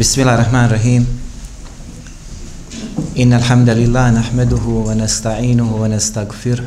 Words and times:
بسم 0.00 0.20
الله 0.20 0.34
الرحمن 0.34 0.64
الرحيم 0.64 1.02
إن 3.20 3.32
الحمد 3.32 3.68
لله 3.68 4.10
نحمده 4.10 4.64
ونستعينه 4.64 5.68
ونستغفره 5.76 6.64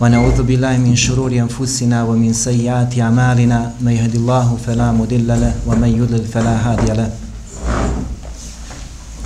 ونعوذ 0.00 0.38
بالله 0.42 0.76
من 0.80 0.96
شرور 0.96 1.32
أنفسنا 1.32 2.02
ومن 2.08 2.32
سيئات 2.32 2.98
أعمالنا 2.98 3.72
من 3.84 3.92
يهد 3.92 4.14
الله 4.14 4.58
فلا 4.66 4.92
مضل 4.92 5.28
له 5.28 5.54
ومن 5.66 5.88
يضلل 5.88 6.24
فلا 6.24 6.56
هادي 6.56 6.92
له 6.92 7.10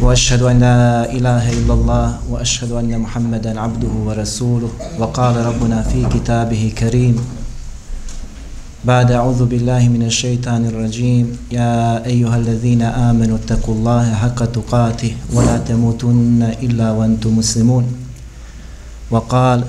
وأشهد 0.00 0.42
أن 0.42 0.58
لا 0.60 1.12
إله 1.14 1.44
إلا 1.52 1.74
الله 1.74 2.06
وأشهد 2.30 2.72
أن 2.72 2.90
محمدا 2.98 3.60
عبده 3.60 3.94
ورسوله 4.06 4.70
وقال 4.98 5.36
ربنا 5.46 5.82
في 5.82 6.06
كتابه 6.10 6.72
كريم 6.78 7.41
بعد 8.82 9.14
أعوذ 9.14 9.46
بالله 9.46 9.88
من 9.94 10.02
الشيطان 10.10 10.66
الرجيم. 10.66 11.54
يا 11.54 12.02
أيها 12.02 12.36
الذين 12.36 12.82
آمنوا 12.82 13.38
اتقوا 13.38 13.74
الله 13.74 14.14
حق 14.14 14.40
تقاته 14.44 15.12
ولا 15.30 15.62
تموتن 15.62 16.42
إلا 16.62 16.90
وأنتم 16.90 17.38
مسلمون. 17.38 17.86
وقال 19.10 19.64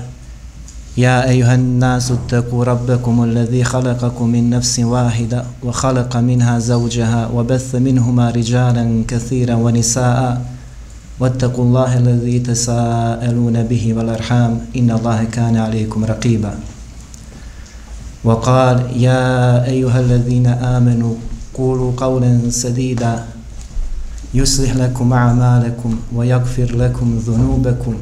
يا 0.98 1.30
أيها 1.30 1.54
الناس 1.54 2.10
اتقوا 2.10 2.64
ربكم 2.64 3.24
الذي 3.24 3.64
خلقكم 3.64 4.26
من 4.28 4.50
نفس 4.50 4.82
واحدة 4.82 5.44
وخلق 5.62 6.16
منها 6.16 6.58
زوجها 6.58 7.30
وبث 7.30 7.74
منهما 7.74 8.30
رجالا 8.30 9.04
كثيرا 9.08 9.54
ونساء. 9.54 10.42
واتقوا 11.20 11.64
الله 11.64 11.98
الذي 11.98 12.38
تساءلون 12.38 13.62
به 13.62 13.84
والأرحام. 13.94 14.74
إن 14.74 14.90
الله 14.90 15.24
كان 15.24 15.54
عليكم 15.56 16.04
رقيبا. 16.04 16.73
وقال 18.23 18.77
يا 19.01 19.65
أيها 19.65 19.99
الذين 19.99 20.47
آمنوا 20.47 21.15
قولوا 21.53 21.91
قولا 21.97 22.49
سديدا 22.49 23.23
يصلح 24.33 24.75
لكم 24.75 25.13
أعمالكم 25.13 25.99
ويغفر 26.15 26.75
لكم 26.75 27.17
ذنوبكم 27.27 27.95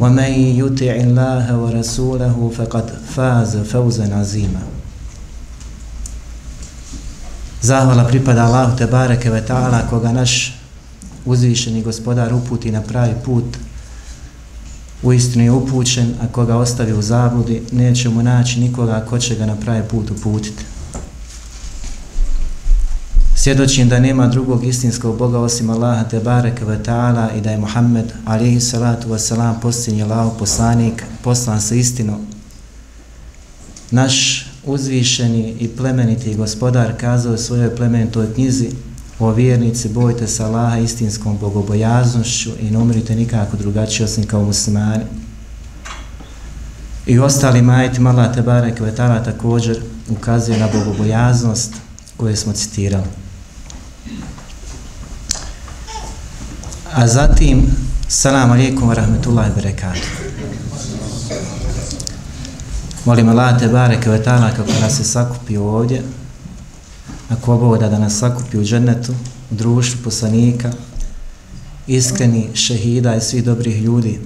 ومن 0.00 0.32
يطع 0.60 0.94
الله 0.94 1.58
ورسوله 1.58 2.50
فقد 2.56 2.90
فاز 3.16 3.56
فوزا 3.56 4.14
عظيما 4.14 4.62
Zahvala 7.64 8.04
pripada 8.04 8.44
Allahu 8.44 8.76
te 8.76 8.84
bareke 8.84 9.30
ve 9.32 9.40
ta'ala 9.40 9.86
koga 9.88 10.12
naš 10.12 10.52
uzvišeni 11.24 11.80
gospodar 11.82 12.28
uputi 12.34 12.70
na 12.70 12.82
pravi 12.84 13.14
put 13.24 13.56
u 15.03 15.13
istinu 15.13 15.43
je 15.43 15.51
upućen, 15.51 16.13
a 16.21 16.27
koga 16.27 16.57
ostavi 16.57 16.93
u 16.93 17.01
zabludi, 17.01 17.61
neće 17.71 18.09
mu 18.09 18.23
naći 18.23 18.59
nikoga 18.59 19.05
ko 19.09 19.19
će 19.19 19.35
ga 19.35 19.45
na 19.45 19.55
pravi 19.55 19.83
put 19.89 20.11
uputiti. 20.11 20.63
Svjedočim 23.35 23.89
da 23.89 23.99
nema 23.99 24.27
drugog 24.27 24.65
istinskog 24.65 25.17
Boga 25.17 25.39
osim 25.39 25.69
Allaha 25.69 26.03
te 26.03 26.19
bareke 26.19 26.65
ve 26.65 26.79
ta'ala 26.83 27.37
i 27.37 27.41
da 27.41 27.51
je 27.51 27.57
Muhammed 27.57 28.13
alihi 28.25 28.59
salatu 28.59 29.09
wasalam 29.09 29.59
posljednji 29.61 30.03
Allahu 30.03 30.37
poslanik, 30.39 31.03
poslan 31.23 31.61
sa 31.61 31.75
istinom. 31.75 32.27
Naš 33.91 34.45
uzvišeni 34.65 35.55
i 35.59 35.67
plemeniti 35.67 36.35
gospodar 36.35 36.93
kazao 36.97 37.33
u 37.33 37.37
svojoj 37.37 37.75
plemenitoj 37.75 38.33
knjizi 38.33 38.69
O 39.19 39.31
vjernici, 39.31 39.89
bojte 39.89 40.27
se 40.27 40.43
Allaha 40.43 40.77
istinskom 40.77 41.37
bogobojaznošću 41.37 42.49
i 42.59 42.71
ne 42.71 42.77
umrite 42.77 43.15
nikako 43.15 43.57
drugačije 43.57 44.05
osim 44.05 44.23
kao 44.23 44.43
muslimani. 44.43 45.03
I 47.05 47.19
ostali 47.19 47.61
majiti 47.61 48.01
Allah 48.07 48.35
Tebare 48.35 48.75
Kvetala 48.75 49.23
također 49.23 49.81
ukazuje 50.09 50.59
na 50.59 50.67
bogobojaznost 50.73 51.73
koje 52.17 52.35
smo 52.35 52.53
citirali. 52.53 53.07
A 56.93 57.07
zatim, 57.07 57.67
salam 58.07 58.51
alaikum 58.51 58.89
wa 58.89 58.93
rahmetullahi 58.93 59.51
wa 59.51 59.55
barakatuh. 59.55 60.09
Molim 63.05 63.29
Allah 63.29 63.59
Tebare 63.59 64.01
Kvetala 64.01 64.51
kako 64.51 64.71
nas 64.81 64.99
je 64.99 65.03
sakupio 65.03 65.63
ovdje, 65.63 66.03
ako 67.29 67.53
oboda 67.53 67.89
da 67.89 67.99
nas 67.99 68.17
sakupi 68.17 68.57
u 68.57 68.63
džennetu, 68.63 69.13
u 69.51 69.55
društvu 69.55 69.99
poslanika, 70.03 70.71
iskreni 71.87 72.49
šehida 72.53 73.15
i 73.15 73.21
svih 73.21 73.43
dobrih 73.43 73.81
ljudi, 73.81 74.19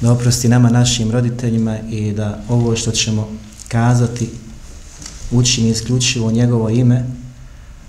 da 0.00 0.12
oprosti 0.12 0.48
nama 0.48 0.70
našim 0.70 1.10
roditeljima 1.10 1.78
i 1.78 2.12
da 2.12 2.40
ovo 2.48 2.76
što 2.76 2.90
ćemo 2.90 3.28
kazati 3.68 4.30
učini 5.30 5.68
isključivo 5.68 6.30
njegovo 6.30 6.68
ime, 6.68 7.04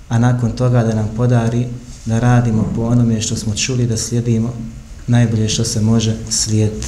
a 0.10 0.20
nakon 0.20 0.52
toga 0.52 0.84
da 0.84 0.96
nam 0.96 1.10
podari 1.18 1.68
da 2.06 2.20
radimo 2.20 2.72
po 2.76 2.86
onome 2.86 3.22
što 3.22 3.36
smo 3.36 3.56
čuli 3.56 3.88
da 3.88 3.98
slijedimo 3.98 4.54
najbolje 5.08 5.50
što 5.50 5.64
se 5.64 5.82
može 5.82 6.16
slijediti. 6.30 6.88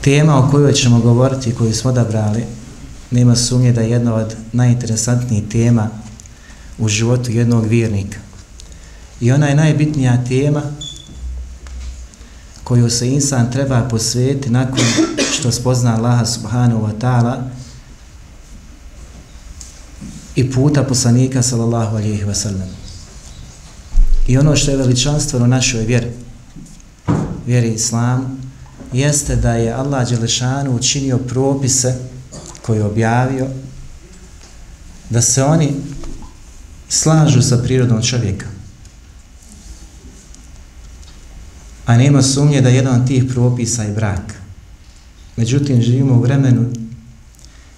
Tema 0.00 0.38
o 0.38 0.50
kojoj 0.50 0.72
ćemo 0.72 1.00
govoriti 1.00 1.54
koju 1.54 1.74
smo 1.74 1.90
odabrali 1.90 2.44
nema 3.14 3.36
sumnje 3.36 3.72
da 3.72 3.80
je 3.80 3.90
jedna 3.90 4.14
od 4.14 4.36
najinteresantnijih 4.52 5.44
tema 5.48 5.90
u 6.78 6.88
životu 6.88 7.30
jednog 7.30 7.66
vjernika. 7.66 8.18
I 9.20 9.32
ona 9.32 9.46
je 9.46 9.54
najbitnija 9.54 10.24
tema 10.28 10.62
koju 12.64 12.90
se 12.90 13.08
insan 13.08 13.52
treba 13.52 13.88
posvetiti 13.88 14.50
nakon 14.50 14.84
što 15.32 15.52
spozna 15.52 15.96
Allaha 15.96 16.26
subhanahu 16.26 16.86
wa 16.86 16.98
ta'ala 17.00 17.36
i 20.36 20.50
puta 20.52 20.82
poslanika 20.82 21.42
sallallahu 21.42 21.96
alihi 21.96 22.24
wa 22.24 22.34
sallam. 22.34 22.68
I 24.26 24.38
ono 24.38 24.56
što 24.56 24.70
je 24.70 24.76
veličanstveno 24.76 25.46
našoj 25.46 25.84
vjeri, 25.84 26.10
vjeri 27.46 27.72
islam, 27.72 28.38
jeste 28.92 29.36
da 29.36 29.52
je 29.52 29.72
Allah 29.72 30.08
Đelešanu 30.08 30.76
učinio 30.76 31.18
propise 31.18 32.13
koji 32.66 32.78
je 32.78 32.84
objavio 32.84 33.46
da 35.10 35.22
se 35.22 35.42
oni 35.42 35.72
slažu 36.88 37.42
sa 37.42 37.58
prirodom 37.58 38.02
čovjeka. 38.02 38.46
A 41.86 41.96
nema 41.96 42.22
sumnje 42.22 42.60
da 42.60 42.68
jedan 42.68 43.00
od 43.00 43.06
tih 43.06 43.24
propisa 43.28 43.82
je 43.82 43.92
brak. 43.92 44.34
Međutim, 45.36 45.82
živimo 45.82 46.14
u 46.14 46.20
vremenu 46.20 46.70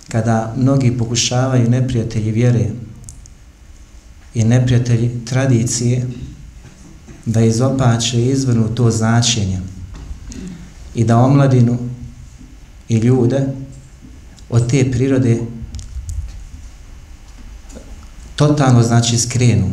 kada 0.09 0.55
mnogi 0.57 0.99
pokušavaju 0.99 1.71
neprijatelji 1.71 2.31
vjere 2.31 2.67
i 4.35 4.45
neprijatelji 4.45 5.25
tradicije 5.25 6.07
da 7.25 7.41
izopače 7.41 8.21
i 8.21 8.31
izvrnu 8.31 8.75
to 8.75 8.91
značenje 8.91 9.61
i 10.95 11.05
da 11.05 11.19
omladinu 11.19 11.79
i 12.89 12.97
ljude 12.97 13.47
od 14.51 14.71
te 14.71 14.91
prirode 14.91 15.41
totalno 18.37 18.83
znači 18.83 19.19
skrenu 19.19 19.71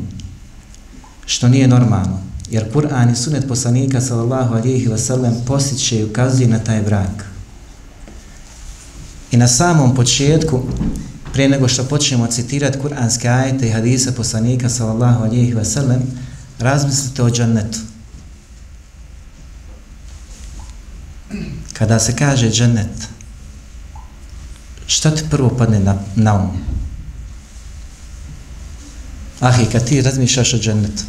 što 1.26 1.48
nije 1.48 1.68
normalno 1.68 2.20
jer 2.50 2.72
Kur'an 2.74 3.12
i 3.12 3.16
sunet 3.16 3.48
poslanika 3.48 4.02
sallallahu 4.02 4.56
alihi 4.56 4.88
wasallam 4.88 5.46
posjeće 5.46 6.00
i 6.00 6.04
ukazuje 6.04 6.48
na 6.48 6.60
taj 6.60 6.82
brak. 6.82 7.26
I 9.32 9.38
na 9.38 9.48
samom 9.48 9.96
početku 9.96 10.62
prije 11.34 11.50
nego 11.50 11.68
što 11.68 11.84
počnemo 11.84 12.28
citirati 12.28 12.80
kuranske 12.80 13.30
ajete 13.30 13.68
i 13.68 13.72
hadise 13.72 14.16
poslanika 14.16 14.70
sallallahu 14.70 15.24
alihi 15.24 15.54
wasallam 15.54 16.00
razmislite 16.60 17.24
o 17.24 17.30
džennetu. 17.30 17.80
Kada 21.74 22.00
se 22.00 22.16
kaže 22.16 22.52
džennet 22.52 23.13
šta 24.88 25.12
ti 25.12 25.24
prvo 25.30 25.50
padne 25.50 25.80
na, 25.80 25.96
na 26.16 26.34
um? 26.34 26.50
Ah, 29.40 29.62
i 29.62 29.66
kad 29.72 29.86
ti 29.86 30.02
razmišljaš 30.02 30.54
o 30.54 30.58
džennetu, 30.58 31.04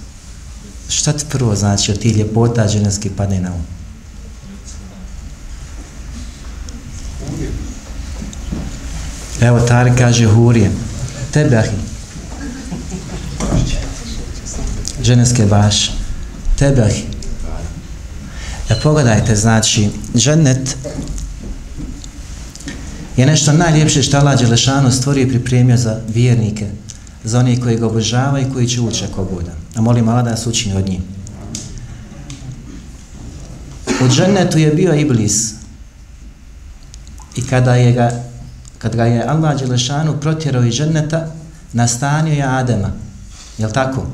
šta 0.89 1.13
ti 1.13 1.25
prvo 1.31 1.57
znači 1.57 1.93
od 1.93 1.99
ti 1.99 2.09
ljepota 2.09 2.69
dženevski 2.69 3.11
padne 3.11 3.41
na 3.41 3.55
um? 3.55 3.63
Evo, 9.41 9.61
Tari 9.61 9.93
kaže 9.99 10.27
Hurije. 10.27 10.71
Tebe, 11.33 11.57
Ahi. 11.57 11.77
Dženevske 15.03 15.47
baš. 15.47 15.91
Tebe, 16.59 16.83
Ahi. 16.83 17.05
E, 18.69 18.75
pogledajte, 18.83 19.37
znači, 19.37 19.91
džennet 20.17 20.74
je 23.17 23.27
nešto 23.27 23.53
najljepše 23.53 24.03
što 24.03 24.17
Allah 24.17 24.39
Đelešanu 24.39 24.91
stvorio 24.91 25.23
i 25.23 25.29
pripremio 25.29 25.77
za 25.77 26.01
vjernike, 26.09 26.67
za 27.25 27.39
one 27.39 27.61
koji 27.61 27.77
ga 27.77 27.87
obožava 27.87 28.41
i 28.41 28.51
koji 28.53 28.69
će 28.69 28.81
ući 28.81 29.05
ako 29.05 29.25
bude. 29.25 29.51
A 29.75 29.81
molim 29.81 30.09
Allah 30.09 30.25
da 30.25 30.31
nas 30.31 30.47
učini 30.47 30.77
od 30.77 30.89
njih. 30.89 31.01
U 34.05 34.09
džennetu 34.09 34.59
je 34.59 34.71
bio 34.71 34.95
Iblis 34.95 35.53
i 37.37 37.47
kada 37.47 37.75
je 37.75 37.93
ga, 37.93 38.25
kad 38.79 38.97
ga 38.97 39.05
je 39.05 39.29
Allah 39.29 39.61
Đelešanu 39.61 40.21
protjerao 40.21 40.65
iz 40.65 40.75
dženneta, 40.75 41.27
nastanio 41.73 42.35
je 42.35 42.43
Adema. 42.43 42.91
Jel 43.59 43.71
tako? 43.71 44.07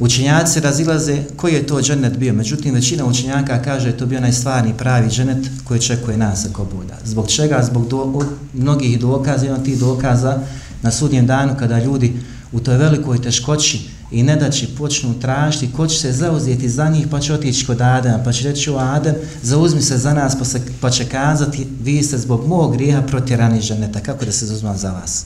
Učenjaci 0.00 0.60
razilaze 0.60 1.22
koji 1.36 1.54
je 1.54 1.66
to 1.66 1.80
džennet 1.82 2.16
bio. 2.16 2.32
Međutim, 2.32 2.74
većina 2.74 3.06
učenjaka 3.06 3.62
kaže 3.62 3.88
je 3.88 3.96
to 3.96 4.06
bio 4.06 4.20
najstvarni 4.20 4.74
pravi 4.78 5.10
džennet 5.10 5.46
koji 5.64 5.80
čekuje 5.80 6.16
nas 6.16 6.46
ako 6.46 6.64
buda. 6.64 6.98
Zbog 7.04 7.28
čega? 7.28 7.62
Zbog 7.62 7.88
do, 7.88 8.22
mnogih 8.54 9.00
dokaza, 9.00 9.44
jedan 9.44 9.64
tih 9.64 9.78
dokaza 9.78 10.38
na 10.82 10.90
sudnjem 10.90 11.26
danu 11.26 11.54
kada 11.58 11.78
ljudi 11.78 12.12
u 12.52 12.60
toj 12.60 12.76
velikoj 12.76 13.22
teškoći 13.22 13.80
i 14.10 14.22
ne 14.22 14.36
da 14.36 14.50
će 14.50 14.66
počnu 14.78 15.20
tražiti 15.20 15.72
ko 15.72 15.86
će 15.86 15.98
se 15.98 16.12
zauzeti 16.12 16.68
za 16.68 16.88
njih 16.88 17.06
pa 17.10 17.20
će 17.20 17.34
otići 17.34 17.66
kod 17.66 17.80
Adama 17.80 18.24
pa 18.24 18.32
će 18.32 18.48
reći 18.48 18.70
o 18.70 18.76
Adem 18.76 19.14
zauzmi 19.42 19.82
se 19.82 19.98
za 19.98 20.14
nas 20.14 20.38
pa, 20.38 20.44
se, 20.44 20.60
pa 20.80 20.90
će 20.90 21.04
kazati 21.04 21.66
vi 21.82 22.02
ste 22.02 22.18
zbog 22.18 22.46
mog 22.46 22.72
grijeha 22.72 23.02
protjerani 23.02 23.60
ženeta 23.60 24.00
kako 24.00 24.24
da 24.24 24.32
se 24.32 24.46
zauzmam 24.46 24.76
za 24.76 24.92
vas 24.92 25.24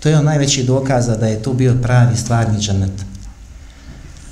to 0.00 0.08
je 0.08 0.18
on 0.18 0.24
najveći 0.24 0.64
dokaza 0.64 1.16
da 1.16 1.26
je 1.26 1.42
to 1.42 1.52
bio 1.52 1.74
pravi 1.82 2.16
stvarni 2.16 2.60
ženet 2.60 2.92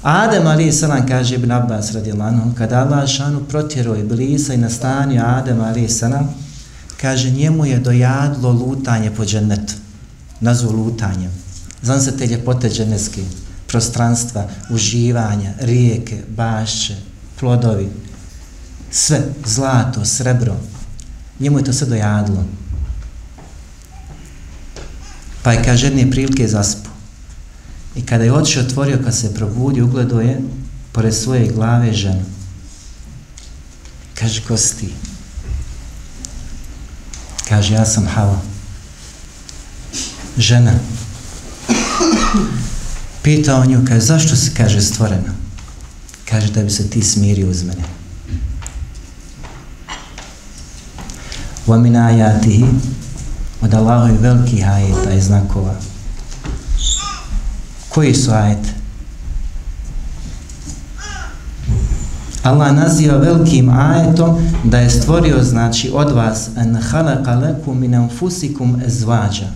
Adem 0.06 0.46
ali 0.46 0.72
salam 0.72 1.06
kaže 1.06 1.34
Ibn 1.34 1.50
Abbas 1.50 1.92
radijalanu 1.92 2.54
kada 2.58 2.78
Allah 2.78 3.08
šanu 3.08 3.40
protjerao 3.44 3.96
Iblisa 3.96 4.54
i 4.54 4.56
nastanio 4.56 5.22
Adem 5.26 5.60
ali 5.60 5.88
salam 5.88 6.34
kaže 7.00 7.30
njemu 7.30 7.66
je 7.66 7.78
dojadlo 7.78 8.52
lutanje 8.52 9.10
po 9.10 9.24
džennetu 9.24 9.74
nazvu 10.40 10.70
lutanjem 10.72 11.30
znam 11.82 12.00
se 12.00 12.16
te 12.16 12.26
ljepote 12.26 12.70
dženevske 12.70 13.22
prostranstva, 13.66 14.48
uživanja, 14.70 15.52
rijeke, 15.60 16.22
bašće, 16.36 16.96
plodovi, 17.40 17.90
sve, 18.90 19.20
zlato, 19.44 20.04
srebro, 20.04 20.56
njemu 21.40 21.58
je 21.58 21.64
to 21.64 21.72
sve 21.72 21.86
dojadlo. 21.86 22.44
Pa 25.42 25.52
je, 25.52 25.64
kaže, 25.64 25.86
jedne 25.86 26.10
prilike 26.10 26.48
zaspu. 26.48 26.90
I 27.96 28.02
kada 28.06 28.24
je 28.24 28.32
oči 28.32 28.58
otvorio, 28.58 28.98
kad 29.04 29.16
se 29.16 29.34
probudi, 29.34 29.82
ugledao 29.82 30.20
je 30.20 30.40
pored 30.92 31.14
svoje 31.14 31.52
glave 31.52 31.92
ženu. 31.92 32.24
Kaže, 34.14 34.40
ko 34.48 34.56
si 34.56 34.76
ti? 34.76 34.88
Kaže, 37.48 37.74
ja 37.74 37.84
sam 37.84 38.06
Hava. 38.06 38.40
Žena. 40.38 40.72
Pitao 43.22 43.64
nju, 43.64 43.84
kaže, 43.88 44.00
zašto 44.00 44.36
si, 44.36 44.50
kaže, 44.54 44.82
stvorena? 44.82 45.32
Kaže, 46.24 46.52
da 46.52 46.62
bi 46.62 46.70
se 46.70 46.90
ti 46.90 47.02
smirio 47.02 47.50
uz 47.50 47.62
mene. 47.62 47.84
Wa 51.66 51.78
min 51.78 51.96
ajatihi, 51.96 52.66
od 53.60 53.74
Allahovi 53.74 54.18
velikih 54.18 54.68
ajeta 54.68 55.12
i 55.12 55.20
znakova. 55.20 55.74
Koji 57.96 58.14
su 58.14 58.30
ajete? 58.30 58.68
Allah 62.42 62.74
naziva 62.74 63.16
velikim 63.16 63.68
ajetom 63.68 64.36
da 64.64 64.78
je 64.78 64.90
stvorio, 64.90 65.42
znači, 65.42 65.90
od 65.94 66.12
vas 66.12 66.48
an 66.56 66.76
halaka 66.76 67.34
lekum 67.34 67.80
min 67.80 67.94
anfusikum 67.94 68.82
azwaja. 68.86 69.48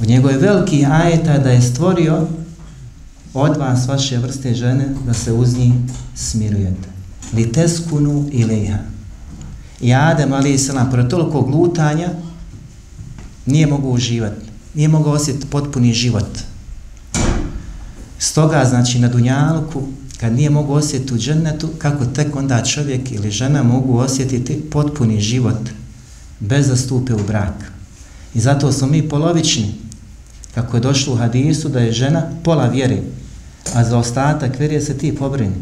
U 0.00 0.04
njegove 0.04 0.36
veliki 0.36 0.86
ajeta 0.86 1.38
da 1.38 1.50
je 1.50 1.62
stvorio 1.62 2.26
od 3.34 3.56
vas 3.56 3.88
vaše 3.88 4.18
vrste 4.18 4.54
žene 4.54 4.88
da 5.06 5.14
se 5.14 5.32
uz 5.32 5.56
njih 5.56 5.72
smirujete. 6.14 6.88
Li 7.32 7.52
teskunu 7.52 8.28
iliha. 8.32 8.78
I 9.80 9.94
Adem, 9.94 10.32
ali 10.32 10.54
i 10.54 10.58
selam, 10.58 10.90
pored 10.90 11.08
toliko 11.08 11.42
glutanja, 11.42 12.08
nije 13.46 13.66
mogu 13.66 13.90
uživati. 13.90 14.45
Nije 14.76 14.88
mogao 14.88 15.12
osjetiti 15.12 15.46
potpuni 15.50 15.92
život. 15.92 16.38
Stoga, 18.18 18.64
znači, 18.64 18.98
na 18.98 19.08
Dunjaluku, 19.08 19.82
kad 20.20 20.32
nije 20.32 20.50
mogu 20.50 20.72
osjetiti 20.72 21.14
u 21.14 21.18
džennetu, 21.18 21.68
kako 21.78 22.04
tek 22.04 22.36
onda 22.36 22.64
čovjek 22.64 23.12
ili 23.12 23.30
žena 23.30 23.62
mogu 23.62 23.98
osjetiti 23.98 24.60
potpuni 24.70 25.20
život 25.20 25.68
bez 26.40 26.68
da 26.68 26.76
stupe 26.76 27.14
u 27.14 27.26
brak. 27.26 27.72
I 28.34 28.40
zato 28.40 28.72
smo 28.72 28.86
mi 28.86 29.08
polovični, 29.08 29.74
kako 30.54 30.76
je 30.76 30.80
došlo 30.80 31.14
u 31.14 31.16
hadisu 31.16 31.68
da 31.68 31.80
je 31.80 31.92
žena 31.92 32.22
pola 32.44 32.68
vjeri, 32.68 33.02
a 33.74 33.84
za 33.84 33.98
ostatak 33.98 34.58
vjerije 34.58 34.80
se 34.80 34.98
ti 34.98 35.16
pobrini. 35.16 35.56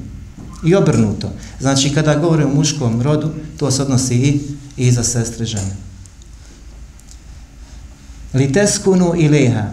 I 0.65 0.75
obrnuto. 0.75 1.33
Znači, 1.61 1.95
kada 1.95 2.19
govore 2.19 2.45
o 2.45 2.55
muškom 2.55 3.03
rodu, 3.03 3.31
to 3.59 3.71
se 3.71 3.83
odnosi 3.83 4.15
i, 4.15 4.41
i 4.77 4.93
za 4.93 5.03
sestre 5.03 5.47
žene. 5.47 5.77
Li 8.35 8.53
teskunu 8.53 9.15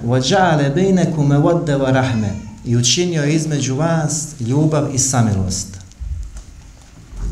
wa 0.06 0.20
ja'ala 0.20 0.70
bainakum 0.76 1.28
mawadda 1.28 1.78
wa 1.78 1.92
rahme, 1.92 2.30
i 2.66 2.78
učinio 2.78 3.26
između 3.26 3.76
vas 3.76 4.28
ljubav 4.40 4.96
i 4.96 4.98
samilost. 4.98 5.68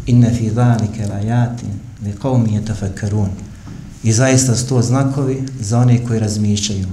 inna 0.06 0.30
fi 0.30 0.50
zalika 0.50 1.08
layatin 1.14 1.74
li 2.04 2.14
qaumin 2.22 2.62
yatafakkarun. 2.62 3.30
I 4.04 4.12
zaista 4.14 4.56
sto 4.56 4.81
znakovi 4.81 5.44
za 5.60 5.80
one 5.80 6.06
koji 6.06 6.20
razmišljaju. 6.20 6.88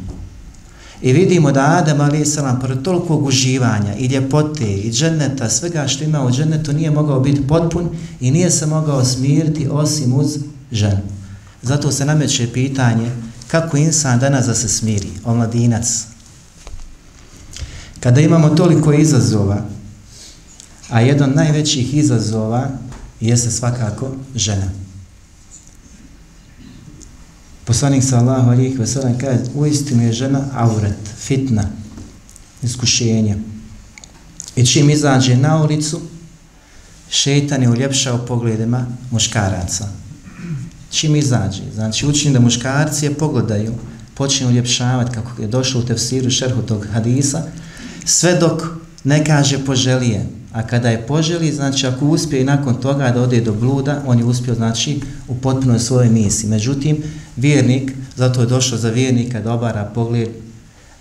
I 1.02 1.12
vidimo 1.12 1.52
da 1.52 1.76
Adam 1.78 2.00
ali 2.00 2.26
salam 2.26 2.60
pored 2.60 2.82
tolikog 2.82 3.26
uživanja 3.26 3.94
i 3.98 4.06
ljepote 4.06 4.72
i 4.74 4.92
dženeta, 4.92 5.48
svega 5.48 5.88
što 5.88 6.04
ima 6.04 6.24
u 6.24 6.30
dženetu 6.30 6.72
nije 6.72 6.90
mogao 6.90 7.20
biti 7.20 7.46
potpun 7.46 7.88
i 8.20 8.30
nije 8.30 8.50
se 8.50 8.66
mogao 8.66 9.04
smiriti 9.04 9.68
osim 9.70 10.14
uz 10.14 10.38
ženu. 10.72 11.02
Zato 11.62 11.92
se 11.92 12.04
nameće 12.04 12.52
pitanje 12.52 13.10
kako 13.46 13.76
insan 13.76 14.18
danas 14.18 14.46
da 14.46 14.54
se 14.54 14.68
smiri, 14.68 15.10
omladinac. 15.24 16.04
Kada 18.00 18.20
imamo 18.20 18.48
toliko 18.48 18.92
izazova, 18.92 19.64
a 20.90 21.00
jedan 21.00 21.32
najvećih 21.34 21.94
izazova 21.94 22.68
jeste 23.20 23.50
svakako 23.50 24.10
žena. 24.34 24.70
Poslanik 27.64 28.04
sallahu 28.04 28.50
alijih 28.50 28.78
veselam 28.78 29.18
kaže, 29.18 29.40
uistinu 29.54 30.02
je 30.02 30.12
žena 30.12 30.44
auret, 30.54 31.10
fitna, 31.18 31.64
iskušenje. 32.62 33.36
I 34.56 34.66
čim 34.66 34.90
izađe 34.90 35.36
na 35.36 35.62
ulicu, 35.62 36.00
šeitan 37.10 37.62
je 37.62 37.70
uljepšao 37.70 38.26
pogledima 38.26 38.86
muškaraca. 39.10 39.88
Čim 40.96 41.16
izađe, 41.16 41.62
znači 41.74 42.06
učini 42.06 42.34
da 42.34 42.40
muškarci 42.40 43.04
je 43.04 43.14
pogledaju, 43.14 43.72
počne 44.14 44.52
ljepšavati 44.52 45.14
kako 45.14 45.42
je 45.42 45.48
došlo 45.48 45.80
u 45.80 45.84
tefsiru 45.84 46.30
šerhu 46.30 46.62
tog 46.62 46.86
hadisa, 46.92 47.42
sve 48.04 48.34
dok 48.34 48.62
ne 49.04 49.24
kaže 49.24 49.64
poželije, 49.64 50.26
A 50.56 50.62
kada 50.62 50.88
je 50.88 51.06
poželi, 51.06 51.52
znači 51.52 51.86
ako 51.86 52.06
uspije 52.06 52.40
i 52.40 52.44
nakon 52.44 52.74
toga 52.80 53.10
da 53.10 53.22
ode 53.22 53.40
do 53.40 53.52
bluda, 53.52 54.02
on 54.06 54.18
je 54.18 54.24
uspio 54.24 54.54
znači 54.54 55.00
u 55.28 55.34
potpunoj 55.34 55.78
svojoj 55.78 56.08
misiji. 56.08 56.50
Međutim, 56.50 57.02
vjernik, 57.36 57.92
zato 58.16 58.40
je 58.40 58.46
došao 58.46 58.78
za 58.78 58.90
vjernika 58.90 59.40
da 59.40 59.52
obara 59.52 59.84
pogled, 59.94 60.28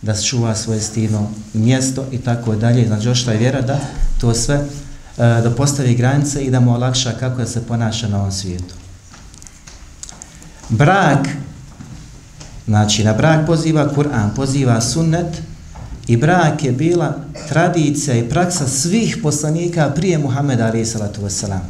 da 0.01 0.15
čuva 0.21 0.55
svoje 0.55 0.81
stino 0.81 1.29
mjesto 1.53 2.05
i 2.11 2.17
tako 2.17 2.55
dalje. 2.55 2.87
Znači, 2.87 3.05
došla 3.05 3.33
je 3.33 3.39
vjera 3.39 3.61
da 3.61 3.79
to 4.21 4.33
sve, 4.33 4.55
e, 4.55 4.65
da 5.17 5.53
postavi 5.57 5.95
granice 5.95 6.43
i 6.43 6.51
da 6.51 6.59
mu 6.59 6.73
olakša 6.73 7.11
kako 7.11 7.37
da 7.37 7.47
se 7.47 7.63
ponaša 7.67 8.07
na 8.07 8.19
ovom 8.19 8.31
svijetu. 8.31 8.84
Brak, 10.69 11.27
znači 12.67 13.03
na 13.03 13.13
brak 13.13 13.45
poziva 13.45 13.89
Kur'an, 13.95 14.35
poziva 14.35 14.81
sunnet, 14.81 15.41
I 16.07 16.17
brak 16.17 16.63
je 16.63 16.71
bila 16.71 17.17
tradicija 17.49 18.17
i 18.17 18.29
praksa 18.29 18.67
svih 18.67 19.17
poslanika 19.23 19.91
prije 19.95 20.17
Muhammeda 20.17 20.65
alaih 20.65 20.87
salatu 20.87 21.21
wasalam. 21.21 21.65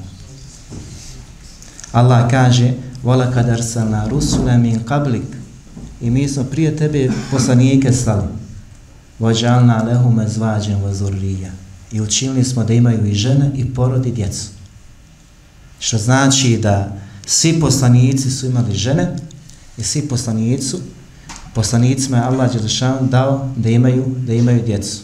Allah 1.91 2.29
kaže 2.29 2.73
Vala 3.03 3.31
kad 3.31 3.49
arsalna 3.49 4.07
rusula 4.07 4.57
min 4.57 4.79
qablik 4.85 5.25
i 6.01 6.09
mi 6.09 6.27
smo 6.27 6.43
prije 6.43 6.77
tebe 6.77 7.09
poslanike 7.31 7.93
slali. 7.93 8.27
Vođalna 9.19 9.83
lehume 9.83 10.27
zvađen 10.27 10.81
vazurrija. 10.83 11.51
I 11.91 12.01
učinili 12.01 12.43
smo 12.43 12.63
da 12.63 12.73
imaju 12.73 13.05
i 13.05 13.13
žene 13.13 13.51
i 13.55 13.73
porodi 13.73 14.11
djecu. 14.11 14.47
Što 15.79 15.97
znači 15.97 16.57
da 16.57 16.97
svi 17.25 17.59
poslanici 17.59 18.31
su 18.31 18.45
imali 18.45 18.75
žene 18.75 19.15
i 19.77 19.83
svi 19.83 20.01
poslanicu, 20.01 20.79
poslanicima 21.53 22.17
je 22.17 22.23
Allah 22.23 22.53
Đelešan 22.53 23.09
dao 23.09 23.49
da 23.55 23.69
imaju, 23.69 24.05
da 24.17 24.33
imaju 24.33 24.63
djecu. 24.65 24.99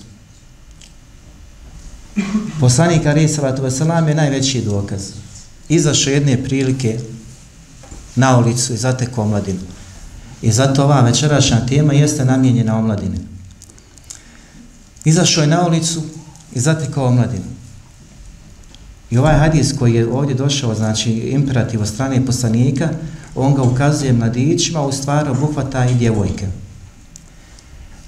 Poslanik 2.60 3.06
Ali 3.06 3.28
Salatu 3.28 3.62
Veselam 3.62 4.08
je 4.08 4.16
najveći 4.16 4.62
dokaz. 4.62 5.02
Izašao 5.70 6.14
jedne 6.14 6.44
prilike 6.44 7.00
na 8.16 8.38
ulicu 8.38 8.74
i 8.74 8.78
zateko 8.78 9.22
omladinu. 9.22 9.60
I 10.42 10.52
zato 10.52 10.84
ova 10.84 11.02
večerašnja 11.02 11.66
tema 11.66 11.94
jeste 11.94 12.26
namijenjena 12.26 12.78
omladine. 12.78 13.18
Izašao 15.06 15.42
je 15.42 15.48
na 15.48 15.68
ulicu 15.68 16.02
i 16.54 16.60
zatekao 16.60 17.06
omladinu. 17.06 17.61
I 19.12 19.18
ovaj 19.18 19.36
hadis 19.36 19.74
koji 19.80 19.94
je 19.94 20.08
ovdje 20.08 20.36
došao, 20.36 20.76
znači 20.76 21.12
imperativ 21.12 21.82
od 21.82 21.88
strane 21.88 22.26
poslanika, 22.26 22.90
on 23.36 23.56
ga 23.56 23.62
ukazuje 23.62 24.14
mladićima, 24.14 24.82
u 24.82 24.92
stvari 24.92 25.30
obuhvata 25.30 25.86
i 25.86 25.96
djevojke. 25.96 26.48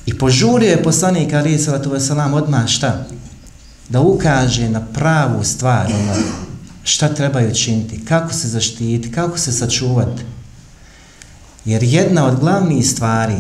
I 0.05 0.17
požurio 0.17 0.69
je 0.69 0.83
poslanik 0.83 1.33
Ali 1.33 1.59
Salatu 1.59 1.89
Veselam 1.89 2.33
odmah 2.33 2.67
šta? 2.67 3.05
Da 3.89 4.01
ukaže 4.01 4.69
na 4.69 4.81
pravu 4.81 5.43
stvar, 5.43 5.85
ono, 5.85 6.13
šta 6.83 7.07
trebaju 7.07 7.55
činiti, 7.55 8.05
kako 8.05 8.33
se 8.33 8.47
zaštiti, 8.47 9.11
kako 9.11 9.37
se 9.37 9.51
sačuvati. 9.51 10.23
Jer 11.65 11.83
jedna 11.83 12.25
od 12.25 12.39
glavnih 12.39 12.89
stvari 12.89 13.37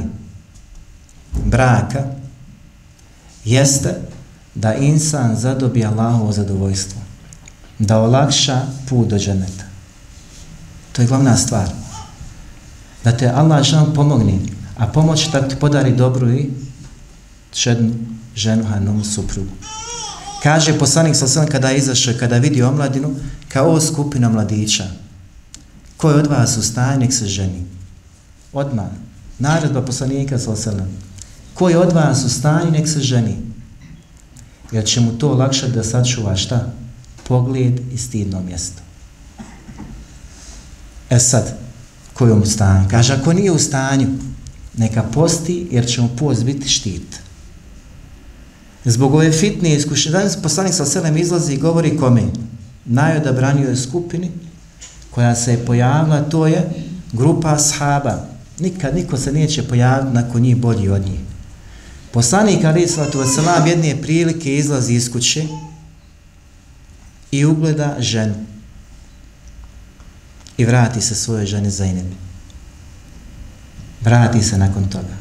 braka 1.45 2.03
jeste 3.45 3.95
da 4.55 4.75
insan 4.75 5.35
zadobije 5.35 5.85
Allahovo 5.85 6.31
zadovoljstvo. 6.31 7.01
Da 7.83 7.99
olakša 7.99 8.61
put 8.89 9.07
do 9.07 9.17
dženeta. 9.17 9.63
To 10.91 11.01
je 11.01 11.07
glavna 11.07 11.37
stvar. 11.37 11.69
Da 13.03 13.11
te 13.11 13.27
Allah 13.27 13.63
žal 13.63 13.93
pomogne, 13.93 14.39
a 14.77 14.87
pomoć 14.87 15.31
da 15.31 15.47
ti 15.47 15.55
podari 15.55 15.95
dobru 15.95 16.31
i 16.31 16.49
čednu 17.51 17.93
ženu, 18.35 18.63
hanom, 18.63 19.03
suprugu. 19.03 19.51
Kaže 20.43 20.79
poslanik 20.79 21.15
sa 21.15 21.27
sve 21.27 21.47
kada 21.47 21.69
je 21.69 21.77
izašao, 21.77 22.13
kada 22.19 22.37
vidi 22.37 22.63
omladinu, 22.63 23.15
kao 23.47 23.81
skupina 23.81 24.29
mladića. 24.29 24.87
Ko 25.97 26.09
je 26.09 26.15
od 26.15 26.27
vas 26.27 26.57
u 26.57 26.63
stanju, 26.63 26.99
nek 26.99 27.13
se 27.13 27.27
ženi. 27.27 27.65
Odmah. 28.53 28.87
Naredba 29.39 29.81
poslanika 29.81 30.39
sa 30.39 30.55
sve. 30.55 30.85
Ko 31.53 31.69
je 31.69 31.77
od 31.77 31.93
vas 31.93 32.25
u 32.25 32.29
stanju, 32.29 32.71
nek 32.71 32.87
se 32.87 32.99
ženi. 32.99 33.37
Jer 34.71 34.85
će 34.85 35.01
mu 35.01 35.11
to 35.11 35.31
olakšati 35.31 35.71
da 35.71 35.83
sačuva 35.83 36.35
šta? 36.35 36.73
Pogled 37.27 37.81
i 37.93 37.97
stidno 37.97 38.41
mjesto. 38.41 38.81
E 41.09 41.19
sad, 41.19 41.57
ko 42.13 42.25
je 42.25 42.33
u 42.33 42.45
stanju? 42.45 42.87
Kaže, 42.89 43.13
ako 43.13 43.33
nije 43.33 43.51
u 43.51 43.59
stanju, 43.59 44.07
neka 44.77 45.03
posti, 45.03 45.67
jer 45.71 45.87
će 45.87 46.01
mu 46.01 46.09
post 46.17 46.43
biti 46.43 46.69
štit. 46.69 47.19
Zbog 48.85 49.13
ove 49.13 49.31
fitne 49.31 49.75
iskušnje, 49.75 50.11
danas 50.11 50.41
poslanik 50.41 50.73
sa 50.73 50.85
selem 50.85 51.17
izlazi 51.17 51.53
i 51.53 51.57
govori 51.57 51.97
kome? 51.97 52.23
Najodabranio 52.85 53.69
je 53.69 53.75
skupini 53.75 54.31
koja 55.11 55.35
se 55.35 55.51
je 55.51 55.65
pojavila, 55.65 56.21
to 56.21 56.47
je 56.47 56.69
grupa 57.13 57.53
ashaba. 57.53 58.27
Nikad 58.59 58.95
niko 58.95 59.17
se 59.17 59.31
neće 59.31 59.63
pojaviti 59.63 60.15
nakon 60.15 60.41
njih 60.41 60.57
bolji 60.57 60.89
od 60.89 61.01
njih. 61.01 61.19
Poslanik 62.11 62.65
Ali 62.65 62.87
Salatu 62.87 63.19
Veselam 63.19 63.67
jedne 63.67 64.01
prilike 64.01 64.55
izlazi 64.55 64.93
iz 64.93 65.11
kuće 65.11 65.47
i 67.33 67.45
ugleda 67.45 67.95
ženu 67.99 68.35
i 70.57 70.65
vrati 70.65 71.01
se 71.01 71.15
svoje 71.15 71.45
žene 71.45 71.69
za 71.69 71.85
inebi. 71.85 72.15
Vrati 74.01 74.41
se 74.41 74.57
nakon 74.57 74.89
toga. 74.89 75.17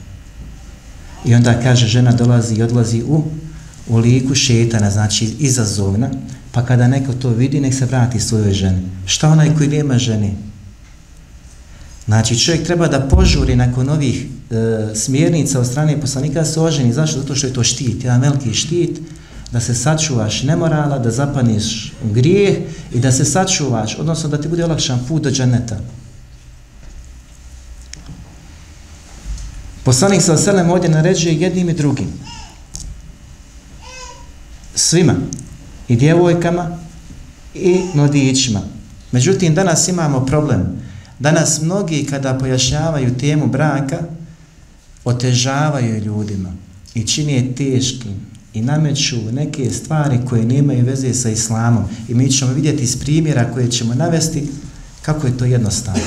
I 1.25 1.35
onda 1.35 1.61
kaže 1.63 1.87
žena 1.87 2.13
dolazi 2.13 2.55
i 2.55 2.63
odlazi 2.63 3.03
u 3.03 3.25
u 3.89 3.99
liku 3.99 4.35
šetana, 4.35 4.91
znači 4.91 5.25
izazovna, 5.39 6.11
pa 6.53 6.65
kada 6.65 6.89
neko 6.89 7.13
to 7.13 7.29
vidi, 7.29 7.61
nek 7.61 7.75
se 7.75 7.87
vrati 7.87 8.21
svojoj 8.21 8.53
ženi. 8.53 8.83
Šta 9.07 9.29
onaj 9.29 9.55
koji 9.57 9.69
nema 9.69 9.99
žene? 9.99 10.35
Znači 12.07 12.39
čovjek 12.39 12.67
treba 12.67 12.89
da 12.89 13.09
požuri 13.09 13.57
nakon 13.57 13.89
ovih 13.89 14.27
e, 14.51 14.95
smjernica 14.95 15.61
od 15.61 15.67
strane 15.67 16.01
poslanika 16.01 16.45
se 16.45 16.61
oženi. 16.61 16.93
Zašto? 16.93 17.21
Zato 17.21 17.35
što 17.35 17.47
je 17.47 17.53
to 17.53 17.65
štit, 17.65 18.05
jedan 18.05 18.21
veliki 18.21 18.55
štit, 18.55 19.01
da 19.53 19.61
se 19.61 19.75
sačuvaš 19.75 20.43
nemorala, 20.43 20.99
da 20.99 21.11
zapaniš 21.11 21.93
u 22.05 22.13
grijeh 22.13 22.57
i 22.93 23.01
da 23.01 23.13
se 23.13 23.25
sačuvaš, 23.25 23.99
odnosno 23.99 24.29
da 24.29 24.41
ti 24.41 24.49
bude 24.49 24.65
olakšan 24.65 25.05
put 25.09 25.23
do 25.23 25.31
džaneta. 25.31 25.81
Poslanik 29.85 30.23
sa 30.23 30.37
selem 30.37 30.71
ovdje 30.71 30.91
naređuje 30.91 31.41
jednim 31.41 31.69
i 31.69 31.75
drugim 31.75 32.09
svima, 34.75 35.15
i 35.89 35.97
djevojkama, 35.97 36.79
i 37.55 37.81
mladićima. 37.95 38.61
Međutim, 39.13 39.55
danas 39.55 39.89
imamo 39.89 40.27
problem. 40.27 40.83
Danas 41.19 41.61
mnogi 41.61 42.07
kada 42.11 42.39
pojašnjavaju 42.39 43.19
temu 43.19 43.47
braka, 43.47 43.99
otežavaju 45.05 46.05
ljudima 46.05 46.53
i 46.95 47.07
čini 47.07 47.33
je 47.33 47.55
teškim 47.55 48.32
i 48.55 48.63
nameću 48.63 49.17
neke 49.33 49.71
stvari 49.71 50.19
koje 50.29 50.45
nemaju 50.45 50.85
veze 50.85 51.15
sa 51.15 51.31
islamom. 51.31 51.85
I 52.09 52.15
mi 52.15 52.31
ćemo 52.31 52.53
vidjeti 52.53 52.83
iz 52.83 52.97
primjera 52.97 53.53
koje 53.53 53.71
ćemo 53.71 53.95
navesti 53.95 54.49
kako 55.03 55.27
je 55.27 55.39
to 55.39 55.45
jednostavno. 55.45 56.03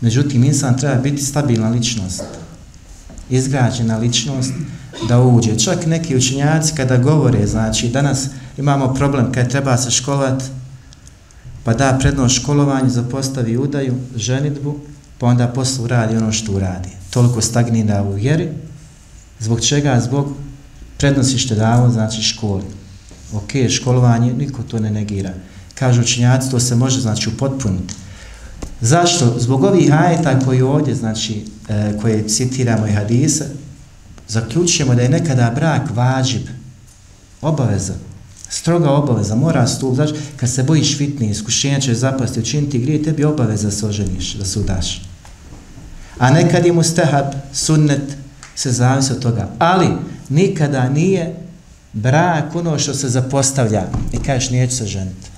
Međutim, 0.00 0.44
insan 0.44 0.78
treba 0.78 1.00
biti 1.00 1.22
stabilna 1.22 1.68
ličnost, 1.68 2.22
izgrađena 3.30 3.98
ličnost, 3.98 4.52
da 5.08 5.20
uđe. 5.20 5.58
Čak 5.58 5.86
neki 5.86 6.16
učenjaci 6.16 6.74
kada 6.74 6.96
govore, 6.96 7.46
znači 7.46 7.88
danas 7.88 8.26
imamo 8.58 8.94
problem 8.94 9.32
kada 9.32 9.48
treba 9.48 9.76
se 9.76 9.90
školovat, 9.90 10.42
pa 11.64 11.74
da 11.74 11.98
predno 12.00 12.28
školovanje, 12.28 12.90
zapostavi 12.90 13.56
udaju, 13.56 13.94
ženitbu, 14.16 14.78
pa 15.18 15.26
onda 15.26 15.48
poslu 15.48 15.86
radi 15.86 16.16
ono 16.16 16.32
što 16.32 16.52
uradi. 16.52 16.88
Toliko 17.10 17.40
stagnira 17.40 18.02
u 18.02 18.12
vjeri, 18.12 18.48
zbog 19.38 19.60
čega? 19.60 20.00
Zbog 20.00 20.34
prednosi 21.00 21.38
što 21.38 21.54
davo, 21.54 21.90
znači 21.90 22.22
školi. 22.22 22.64
Ok, 23.32 23.50
školovanje, 23.70 24.34
niko 24.34 24.62
to 24.62 24.78
ne 24.78 24.90
negira. 24.90 25.32
Kažu 25.74 26.00
učinjaci, 26.00 26.50
to 26.50 26.60
se 26.60 26.76
može, 26.76 27.00
znači, 27.00 27.28
upotpuniti. 27.28 27.94
Zašto? 28.80 29.34
Zbog 29.38 29.64
ovih 29.64 29.92
ajeta 29.92 30.38
koji 30.38 30.62
ovdje, 30.62 30.94
znači, 30.94 31.44
e, 31.68 31.98
koje 32.00 32.28
citiramo 32.28 32.86
i 32.86 32.92
hadisa, 32.92 33.44
zaključujemo 34.28 34.94
da 34.94 35.02
je 35.02 35.08
nekada 35.08 35.52
brak 35.54 35.90
vađib, 35.94 36.42
obaveza, 37.42 37.94
stroga 38.48 38.90
obaveza, 38.90 39.34
mora 39.34 39.66
stup, 39.66 39.94
znači 39.94 40.14
kad 40.36 40.50
se 40.50 40.62
bojiš 40.62 40.98
fitni, 40.98 41.30
iskušenja 41.30 41.80
će 41.80 41.94
zapasti, 41.94 42.40
učiniti 42.40 42.78
grije, 42.78 43.02
tebi 43.02 43.24
obaveza 43.24 43.68
da 43.68 43.74
se 43.74 43.86
oženiš, 43.86 44.34
da 44.34 44.44
se 44.44 44.60
udaš. 44.60 45.02
A 46.18 46.30
nekad 46.30 46.66
je 46.66 46.72
mustahab, 46.72 47.26
sunnet, 47.52 48.16
se 48.54 48.72
zavisi 48.72 49.12
od 49.12 49.22
toga. 49.22 49.48
Ali 49.58 49.88
nikada 50.30 50.88
nije 50.88 51.34
brak 51.92 52.54
ono 52.54 52.78
što 52.78 52.94
se 52.94 53.08
zapostavlja 53.08 53.86
i 54.12 54.18
kažeš 54.18 54.50
neću 54.50 54.76
se 54.76 54.86
ženiti. 54.86 55.30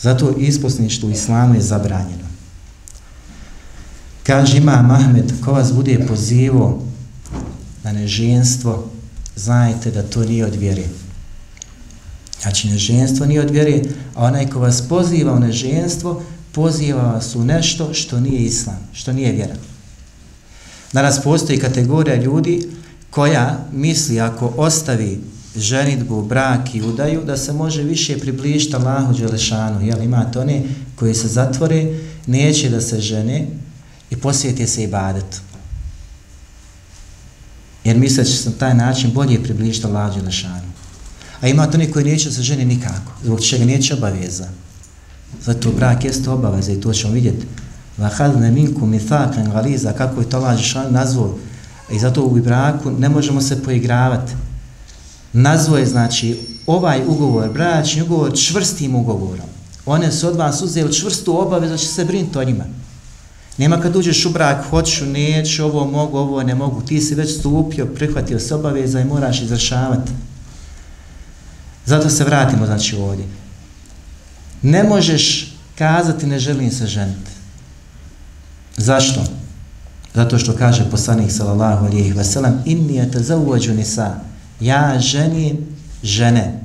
Zato 0.00 0.30
isposništvo 0.30 1.08
u 1.08 1.12
islamu 1.12 1.54
je 1.54 1.60
zabranjeno. 1.60 2.28
Kaže 4.22 4.56
ima 4.56 4.82
Mahmed, 4.82 5.32
ko 5.44 5.52
vas 5.52 5.72
bude 5.72 6.06
pozivo 6.08 6.82
na 7.84 7.92
neženstvo, 7.92 8.90
znajte 9.36 9.90
da 9.90 10.02
to 10.02 10.24
nije 10.24 10.46
od 10.46 10.54
vjere. 10.54 10.84
Znači, 12.42 12.68
neženstvo 12.68 13.26
nije 13.26 13.40
od 13.40 13.50
vjere, 13.50 13.82
a 14.14 14.24
onaj 14.24 14.50
ko 14.50 14.60
vas 14.60 14.82
poziva 14.88 15.32
u 15.32 15.40
neženstvo, 15.40 16.22
poziva 16.52 17.02
vas 17.02 17.34
u 17.34 17.44
nešto 17.44 17.94
što 17.94 18.20
nije 18.20 18.40
islam, 18.40 18.78
što 18.92 19.12
nije 19.12 19.32
vjera. 19.32 19.54
Danas 20.92 21.22
postoji 21.22 21.58
kategorija 21.58 22.16
ljudi 22.16 22.70
koja 23.10 23.58
misli 23.72 24.20
ako 24.20 24.52
ostavi 24.56 25.20
ženitbu, 25.56 26.22
brak 26.22 26.74
i 26.74 26.82
udaju, 26.82 27.24
da 27.24 27.36
se 27.36 27.52
može 27.52 27.82
više 27.82 28.18
približiti 28.18 28.76
Allahu 28.76 29.14
Đelešanu. 29.14 29.86
Jel, 29.86 30.02
imate 30.02 30.38
one 30.38 30.62
koji 30.96 31.14
se 31.14 31.28
zatvore, 31.28 31.98
neće 32.26 32.68
da 32.68 32.80
se 32.80 33.00
žene 33.00 33.46
i 34.10 34.16
posvijete 34.16 34.66
se 34.66 34.84
i 34.84 34.86
badetu 34.86 35.38
jer 37.88 37.96
misle 37.96 38.24
će 38.24 38.36
se 38.36 38.50
na 38.50 38.56
taj 38.56 38.74
način 38.74 39.12
bolje 39.12 39.42
približiti 39.42 39.86
Allahu 39.86 40.20
Đelešanu. 40.20 40.68
A 41.40 41.48
ima 41.48 41.66
to 41.66 41.78
koji 41.92 42.04
neće 42.04 42.30
se 42.30 42.42
ženi 42.42 42.64
nikako, 42.64 43.12
zbog 43.24 43.40
čega 43.40 43.64
neće 43.64 43.94
obaveza. 43.94 44.48
Zato 45.44 45.72
brak 45.72 46.04
jeste 46.04 46.30
obaveza 46.30 46.72
i 46.72 46.80
to 46.80 46.92
ćemo 46.92 47.12
vidjeti. 47.12 47.46
Vahadne 47.98 48.50
minku 48.50 48.86
mithakan 48.86 49.50
galiza, 49.50 49.92
kako 49.92 50.20
je 50.20 50.28
to 50.28 50.36
Allah 50.36 50.56
Đelešanu 50.56 50.90
nazvao. 50.90 51.38
I 51.90 51.98
zato 51.98 52.22
u 52.22 52.30
braku 52.30 52.90
ne 52.90 53.08
možemo 53.08 53.40
se 53.40 53.62
poigravati. 53.62 54.32
Nazvo 55.32 55.78
je 55.78 55.86
znači 55.86 56.40
ovaj 56.66 57.02
ugovor, 57.06 57.52
bračni 57.52 58.02
ugovor, 58.02 58.38
čvrstim 58.38 58.94
ugovorom. 58.94 59.46
One 59.86 60.12
su 60.12 60.28
od 60.28 60.36
vas 60.36 60.62
uzeli 60.62 60.94
čvrstu 60.94 61.40
obavezu 61.40 61.72
da 61.72 61.78
će 61.78 61.86
se 61.86 62.04
brinuti 62.04 62.38
o 62.38 62.44
njima. 62.44 62.64
Nema 63.58 63.80
kad 63.80 63.96
uđeš 63.96 64.26
u 64.26 64.30
brak, 64.30 64.64
hoću, 64.70 65.06
neću, 65.06 65.64
ovo 65.64 65.86
mogu, 65.86 66.18
ovo 66.18 66.42
ne 66.42 66.54
mogu. 66.54 66.82
Ti 66.82 67.00
si 67.00 67.14
već 67.14 67.38
stupio, 67.38 67.86
prihvatio 67.86 68.40
se 68.40 68.54
obaveza 68.54 69.00
i 69.00 69.04
moraš 69.04 69.40
izrašavati. 69.40 70.12
Zato 71.86 72.10
se 72.10 72.24
vratimo, 72.24 72.66
znači, 72.66 72.96
ovdje. 72.96 73.24
Ne 74.62 74.82
možeš 74.84 75.54
kazati 75.78 76.26
ne 76.26 76.38
želim 76.38 76.70
se 76.70 76.86
ženiti. 76.86 77.30
Zašto? 78.76 79.24
Zato 80.14 80.38
što 80.38 80.56
kaže 80.56 80.90
poslanik 80.90 81.32
sallallahu 81.32 81.86
alejhi 81.86 82.12
ve 82.12 82.24
sellem 82.24 82.62
inni 82.64 83.00
atazawwaju 83.00 83.74
nisa 83.74 84.14
ja 84.60 85.00
ženi 85.00 85.56
žene. 86.02 86.60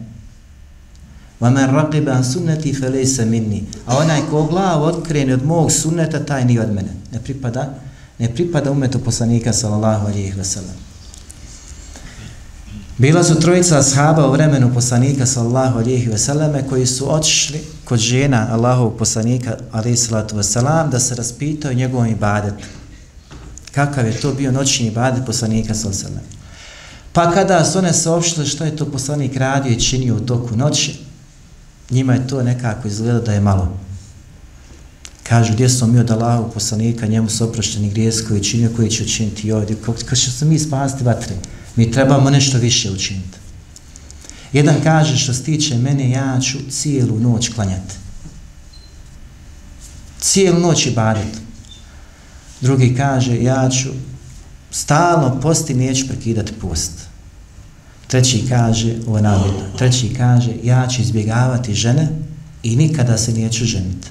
Wa 1.42 1.50
man 1.50 1.76
raqiba 1.76 2.24
sunnati 2.24 2.74
falesa 2.74 3.26
minni. 3.26 3.64
A 3.86 3.98
onaj 3.98 4.22
ko 4.30 4.44
glavu 4.44 4.84
otkrene 4.84 5.34
od 5.34 5.46
mog 5.46 5.72
sunneta 5.72 6.26
taj 6.26 6.46
nije 6.46 6.62
od 6.62 6.74
mene. 6.74 6.90
Ne 7.12 7.20
pripada 7.20 7.74
ne 8.20 8.34
pripada 8.34 8.72
umetu 8.72 9.00
poslanika 9.00 9.54
sallallahu 9.54 10.08
alejhi 10.08 10.34
ve 10.38 10.44
sellem. 10.44 10.76
Bila 12.98 13.24
su 13.24 13.40
trojica 13.40 13.80
ashaba 13.80 14.28
u 14.28 14.32
vremenu 14.32 14.74
poslanika 14.74 15.26
sallallahu 15.26 15.80
alejhi 15.80 16.10
ve 16.10 16.18
selleme 16.18 16.64
koji 16.70 16.86
su 16.86 17.14
otišli 17.14 17.64
kod 17.86 18.00
žena 18.00 18.48
Allahov 18.52 18.90
poslanika 18.90 19.58
alejhi 19.72 19.98
salatu 19.98 20.36
ve 20.36 20.44
selam 20.44 20.90
da 20.90 21.00
se 21.00 21.16
raspitao 21.16 21.74
njegovim 21.74 22.12
ibadetom. 22.12 22.83
Kakav 23.74 24.08
je 24.08 24.22
to 24.22 24.34
bio 24.34 24.52
noćni 24.52 24.88
ibadet 24.88 25.26
poslanika 25.26 25.74
sa 25.74 25.88
alihi. 25.88 26.26
Pa 27.14 27.32
kada 27.32 27.66
su 27.66 27.78
one 27.78 27.94
saopštile 27.94 28.46
što 28.46 28.64
je 28.64 28.76
to 28.76 28.86
poslanik 28.86 29.36
radio 29.36 29.72
i 29.72 29.80
činio 29.80 30.16
u 30.16 30.20
toku 30.20 30.56
noći, 30.56 31.00
njima 31.90 32.14
je 32.14 32.28
to 32.28 32.44
nekako 32.44 32.88
izgleda 32.88 33.20
da 33.20 33.34
je 33.34 33.40
malo. 33.40 33.78
Kažu, 35.24 35.54
gdje 35.54 35.70
smo 35.70 35.88
mi 35.88 36.00
od 36.00 36.12
Allahovog 36.12 36.54
poslanika, 36.54 37.08
njemu 37.08 37.30
su 37.30 37.44
oprošteni 37.44 37.90
grijes 37.90 38.22
koji 38.28 38.44
činio, 38.44 38.72
koji 38.76 38.90
će 38.90 39.04
učiniti 39.04 39.52
ovdje. 39.52 39.76
Kako 39.86 40.16
će 40.16 40.32
se 40.32 40.46
mi 40.46 40.60
spasti 40.60 41.04
vatre? 41.04 41.36
Mi 41.76 41.92
trebamo 41.92 42.30
nešto 42.30 42.58
više 42.58 42.92
učiniti. 42.92 43.38
Jedan 44.54 44.76
kaže, 44.84 45.18
što 45.18 45.34
se 45.34 45.44
tiče 45.44 45.78
mene, 45.78 46.10
ja 46.10 46.40
ću 46.42 46.58
cijelu 46.70 47.20
noć 47.20 47.50
klanjati. 47.50 47.96
Cijelu 50.20 50.60
noć 50.60 50.86
i 50.86 50.92
baditi. 50.92 51.43
Drugi 52.64 52.96
kaže, 52.96 53.44
ja 53.44 53.70
ću 53.70 53.90
stalno 54.72 55.42
posti, 55.42 55.74
neću 55.74 56.08
prekidati 56.08 56.54
post. 56.54 56.92
Treći 58.08 58.46
kaže, 58.50 58.96
ovo 59.08 59.18
je 59.18 59.24
navodno, 59.24 59.64
treći 59.78 60.14
kaže, 60.14 60.52
ja 60.64 60.88
ću 60.88 61.02
izbjegavati 61.02 61.74
žene 61.74 62.08
i 62.64 62.76
nikada 62.76 63.18
se 63.18 63.32
neću 63.32 63.66
ženiti. 63.66 64.08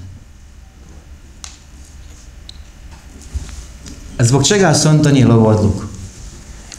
Zbog 4.19 4.47
čega 4.47 4.73
su 4.73 4.89
on 4.89 5.01
donijeli 5.01 5.31
ovu 5.31 5.47
odluku? 5.47 5.83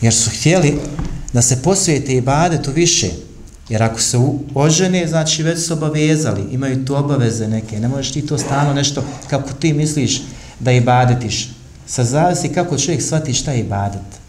Jer 0.01 0.15
su 0.15 0.31
htjeli 0.31 0.79
da 1.33 1.43
se 1.43 1.63
posvijete 1.63 2.15
i 2.15 2.21
badetu 2.21 2.73
više. 2.73 3.11
Jer 3.69 3.83
ako 3.83 4.01
se 4.01 4.19
ožene, 4.55 5.07
znači 5.09 5.43
već 5.43 5.67
su 5.67 5.73
obavezali, 5.73 6.43
imaju 6.51 6.85
tu 6.85 6.97
obaveze 6.97 7.49
neke. 7.49 7.81
Ne 7.81 7.89
možeš 7.89 8.13
ti 8.13 8.27
to 8.27 8.39
stano 8.39 8.75
nešto 8.75 9.05
kako 9.31 9.53
ti 9.53 9.73
misliš 9.73 10.23
da 10.61 10.73
i 10.73 10.81
badetiš. 10.81 11.54
Sa 11.87 12.05
zavisi 12.05 12.49
kako 12.49 12.79
čovjek 12.79 13.03
shvati 13.03 13.35
šta 13.35 13.53
je 13.53 13.61
ibadet. 13.61 14.25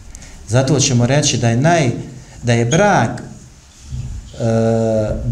Zato 0.48 0.80
ćemo 0.80 1.06
reći 1.06 1.38
da 1.38 1.50
je 1.50 1.58
naj, 1.58 1.92
da 2.44 2.54
je 2.54 2.66
brak 2.66 3.10
e, 3.20 3.26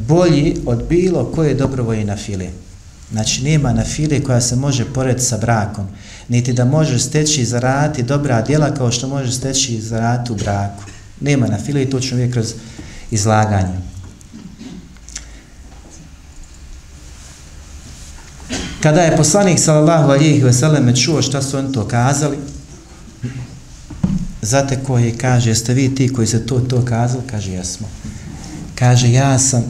bolji 0.08 0.56
od 0.66 0.84
bilo 0.90 1.26
koje 1.26 1.54
dobrovoje 1.54 2.06
na 2.06 2.18
file. 2.18 2.48
Znači, 3.12 3.44
nema 3.44 3.74
na 3.74 3.84
file 3.84 4.24
koja 4.24 4.42
se 4.42 4.56
može 4.56 4.94
porediti 4.94 5.26
sa 5.26 5.38
brakom. 5.38 5.88
Niti 6.28 6.54
da 6.54 6.66
može 6.66 7.00
steći 7.00 7.42
i 7.42 7.46
zaraditi 7.46 8.04
dobra 8.04 8.42
djela 8.42 8.74
kao 8.74 8.92
što 8.92 9.08
može 9.08 9.32
steći 9.32 9.76
i 9.76 9.82
zaraditi 9.82 10.32
u 10.32 10.36
braku. 10.36 10.84
Nema 11.22 11.48
na 11.48 11.58
file 11.58 11.84
i 11.84 11.90
to 11.90 12.00
ćemo 12.00 12.16
uvijek 12.16 12.34
kroz 12.34 12.54
izlaganje. 13.12 13.93
Kada 18.84 19.02
je 19.02 19.18
poslanik 19.18 19.60
sallallahu 19.60 20.12
alihi 20.12 20.44
veseleme 20.44 20.96
čuo 20.96 21.22
šta 21.22 21.42
su 21.42 21.58
oni 21.58 21.72
to 21.72 21.88
kazali, 21.88 22.38
zate 24.42 24.80
koji 24.84 25.18
kaže, 25.18 25.50
jeste 25.50 25.74
vi 25.74 25.96
ti 25.96 26.14
koji 26.14 26.28
se 26.28 26.46
to 26.46 26.60
to 26.60 26.86
kazali? 26.86 27.24
Kaže, 27.32 27.52
jesmo. 27.52 27.88
Kaže, 28.76 29.12
ja 29.12 29.40
sam 29.40 29.64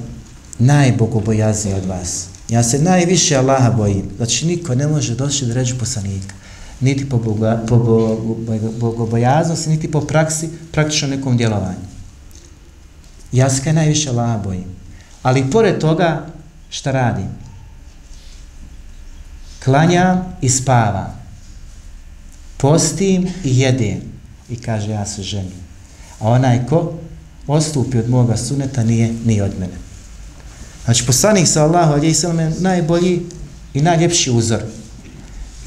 najbogobojazniji 0.59 1.75
od 1.75 1.85
vas. 1.85 2.25
Ja 2.49 2.63
se 2.63 2.79
najviše 2.79 3.35
Allaha 3.35 3.71
bojim. 3.71 4.09
Znači, 4.17 4.45
niko 4.47 4.75
ne 4.75 4.87
može 4.87 5.15
doći 5.15 5.45
da 5.45 5.53
reći 5.53 5.77
poslanika. 5.77 6.33
Niti 6.79 7.09
po, 7.09 7.17
boga, 7.17 7.63
po 7.67 7.77
bogobojaznosti, 8.79 9.69
niti 9.69 9.91
po 9.91 10.01
praksi, 10.01 10.49
praktično 10.71 11.07
nekom 11.07 11.37
djelovanju. 11.37 11.85
Ja 13.31 13.49
se 13.49 13.73
najviše 13.73 14.09
Allaha 14.09 14.37
bojim. 14.37 14.65
Ali 15.23 15.51
pored 15.51 15.79
toga, 15.79 16.25
šta 16.69 16.91
radim? 16.91 17.43
Klanjam 19.63 20.35
i 20.41 20.49
spavam. 20.49 21.23
Postim 22.57 23.27
i 23.43 23.59
jedem 23.59 24.01
i 24.49 24.55
kaže 24.55 24.91
ja 24.91 25.05
se 25.05 25.23
ženim. 25.23 25.63
A 26.19 26.29
onaj 26.29 26.65
ko 26.69 26.93
ostupi 27.47 27.97
od 27.97 28.09
moga 28.09 28.37
suneta 28.37 28.83
nije 28.83 29.13
ni 29.25 29.41
od 29.41 29.51
mene. 29.59 29.73
Znači 30.85 31.05
poslanik 31.05 31.47
sa 31.47 31.63
Allahu 31.63 31.93
alaihi 31.93 32.13
sallam 32.13 32.39
je 32.39 32.53
najbolji 32.59 33.21
i 33.73 33.81
najljepši 33.81 34.31
uzor. 34.31 34.63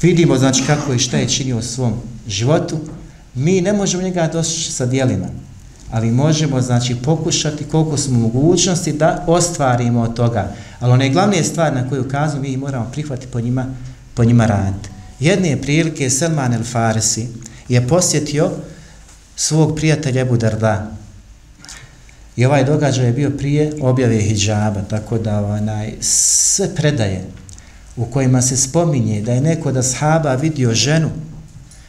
Vidimo 0.01 0.37
znači 0.37 0.63
kako 0.67 0.93
i 0.93 0.99
šta 0.99 1.17
je 1.17 1.29
činio 1.29 1.57
u 1.57 1.61
svom 1.61 1.93
životu. 2.27 2.79
Mi 3.35 3.61
ne 3.61 3.73
možemo 3.73 4.03
njega 4.03 4.29
doći 4.33 4.71
sa 4.71 4.85
dijelima, 4.85 5.27
ali 5.91 6.11
možemo 6.11 6.61
znači 6.61 6.95
pokušati 6.95 7.63
koliko 7.63 7.97
smo 7.97 8.19
mogućnosti 8.19 8.93
da 8.93 9.23
ostvarimo 9.27 10.01
od 10.01 10.13
toga. 10.13 10.53
Ali 10.79 10.91
one 10.91 11.09
glavne 11.09 11.43
stvari 11.43 11.75
na 11.75 11.89
koje 11.89 12.01
ukazujem, 12.01 12.41
mi 12.41 12.57
moramo 12.57 12.89
prihvatiti 12.91 13.31
po 13.31 13.39
njima, 13.41 13.65
po 14.13 14.23
njima 14.23 14.45
raditi. 14.45 14.89
Jedne 15.19 15.61
prilike 15.61 16.09
Selman 16.09 16.53
el 16.53 16.63
Farisi 16.63 17.27
je 17.69 17.87
posjetio 17.87 18.51
svog 19.35 19.75
prijatelja 19.75 20.21
Ebu 20.21 20.37
Darda. 20.37 20.91
I 22.35 22.45
ovaj 22.45 22.63
događaj 22.63 23.05
je 23.05 23.13
bio 23.13 23.29
prije 23.29 23.73
objave 23.81 24.17
hijjaba, 24.17 24.81
tako 24.81 25.17
da 25.17 25.45
onaj, 25.45 25.93
sve 26.01 26.75
predaje 26.75 27.25
u 27.95 28.05
kojima 28.05 28.41
se 28.41 28.57
spominje 28.57 29.21
da 29.21 29.33
je 29.33 29.41
neko 29.41 29.71
da 29.71 29.83
sahaba 29.83 30.35
vidio 30.35 30.73
ženu, 30.73 31.09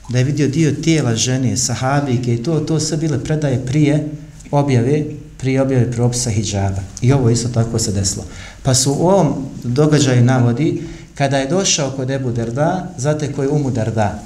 da 0.09 0.19
je 0.19 0.25
vidio 0.25 0.49
dio 0.49 0.73
tijela 0.73 1.15
žene, 1.15 1.57
sahabike 1.57 2.35
i 2.35 2.43
to, 2.43 2.61
to 2.61 2.81
sve 2.81 2.97
bile 2.97 3.25
predaje 3.25 3.67
prije 3.67 4.09
objave, 4.51 5.05
prije 5.39 5.63
objave 5.63 5.93
propisa 5.93 6.31
hijjaba. 6.31 6.81
I 7.01 7.13
ovo 7.13 7.31
isto 7.31 7.49
tako 7.49 7.79
se 7.79 7.93
desilo. 7.93 8.25
Pa 8.63 8.75
su 8.75 8.93
u 8.93 9.09
ovom 9.09 9.47
događaju 9.65 10.25
navodi, 10.25 10.83
kada 11.15 11.39
je 11.39 11.49
došao 11.49 11.91
kod 11.91 12.11
Ebu 12.11 12.31
Derda, 12.31 12.95
zate 12.97 13.33
koji 13.33 13.49
umu 13.49 13.71
Derda, 13.71 14.23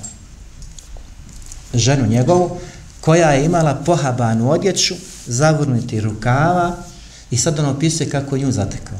ženu 1.74 2.06
njegovu, 2.06 2.58
koja 3.00 3.30
je 3.30 3.44
imala 3.44 3.74
pohabanu 3.74 4.50
odjeću, 4.50 4.94
zavrnuti 5.26 6.00
rukava 6.00 6.76
i 7.30 7.36
sad 7.36 7.58
on 7.58 7.66
opisuje 7.66 8.10
kako 8.10 8.38
nju 8.38 8.52
zatekao. 8.52 8.98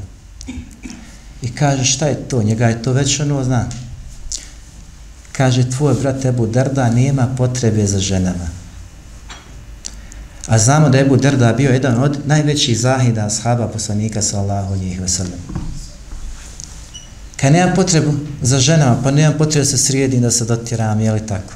I 1.41 1.55
kaže 1.55 1.85
šta 1.85 2.07
je 2.07 2.15
to, 2.15 2.43
njega 2.43 2.67
je 2.67 2.81
to 2.81 2.91
već 2.91 3.19
ono 3.19 3.43
zna. 3.43 3.69
Kaže 5.33 5.69
tvoj 5.69 5.93
brat 6.01 6.25
Ebu 6.25 6.47
Derda 6.47 6.89
nema 6.89 7.27
potrebe 7.37 7.87
za 7.87 7.99
ženama. 7.99 8.47
A 10.47 10.57
znamo 10.57 10.89
da 10.89 10.97
je 10.97 11.05
Ebu 11.05 11.17
Derda 11.17 11.53
bio 11.53 11.71
jedan 11.71 12.03
od 12.03 12.17
najvećih 12.25 12.79
zahida 12.79 13.25
ashaba 13.25 13.67
poslanika 13.67 14.21
sallahu 14.21 14.73
alijih 14.73 15.01
wasallam. 15.01 15.41
Kad 17.35 17.53
nema 17.53 17.73
potrebu 17.73 18.13
za 18.41 18.59
ženama, 18.59 19.01
pa 19.03 19.11
nema 19.11 19.33
potrebe 19.37 19.65
da 19.65 19.71
se 19.71 19.77
srijedim, 19.77 20.21
da 20.21 20.31
se 20.31 20.45
dotiram, 20.45 20.99
je 20.99 21.11
li 21.11 21.27
tako? 21.27 21.53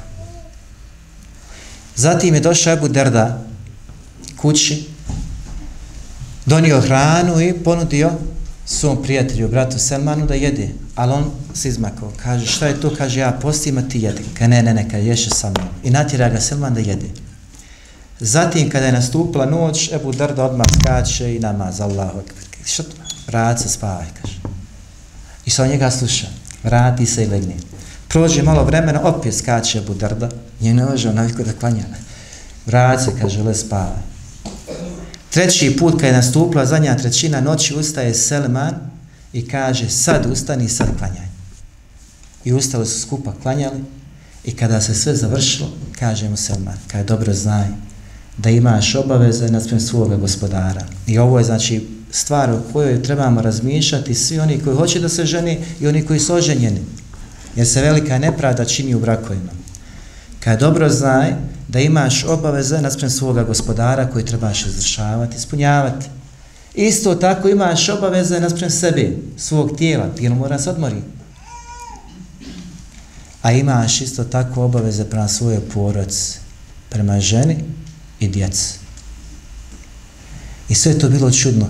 Zatim 1.96 2.34
je 2.34 2.40
došao 2.40 2.72
Ebu 2.72 2.88
Derda 2.88 3.44
kući, 4.36 4.88
donio 6.46 6.80
hranu 6.80 7.40
i 7.40 7.52
ponudio 7.52 8.10
svom 8.68 9.02
prijatelju, 9.02 9.48
bratu 9.48 9.78
Selmanu, 9.78 10.26
da 10.26 10.34
jede. 10.34 10.68
Ali 10.94 11.12
on 11.12 11.30
se 11.54 11.68
izmakao. 11.68 12.12
Kaže, 12.22 12.46
šta 12.46 12.66
je 12.66 12.80
to? 12.80 12.94
Kaže, 12.98 13.20
ja 13.20 13.32
postim, 13.42 13.78
a 13.78 13.82
ti 13.82 14.00
jedi. 14.00 14.22
Ka 14.38 14.46
ne, 14.46 14.62
ne, 14.62 14.74
ne, 14.74 14.88
ka 14.88 14.96
ješe 14.96 15.30
sa 15.30 15.50
mnom. 15.50 15.68
I 15.84 15.90
natjera 15.90 16.28
ga 16.28 16.40
Selman 16.40 16.74
da 16.74 16.80
jede. 16.80 17.08
Zatim, 18.20 18.70
kada 18.70 18.86
je 18.86 18.92
nastupila 18.92 19.46
noć, 19.46 19.92
Ebu 19.92 20.12
Darda 20.12 20.44
odmah 20.44 20.66
skače 20.80 21.36
i 21.36 21.38
namaz, 21.38 21.80
Allahu 21.80 22.18
akbar. 22.18 22.44
Što 22.64 22.82
to? 22.82 22.96
Vrati 23.26 23.62
se, 23.62 23.68
spavaj, 23.68 24.06
kaže. 24.22 24.40
I 25.46 25.50
sa 25.50 25.66
njega 25.66 25.90
sluša. 25.90 26.26
Vrati 26.64 27.06
se 27.06 27.24
i 27.24 27.26
legne. 27.26 27.54
Prođe 28.08 28.42
malo 28.42 28.64
vremena, 28.64 29.00
opet 29.04 29.34
skače 29.34 29.78
Ebu 29.78 29.94
Darda. 29.94 30.28
Nije 30.60 30.74
ne 30.74 30.84
može, 30.84 31.08
onaviko 31.08 31.42
da 31.42 31.52
klanja. 31.52 31.84
Vrat 32.66 33.04
se, 33.04 33.10
kaže, 33.20 33.42
le 33.42 33.54
spavaj. 33.54 34.17
Treći 35.30 35.76
put 35.76 36.00
kad 36.00 36.04
je 36.04 36.12
nastupila 36.12 36.66
zadnja 36.66 36.96
trećina 36.96 37.40
noći, 37.40 37.74
ustaje 37.74 38.14
Selman 38.14 38.74
i 39.32 39.48
kaže, 39.48 39.88
sad 39.88 40.26
ustani, 40.32 40.68
sad 40.68 40.88
klanjaj. 40.98 41.28
I 42.44 42.52
ustali 42.52 42.86
su 42.86 43.00
skupa 43.00 43.32
klanjali 43.42 43.80
i 44.44 44.56
kada 44.56 44.80
se 44.80 44.94
sve 44.94 45.14
završilo, 45.14 45.70
kaže 45.98 46.28
mu 46.28 46.36
Selman, 46.36 46.76
kaj 46.86 47.04
dobro 47.04 47.34
znaj 47.34 47.66
da 48.38 48.50
imaš 48.50 48.94
obaveze 48.94 49.48
na 49.48 49.60
svem 49.60 49.80
svoga 49.80 50.16
gospodara. 50.16 50.86
I 51.06 51.18
ovo 51.18 51.38
je 51.38 51.44
znači 51.44 51.86
stvar 52.10 52.50
o 52.50 52.62
kojoj 52.72 53.02
trebamo 53.02 53.42
razmišljati 53.42 54.14
svi 54.14 54.38
oni 54.38 54.60
koji 54.64 54.76
hoće 54.76 55.00
da 55.00 55.08
se 55.08 55.26
ženi 55.26 55.58
i 55.80 55.86
oni 55.86 56.06
koji 56.06 56.20
su 56.20 56.34
oženjeni 56.34 56.80
jer 57.56 57.66
se 57.66 57.82
velika 57.82 58.18
nepravda 58.18 58.64
čini 58.64 58.94
u 58.94 59.00
brakovima. 59.00 59.52
Kaj 60.40 60.56
dobro 60.56 60.88
znaj 60.88 61.34
da 61.68 61.80
imaš 61.80 62.24
obaveze 62.24 62.80
naspred 62.80 63.12
svoga 63.12 63.44
gospodara 63.44 64.06
koji 64.06 64.24
trebaš 64.24 64.66
izvršavati, 64.66 65.36
ispunjavati. 65.36 66.06
Isto 66.74 67.14
tako 67.14 67.48
imaš 67.48 67.88
obaveze 67.88 68.40
nasprem 68.40 68.70
sebe, 68.70 69.16
svog 69.36 69.76
tijela, 69.76 70.08
tijelo 70.16 70.36
mora 70.36 70.58
se 70.58 70.70
odmori. 70.70 71.02
A 73.42 73.52
imaš 73.52 74.00
isto 74.00 74.24
tako 74.24 74.64
obaveze 74.64 75.04
prema 75.04 75.28
svojoj 75.28 75.60
poroci, 75.74 76.38
prema 76.88 77.20
ženi 77.20 77.56
i 78.20 78.28
djeci. 78.28 78.74
I 80.68 80.74
sve 80.74 80.98
to 80.98 81.08
bilo 81.08 81.30
čudno 81.30 81.66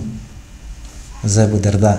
za 1.23 1.43
Ebu 1.43 1.59
Darda. 1.59 1.97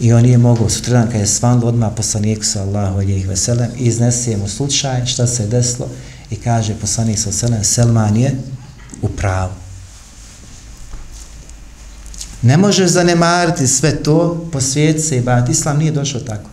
I 0.00 0.12
on 0.12 0.22
nije 0.22 0.38
mogao, 0.38 0.68
sutradan 0.68 1.10
kad 1.10 1.20
je 1.20 1.26
svanlo 1.26 1.68
odmah 1.68 1.92
poslaniku 1.96 2.44
sa 2.44 2.62
Allahu 2.62 2.98
alijih 2.98 3.28
veselem, 3.28 3.70
iznese 3.76 4.36
mu 4.36 4.48
slučaj 4.48 5.06
šta 5.06 5.26
se 5.26 5.42
je 5.42 5.46
desilo 5.46 5.88
i 6.30 6.36
kaže 6.36 6.74
poslanik 6.74 7.18
sa 7.18 7.30
veselem, 7.30 7.64
Selman 7.64 8.16
je 8.16 8.36
u 9.02 9.08
pravu. 9.08 9.52
Ne 12.42 12.56
možeš 12.56 12.90
zanemariti 12.90 13.66
sve 13.66 14.02
to, 14.02 14.48
posvijeti 14.52 15.00
se 15.00 15.16
i 15.16 15.20
bati. 15.20 15.52
Islam 15.52 15.78
nije 15.78 15.92
došao 15.92 16.20
tako. 16.20 16.50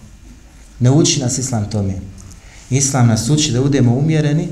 Ne 0.80 0.92
uči 0.92 1.20
nas 1.20 1.38
Islam 1.38 1.70
tome. 1.70 1.94
Islam 2.70 3.08
nas 3.08 3.30
uči 3.30 3.52
da 3.52 3.62
budemo 3.62 3.96
umjereni 3.96 4.48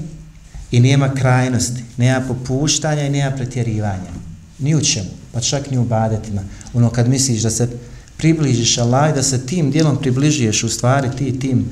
i 0.71 0.79
nema 0.79 1.13
krajnosti, 1.13 1.83
nema 1.97 2.27
popuštanja 2.27 3.01
i 3.01 3.09
nema 3.09 3.35
pretjerivanja. 3.35 4.11
Ni 4.59 4.75
u 4.75 4.81
čemu, 4.81 5.09
pa 5.31 5.41
čak 5.41 5.71
ni 5.71 5.77
u 5.77 5.83
badetima. 5.83 6.41
Ono 6.73 6.89
kad 6.89 7.09
misliš 7.09 7.41
da 7.41 7.49
se 7.49 7.69
približiš 8.17 8.77
Allah 8.77 9.09
i 9.09 9.13
da 9.13 9.23
se 9.23 9.45
tim 9.45 9.71
dijelom 9.71 9.97
približuješ 9.97 10.63
u 10.63 10.69
stvari 10.69 11.09
ti 11.17 11.39
tim 11.39 11.65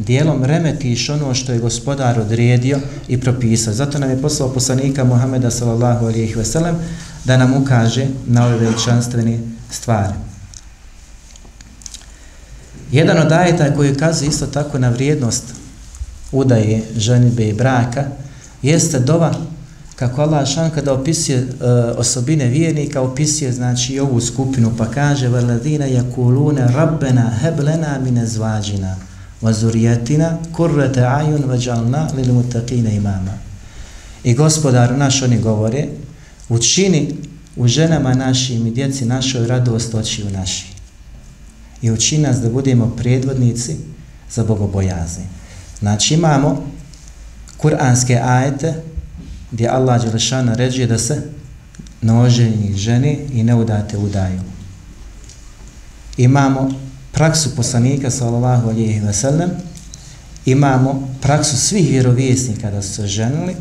dijelom 0.00 0.44
remetiš 0.44 1.08
ono 1.08 1.34
što 1.34 1.52
je 1.52 1.58
gospodar 1.58 2.20
odredio 2.20 2.80
i 3.08 3.20
propisao. 3.20 3.74
Zato 3.74 3.98
nam 3.98 4.10
je 4.10 4.22
poslao 4.22 4.52
poslanika 4.52 5.04
Muhameda 5.04 5.50
sallallahu 5.50 6.06
alihi 6.06 6.34
wasallam 6.34 6.74
da 7.24 7.36
nam 7.36 7.62
ukaže 7.62 8.06
na 8.26 8.46
ove 8.46 8.58
veličanstvene 8.58 9.38
stvari. 9.70 10.14
Jedan 12.92 13.18
od 13.18 13.32
ajeta 13.32 13.74
koji 13.74 13.92
ukazuje 13.92 14.28
isto 14.28 14.46
tako 14.46 14.78
na 14.78 14.88
vrijednost 14.88 15.44
udaje, 16.32 16.82
ženitbe 16.96 17.48
i 17.48 17.52
braka 17.52 18.04
jeste 18.62 18.98
dova 18.98 19.34
kako 19.96 20.22
Allah 20.22 20.48
šan 20.48 20.70
kada 20.70 20.92
opisuje 20.92 21.42
uh, 21.42 21.48
osobine 21.98 22.46
vjernika, 22.46 23.00
opisuje 23.00 23.52
znači 23.52 23.92
i 23.92 24.00
ovu 24.00 24.20
skupinu 24.20 24.72
pa 24.78 24.90
kaže 24.90 25.28
وَلَذِينَ 25.28 25.82
يَكُولُونَ 25.82 26.58
رَبَّنَا 26.58 27.30
هَبْلَنَا 27.42 27.98
مِنَ 28.04 28.26
زْوَاجِنَا 28.26 28.94
وَزُرِيَتِنَا 29.41 30.53
كُرَّةَ 30.53 30.97
عَيُنْ 30.97 31.41
وَجَعَلْنَا 31.49 32.01
لِلْمُتَّقِينَ 32.17 32.87
إِمَامًا 32.87 33.37
I 34.23 34.33
gospodar 34.33 34.97
naš 34.97 35.21
oni 35.21 35.39
govore, 35.39 35.87
učini 36.49 37.15
u 37.55 37.67
ženama 37.67 38.13
našim 38.13 38.67
i 38.67 38.71
djeci 38.71 39.05
našoj 39.05 39.47
radost 39.47 39.93
očiju 39.95 40.29
naši. 40.29 40.65
I 41.81 41.91
učini 41.91 42.23
nas 42.23 42.37
da 42.37 42.49
budemo 42.49 42.95
predvodnici 42.97 43.75
za 44.31 44.43
bogobojazni. 44.43 45.23
Znači 45.79 46.13
imamo 46.13 46.63
kuranske 47.57 48.19
ajete 48.23 48.73
gdje 49.51 49.67
Allah 49.67 50.03
Đelešana 50.03 50.53
ređuje 50.53 50.87
da 50.87 50.97
se 50.97 51.21
noženi 52.01 52.77
ženi 52.77 53.19
i 53.33 53.43
neudate 53.43 53.97
udaju. 53.97 54.39
Imamo 56.17 56.71
praksu 57.11 57.55
poslanika 57.55 58.11
sallallahu 58.11 58.69
alihi 58.69 59.01
wasallam, 59.01 59.49
imamo 60.45 61.07
praksu 61.21 61.57
svih 61.57 61.89
vjerovjesnika 61.89 62.71
da 62.71 62.81
su 62.81 62.93
se 62.93 63.07
ženili 63.07 63.55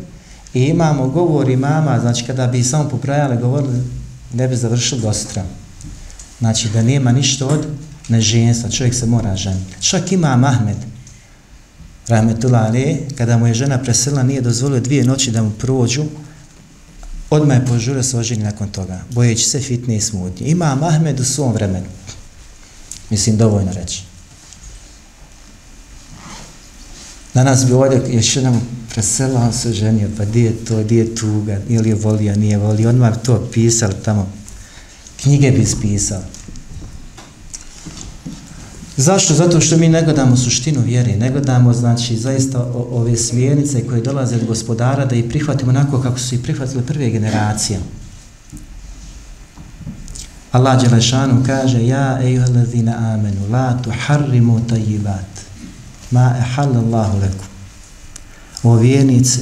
i 0.55 0.61
imamo 0.63 1.09
govor 1.09 1.51
imama, 1.51 2.01
znači 2.01 2.25
kada 2.25 2.47
bi 2.47 2.65
samo 2.65 2.89
popravljali 2.89 3.41
govorili, 3.41 3.83
ne 4.35 4.49
bi 4.49 4.57
završili 4.57 5.01
do 5.01 5.13
sutra. 5.13 5.45
Znači 6.39 6.69
da 6.69 6.83
nema 6.83 7.13
ništa 7.13 7.47
od 7.47 7.67
neženstva, 8.09 8.71
čovjek 8.71 8.95
se 8.95 9.07
mora 9.07 9.37
ženiti. 9.37 9.75
Čak 9.81 10.13
ima 10.13 10.41
Ahmed, 10.47 10.77
Rahmetullah 12.09 12.67
Ali, 12.67 13.07
kada 13.19 13.39
mu 13.39 13.47
je 13.47 13.55
žena 13.55 13.79
preselila, 13.79 14.23
nije 14.23 14.41
dozvolio 14.41 14.81
dvije 14.81 15.05
noći 15.05 15.31
da 15.31 15.43
mu 15.43 15.51
prođu, 15.51 16.05
odmah 17.31 17.57
je 17.57 17.67
požurio 17.67 18.03
se 18.03 18.19
oženi 18.19 18.43
nakon 18.43 18.69
toga, 18.69 19.01
bojeći 19.11 19.45
se 19.45 19.61
fitne 19.61 19.97
i 19.97 20.01
smutnje. 20.01 20.47
Ima 20.47 20.79
Ahmed 20.83 21.21
u 21.21 21.25
svom 21.25 21.53
vremenu. 21.53 21.87
Mislim, 23.11 23.37
dovoljno 23.37 23.73
reći. 23.73 24.03
Danas 27.35 27.67
bi 27.67 27.73
ovdje 27.73 28.03
još 28.09 28.37
jednom 28.37 28.61
preselila 28.93 29.53
se 29.53 29.73
ženio, 29.73 30.09
pa 30.17 30.25
di 30.25 30.41
je 30.41 30.65
to, 30.65 30.83
di 30.83 30.97
je 30.97 31.15
tuga, 31.15 31.59
ili 31.69 31.89
je 31.89 31.95
volio, 31.95 32.37
nije 32.37 32.59
volio, 32.59 32.89
odmah 32.89 33.23
to 33.23 33.49
pisali 33.53 33.95
tamo. 34.05 34.33
Knjige 35.23 35.51
bi 35.51 35.63
ispisali. 35.63 36.25
Zašto? 38.97 39.35
Zato 39.35 39.61
što 39.61 39.77
mi 39.77 39.89
ne 39.89 40.03
gledamo 40.03 40.37
suštinu 40.37 40.81
vjere, 40.81 41.17
ne 41.17 41.31
gledamo 41.31 41.73
znači 41.73 42.17
zaista 42.17 42.61
o, 42.61 42.89
ove 42.91 43.17
smjernice 43.17 43.87
koje 43.87 44.01
dolaze 44.01 44.37
od 44.37 44.47
gospodara 44.47 45.05
da 45.05 45.17
ih 45.17 45.25
prihvatimo 45.29 45.71
onako 45.71 46.03
kako 46.03 46.19
su 46.19 46.35
ih 46.35 46.41
prihvatile 46.41 46.83
prve 46.87 47.11
generacije. 47.11 47.81
Allah 50.53 50.83
Đelešanu 50.83 51.43
kaže 51.47 51.87
Ja 51.87 52.19
ejuhalazina 52.23 53.15
amenu 53.15 53.49
la 53.51 53.79
tuharrimu 53.83 54.61
tajibat 54.69 55.45
ma 56.11 56.35
ehalallahu 56.39 57.21
leku 57.21 57.45
O 58.63 58.77
vjernice, 58.77 59.41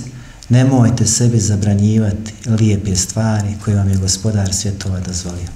nemojte 0.48 1.06
sebi 1.06 1.40
zabranjivati 1.40 2.34
lijepe 2.46 2.96
stvari 2.96 3.54
koje 3.64 3.76
vam 3.76 3.88
je 3.88 3.96
gospodar 3.96 4.54
svjetova 4.54 5.00
dozvolio. 5.00 5.48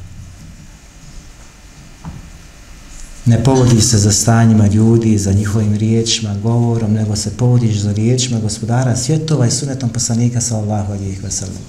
ne 3.26 3.44
povodi 3.44 3.80
se 3.80 3.98
za 3.98 4.12
stanjima 4.12 4.66
ljudi, 4.66 5.18
za 5.18 5.32
njihovim 5.32 5.76
riječima, 5.76 6.34
govorom, 6.42 6.92
nego 6.92 7.16
se 7.16 7.36
povodiš 7.36 7.76
za 7.76 7.92
riječima 7.92 8.40
gospodara 8.40 8.96
svjetova 8.96 9.46
i 9.46 9.50
sunetom 9.50 9.90
poslanika 9.90 10.40
sallallahu 10.40 10.92
alihi 10.92 11.20
wasallam. 11.22 11.62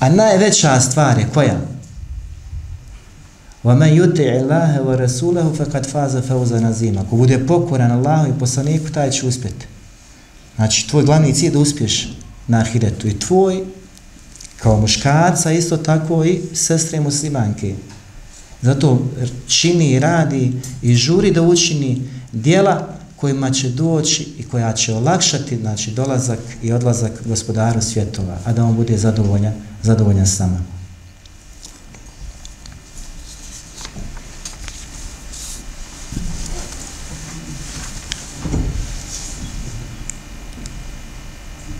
A 0.00 0.08
najveća 0.08 0.80
stvar 0.80 1.18
je 1.18 1.28
koja? 1.34 1.60
وَمَنْ 3.65 3.87
يُتِعِ 3.87 4.29
اللَّهَ 4.41 4.81
وَرَسُولَهُ 4.81 5.53
فَقَدْ 5.53 5.85
فَازَ 5.85 6.17
فَوْزَ 6.17 6.53
نَزِيمًا 6.53 7.01
Ako 7.01 7.15
bude 7.15 7.45
pokoran 7.47 7.91
Allahu 7.91 8.29
i 8.29 8.39
poslaniku, 8.39 8.89
taj 8.89 9.11
će 9.11 9.27
uspjeti. 9.27 9.65
Znači, 10.55 10.89
tvoj 10.89 11.03
glavni 11.03 11.33
cilj 11.33 11.51
da 11.51 11.59
uspješ 11.59 12.17
na 12.47 12.59
ahiretu 12.59 13.07
i 13.07 13.19
tvoj 13.19 13.63
kao 14.61 14.81
muškarca, 14.81 15.51
isto 15.51 15.77
tako 15.77 16.25
i 16.25 16.41
sestre 16.53 16.99
muslimanke. 16.99 17.75
Zato 18.61 19.07
čini 19.47 19.91
i 19.91 19.99
radi 19.99 20.53
i 20.81 20.95
žuri 20.95 21.31
da 21.31 21.41
učini 21.41 22.01
dijela 22.31 22.87
kojima 23.15 23.51
će 23.51 23.69
doći 23.69 24.27
i 24.37 24.43
koja 24.43 24.73
će 24.73 24.93
olakšati 24.93 25.57
znači, 25.57 25.91
dolazak 25.91 26.39
i 26.63 26.73
odlazak 26.73 27.11
gospodaru 27.25 27.81
svjetova, 27.81 28.37
a 28.45 28.53
da 28.53 28.65
on 28.65 28.75
bude 28.75 28.97
zadovoljan, 28.97 29.53
zadovoljan 29.83 30.27
s 30.27 30.39
nama. 30.39 30.74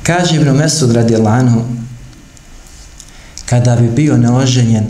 Kaže 0.06 0.36
Ibn 0.36 0.56
Mesud 0.56 0.90
radi 0.90 1.16
Lanu, 1.16 1.64
kada 3.46 3.76
bi 3.76 3.88
bio 3.88 4.16
neoženjen 4.16 4.86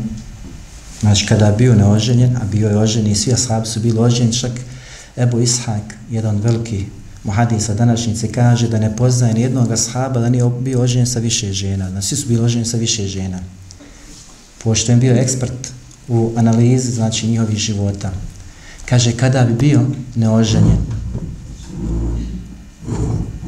Znači, 1.00 1.26
kada 1.26 1.50
bi 1.50 1.56
bio 1.56 1.74
neoženjen, 1.74 2.36
a 2.36 2.44
bio 2.52 2.68
je 2.68 2.78
oženjen 2.78 3.12
i 3.12 3.14
svi 3.14 3.32
ashabi 3.32 3.66
su 3.66 3.80
bili 3.80 3.98
oženjeni, 3.98 4.38
čak 4.38 4.52
Ebu 5.16 5.40
Ishak, 5.40 5.82
jedan 6.10 6.36
veliki 6.36 6.84
muhadisa 7.24 7.74
današnjice, 7.74 8.32
kaže 8.32 8.68
da 8.68 8.78
ne 8.78 8.96
poznaje 8.96 9.34
ni 9.34 9.40
jednog 9.40 9.72
ashaba 9.72 10.20
da 10.20 10.28
nije 10.28 10.44
bio 10.60 10.80
oženjen 10.80 11.06
sa 11.06 11.18
više 11.18 11.52
žena. 11.52 11.90
Znači, 11.90 12.06
svi 12.06 12.16
su 12.16 12.28
bili 12.28 12.44
oženjeni 12.44 12.66
sa 12.66 12.76
više 12.76 13.06
žena. 13.06 13.38
Pošto 14.64 14.92
je 14.92 14.96
bio 14.96 15.14
ekspert 15.14 15.72
u 16.08 16.32
analizi, 16.36 16.92
znači, 16.92 17.26
njihovih 17.26 17.58
života. 17.58 18.12
Kaže, 18.88 19.12
kada 19.12 19.44
bi 19.44 19.54
bio 19.54 19.80
neoženjen 20.14 20.78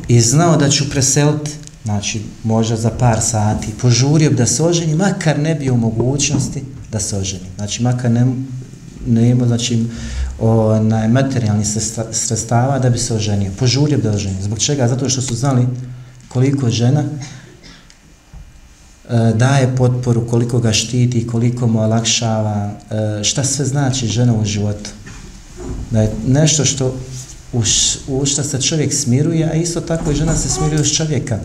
i 0.08 0.20
znao 0.20 0.56
da 0.56 0.68
ću 0.68 0.90
preseliti, 0.90 1.50
znači, 1.84 2.22
možda 2.44 2.76
za 2.76 2.90
par 2.90 3.20
sati, 3.20 3.68
požurio 3.80 4.30
bi 4.30 4.36
da 4.36 4.46
se 4.46 4.62
oženi, 4.62 4.94
makar 4.94 5.38
ne 5.38 5.54
bio 5.54 5.74
u 5.74 5.76
mogućnosti 5.76 6.62
da 6.92 7.00
se 7.00 7.16
oženi. 7.16 7.46
Znači, 7.56 7.82
makar 7.82 8.10
ne, 8.10 8.26
ne 9.06 9.30
imao 9.30 9.46
znači, 9.46 9.84
onaj 10.38 11.08
materijalni 11.08 11.64
sredstava 12.12 12.78
da 12.78 12.90
bi 12.90 12.98
se 12.98 13.14
oženio. 13.14 13.52
Požurio 13.58 13.98
da 13.98 14.10
oženi. 14.10 14.42
Zbog 14.42 14.58
čega? 14.58 14.88
Zato 14.88 15.08
što 15.08 15.22
su 15.22 15.34
znali 15.34 15.66
koliko 16.28 16.70
žena 16.70 17.04
e, 17.04 17.06
daje 19.34 19.76
potporu, 19.76 20.26
koliko 20.26 20.58
ga 20.58 20.72
štiti, 20.72 21.26
koliko 21.26 21.66
mu 21.66 21.80
olakšava, 21.80 22.72
e, 22.90 23.24
šta 23.24 23.44
sve 23.44 23.64
znači 23.64 24.06
žena 24.06 24.34
u 24.34 24.44
životu. 24.44 24.90
Da 25.90 26.02
je 26.02 26.12
nešto 26.26 26.64
što 26.64 26.94
u, 27.52 27.62
u 28.08 28.26
šta 28.26 28.44
se 28.44 28.62
čovjek 28.62 28.94
smiruje, 28.94 29.50
a 29.50 29.54
isto 29.54 29.80
tako 29.80 30.10
i 30.10 30.14
žena 30.14 30.36
se 30.36 30.48
smiruje 30.48 30.84
s 30.84 30.96
čovjeka. 30.96 31.38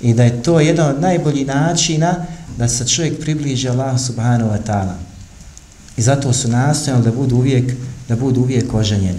I 0.00 0.14
da 0.14 0.24
je 0.24 0.42
to 0.42 0.60
jedan 0.60 0.90
od 0.90 1.00
najboljih 1.00 1.46
načina 1.46 2.26
da 2.58 2.68
se 2.68 2.88
čovjek 2.88 3.20
približi 3.20 3.68
Allah 3.68 4.00
subhanahu 4.00 4.50
wa 4.50 4.58
ta'ala. 4.66 4.94
I 5.96 6.02
zato 6.02 6.32
su 6.32 6.48
nastojali 6.48 7.04
da 7.04 7.12
budu 7.12 7.36
uvijek, 7.36 7.72
da 8.08 8.16
budu 8.16 8.40
uvijek 8.40 8.74
oženjeni. 8.74 9.18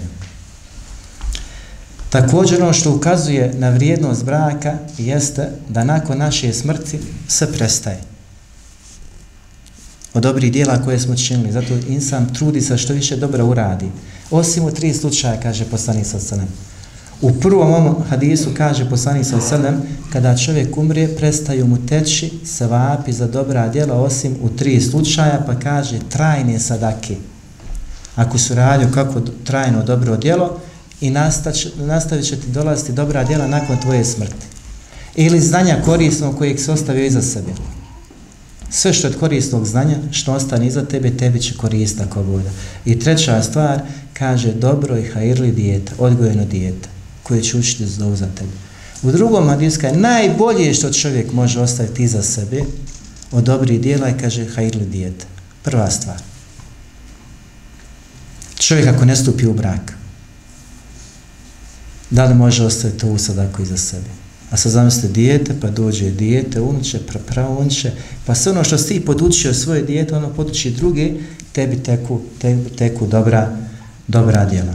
Također 2.10 2.62
ono 2.62 2.72
što 2.72 2.94
ukazuje 2.94 3.52
na 3.54 3.68
vrijednost 3.68 4.24
braka 4.24 4.78
jeste 4.98 5.48
da 5.68 5.84
nakon 5.84 6.18
naše 6.18 6.52
smrti 6.52 6.98
sve 7.28 7.52
prestaje. 7.52 8.00
Od 10.14 10.22
dobrih 10.22 10.52
dijela 10.52 10.82
koje 10.82 11.00
smo 11.00 11.16
činili. 11.16 11.52
Zato 11.52 11.74
insan 11.88 12.34
trudi 12.34 12.60
se 12.60 12.78
što 12.78 12.92
više 12.92 13.16
dobro 13.16 13.46
uradi. 13.46 13.86
Osim 14.30 14.64
u 14.64 14.70
tri 14.70 14.94
slučaja, 14.94 15.40
kaže 15.40 15.64
poslanik 15.64 16.06
sa 16.06 16.20
selem. 16.20 16.48
U 17.20 17.32
prvom 17.32 17.72
ovom 17.72 18.02
hadisu 18.10 18.50
kaže 18.56 18.90
poslanik 18.90 19.26
sa 19.26 19.40
selem, 19.40 19.82
kada 20.12 20.36
čovjek 20.36 20.78
umrije, 20.78 21.16
prestaju 21.16 21.66
mu 21.66 21.86
teći 21.86 22.32
sevapi 22.44 23.12
za 23.12 23.26
dobra 23.26 23.68
djela, 23.68 23.94
osim 23.94 24.36
u 24.42 24.48
tri 24.48 24.80
slučaja, 24.80 25.42
pa 25.46 25.54
kaže 25.58 25.98
trajne 26.08 26.58
sadake. 26.58 27.16
Ako 28.16 28.38
su 28.38 28.54
radio 28.54 28.88
kako 28.94 29.20
trajno 29.44 29.82
dobro 29.82 30.16
djelo, 30.16 30.60
i 31.00 31.10
nastavit 31.76 32.24
će 32.24 32.36
ti 32.36 32.50
dolaziti 32.50 32.92
dobra 32.92 33.24
djela 33.24 33.46
nakon 33.46 33.76
tvoje 33.82 34.04
smrti. 34.04 34.46
Ili 35.16 35.40
znanja 35.40 35.82
korisnog 35.84 36.38
kojeg 36.38 36.60
se 36.60 36.72
ostavio 36.72 37.04
iza 37.06 37.22
sebe. 37.22 37.52
Sve 38.70 38.92
što 38.92 39.06
je 39.06 39.12
korisnog 39.14 39.66
znanja, 39.66 39.96
što 40.10 40.32
ostane 40.32 40.66
iza 40.66 40.84
tebe, 40.84 41.16
tebi 41.16 41.40
će 41.40 41.56
koristiti 41.56 42.02
ako 42.02 42.22
bude. 42.22 42.50
I 42.84 42.98
treća 42.98 43.42
stvar, 43.42 43.80
kaže 44.18 44.52
dobro 44.52 44.98
i 44.98 45.08
hajirli 45.08 45.52
dijeta, 45.52 45.92
odgojeno 45.98 46.44
dijeta, 46.44 46.88
koje 47.22 47.42
će 47.42 47.56
učiti 47.56 47.86
zdovu 47.86 48.16
za 48.16 48.26
tebe. 48.26 48.52
U 49.02 49.12
drugom 49.12 49.48
hadiska 49.48 49.86
je 49.86 49.96
najbolje 49.96 50.74
što 50.74 50.92
čovjek 50.92 51.32
može 51.32 51.60
ostaviti 51.60 52.02
iza 52.02 52.22
sebe 52.22 52.62
od 53.32 53.44
dobrih 53.44 53.80
dijela 53.80 54.08
i 54.08 54.18
kaže 54.20 54.46
hajirli 54.46 54.86
dijeta. 54.86 55.26
Prva 55.62 55.90
stvar. 55.90 56.22
Čovjek 58.58 58.86
ako 58.86 59.04
ne 59.04 59.16
stupi 59.16 59.46
u 59.46 59.52
brak, 59.52 59.92
da 62.10 62.24
li 62.24 62.34
može 62.34 62.64
ostaviti 62.64 63.06
ovu 63.06 63.14
usadako 63.14 63.62
iza 63.62 63.76
sebe. 63.76 64.08
A 64.50 64.56
sad 64.56 64.72
zamislite 64.72 65.08
dijete, 65.08 65.54
pa 65.60 65.70
dođe 65.70 66.10
dijete, 66.10 66.60
unuče, 66.60 66.98
prapravo 67.06 67.60
unče, 67.60 67.92
pa 68.26 68.34
sve 68.34 68.52
ono 68.52 68.64
što 68.64 68.78
si 68.78 69.00
podučio 69.00 69.54
svoje 69.54 69.82
dijete, 69.82 70.14
ono 70.14 70.28
poduči 70.28 70.70
druge, 70.70 71.12
tebi 71.52 71.82
teku, 71.82 72.20
te, 72.38 72.58
teku 72.78 73.06
dobra, 73.06 73.56
dobra 74.08 74.44
djela. 74.44 74.72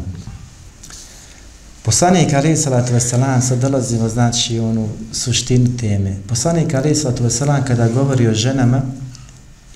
Poslanik 1.83 2.33
Ali 2.33 2.57
Salatu 2.57 2.93
Veselan, 2.93 3.41
sad 3.41 3.59
dolazimo 3.59 4.09
znači 4.09 4.59
onu 4.59 4.89
suštinu 5.11 5.77
teme. 5.77 6.15
Poslanik 6.27 6.73
Ali 6.73 6.95
Salatu 6.95 7.23
Veselan 7.23 7.63
kada 7.65 7.87
govori 7.87 8.27
o 8.27 8.33
ženama 8.33 8.81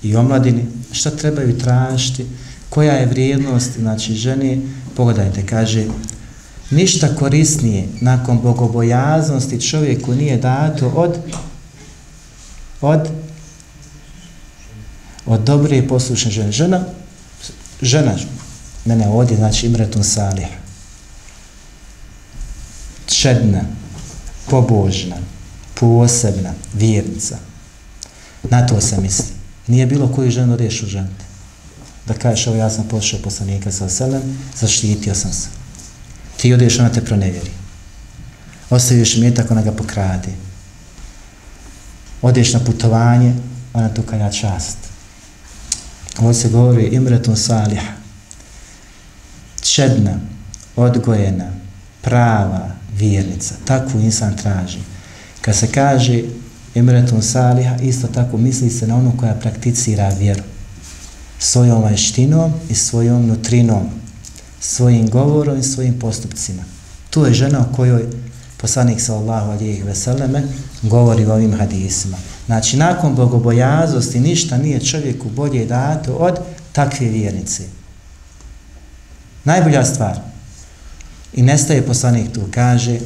i 0.02 0.16
omladini, 0.16 0.66
šta 0.92 1.10
trebaju 1.10 1.58
tražiti, 1.58 2.26
koja 2.70 2.92
je 2.92 3.06
vrijednost, 3.06 3.70
znači 3.78 4.14
žene, 4.14 4.58
pogledajte, 4.96 5.46
kaže, 5.46 5.86
ništa 6.70 7.16
korisnije 7.18 7.88
nakon 8.00 8.40
bogobojaznosti 8.40 9.60
čovjeku 9.60 10.14
nije 10.14 10.36
dato 10.36 10.88
od 10.88 11.18
od 12.80 13.08
od 15.26 15.40
dobre 15.40 15.78
i 15.78 15.88
poslušne 15.88 16.30
žene. 16.30 16.52
Žena, 16.52 16.84
žena, 17.82 18.16
mene 18.84 19.08
ovdje, 19.08 19.36
znači 19.36 19.66
Imretun 19.66 20.04
Salih, 20.04 20.46
čedna, 23.06 23.60
pobožna, 24.50 25.16
posebna, 25.74 26.52
vjernica. 26.74 27.38
Na 28.42 28.66
to 28.66 28.80
se 28.80 29.00
misli. 29.00 29.34
Nije 29.66 29.86
bilo 29.86 30.12
koju 30.12 30.30
ženu 30.30 30.54
odeš 30.54 30.82
u. 30.82 30.86
Da 32.06 32.14
kažeš, 32.14 32.46
evo 32.46 32.56
ja 32.56 32.70
sam 32.70 32.88
pošao 32.88 33.20
poslanika 33.24 33.72
sa 33.72 33.88
selem, 33.88 34.22
zaštitio 34.60 35.14
sam 35.14 35.32
se 35.32 35.64
ti 36.44 36.52
odeš, 36.52 36.78
ona 36.78 36.88
te 36.92 37.04
pronevjeri. 37.04 37.50
Ostaviš 38.70 39.16
metak, 39.16 39.50
ona 39.50 39.62
ga 39.62 39.72
pokrade. 39.72 40.28
Odeš 42.22 42.52
na 42.52 42.60
putovanje, 42.60 43.34
ona 43.72 43.88
tu 43.94 44.02
kada 44.02 44.30
čast. 44.30 44.76
Ovo 46.18 46.34
se 46.34 46.48
govori 46.48 46.84
imretun 46.84 47.36
salih. 47.36 47.80
Čedna, 49.74 50.20
odgojena, 50.76 51.50
prava, 52.02 52.70
vjernica. 52.96 53.54
Takvu 53.64 54.00
insan 54.00 54.36
traži. 54.36 54.78
Kad 55.40 55.56
se 55.56 55.66
kaže 55.72 56.22
imretun 56.74 57.22
Saliha, 57.22 57.76
isto 57.82 58.06
tako 58.06 58.36
misli 58.36 58.70
se 58.70 58.86
na 58.86 58.96
onu 58.96 59.12
koja 59.16 59.34
prakticira 59.34 60.08
vjeru. 60.08 60.42
Svojom 61.38 61.82
vanštinom 61.82 62.52
i 62.68 62.74
svojom 62.74 63.26
nutrinom 63.26 63.90
svojim 64.60 65.10
govorom 65.10 65.58
i 65.58 65.62
svojim 65.62 65.98
postupcima. 65.98 66.62
Tu 67.10 67.26
je 67.26 67.34
žena 67.34 67.60
o 67.60 67.76
kojoj 67.76 68.06
poslanik 68.56 69.00
sallallahu 69.00 69.50
alijih 69.50 69.84
veseleme 69.84 70.42
govori 70.82 71.26
u 71.26 71.30
ovim 71.30 71.54
hadisima. 71.58 72.16
Znači, 72.46 72.76
nakon 72.76 73.14
bogobojazosti 73.14 74.20
ništa 74.20 74.56
nije 74.56 74.80
čovjeku 74.80 75.30
bolje 75.30 75.66
dato 75.66 76.12
od 76.12 76.38
takve 76.72 77.06
vjernice. 77.06 77.62
Najbolja 79.44 79.84
stvar. 79.84 80.20
I 81.32 81.42
nestaje 81.42 81.86
poslanik 81.86 82.32
tu, 82.32 82.40
kaže, 82.50 82.98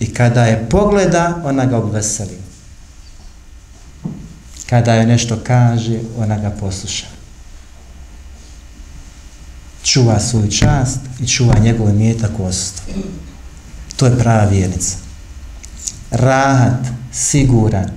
i 0.00 0.14
kada 0.14 0.44
je 0.44 0.68
pogleda, 0.70 1.42
ona 1.44 1.66
ga 1.66 1.76
obveseli. 1.78 2.38
Kada 4.70 4.94
je 4.94 5.06
nešto 5.06 5.38
kaže, 5.44 6.00
ona 6.18 6.38
ga 6.38 6.50
posluša 6.50 7.16
čuva 9.86 10.20
svoju 10.20 10.50
čast 10.50 10.98
i 11.20 11.26
čuva 11.26 11.58
njegove 11.58 11.92
mjetak 11.92 12.30
u. 12.40 12.82
To 13.96 14.06
je 14.06 14.18
prava 14.18 14.44
vjernica. 14.44 14.96
Rahat, 16.10 16.86
siguran, 17.12 17.90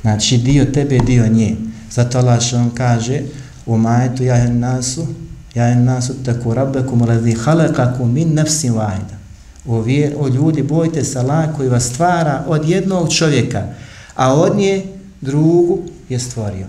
znači 0.00 0.38
dio 0.38 0.64
tebe, 0.64 0.98
dio 0.98 1.28
nje. 1.28 1.56
Zato 1.90 2.18
Allah 2.18 2.42
što 2.42 2.56
on 2.56 2.70
kaže 2.74 3.22
u 3.66 3.78
majetu 3.78 4.24
jahen 4.24 4.58
nasu, 4.58 5.06
jahen 5.54 5.84
nasu 5.84 6.14
tako 6.24 6.54
rabbekum 6.54 7.04
radi 7.04 7.34
halakakum 7.34 8.12
min 8.12 8.34
nefsim 8.34 8.74
vahida. 8.74 9.20
O, 9.66 9.80
vjer, 9.80 10.14
o 10.18 10.28
ljudi, 10.28 10.62
bojte 10.62 11.04
se 11.04 11.18
Allah 11.18 11.56
koji 11.56 11.68
vas 11.68 11.84
stvara 11.84 12.44
od 12.46 12.68
jednog 12.68 13.14
čovjeka, 13.14 13.66
a 14.14 14.34
od 14.34 14.56
nje 14.56 14.86
drugu 15.20 15.78
je 16.08 16.18
stvorio. 16.18 16.66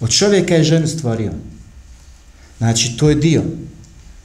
Od 0.00 0.10
čovjeka 0.10 0.54
je 0.54 0.64
ženu 0.64 0.86
stvorio. 0.86 1.32
Znači, 2.58 2.96
to 2.96 3.08
je 3.08 3.14
dio 3.14 3.42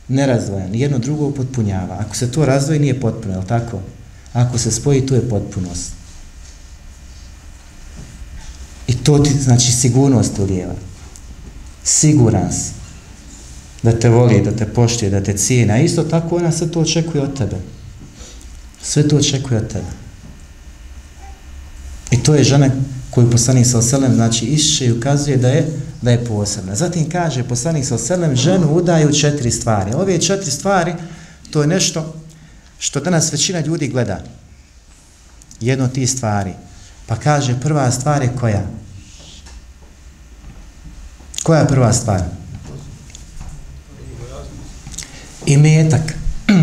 nerazdvojan, 0.08 0.76
jedno 0.76 1.00
drugo 1.00 1.26
upotpunjava. 1.26 1.98
Ako 2.00 2.16
se 2.16 2.32
to 2.32 2.46
razdvoji, 2.46 2.80
nije 2.80 3.00
potpuno, 3.00 3.36
je 3.40 3.48
tako? 3.48 3.80
Ako 4.34 4.58
se 4.58 4.72
spoji, 4.72 5.06
to 5.06 5.16
je 5.16 5.30
potpunost. 5.30 5.92
I 8.88 8.94
to 8.94 9.20
ti, 9.20 9.34
znači, 9.34 9.72
sigurnost 9.72 10.40
ulijeva. 10.40 10.74
Siguran 11.84 12.52
si 12.52 12.81
da 13.84 13.92
te 14.00 14.10
voli, 14.10 14.42
da 14.42 14.52
te 14.52 14.66
poštuje, 14.66 15.12
da 15.12 15.24
te 15.24 15.38
cijena. 15.38 15.80
Isto 15.80 16.04
tako 16.04 16.36
ona 16.36 16.52
sve 16.52 16.72
to 16.72 16.80
očekuje 16.80 17.24
od 17.24 17.38
tebe. 17.38 17.56
Sve 18.82 19.08
to 19.08 19.18
očekuje 19.18 19.58
od 19.58 19.68
tebe. 19.68 19.92
I 22.12 22.24
to 22.24 22.36
je 22.36 22.44
žena 22.44 22.70
koju 23.10 23.32
poslanik 23.32 23.68
sa 23.68 23.78
oselem, 23.78 24.16
znači, 24.16 24.46
išće 24.46 24.86
i 24.86 24.92
ukazuje 24.92 25.38
da 25.38 25.50
je 25.50 25.68
da 26.02 26.12
je 26.12 26.26
posebna. 26.26 26.76
Zatim 26.76 27.10
kaže 27.10 27.44
poslanik 27.44 27.86
sa 27.86 27.98
selem 27.98 28.36
ženu 28.36 28.74
udaju 28.74 29.14
četiri 29.14 29.52
stvari. 29.52 29.94
Ove 29.94 30.22
četiri 30.22 30.52
stvari 30.52 30.96
to 31.52 31.62
je 31.62 31.68
nešto 31.68 32.14
što 32.80 33.00
danas 33.00 33.32
većina 33.34 33.60
ljudi 33.60 33.88
gleda. 33.88 34.24
Jedno 35.60 35.88
ti 35.88 36.08
stvari. 36.08 36.54
Pa 37.06 37.16
kaže 37.16 37.60
prva 37.60 37.92
stvar 37.92 38.22
je 38.22 38.34
koja? 38.40 38.66
Koja 41.44 41.60
je 41.60 41.68
prva 41.68 41.94
stvar? 41.94 42.41
I 45.52 45.58
metak. 45.58 46.16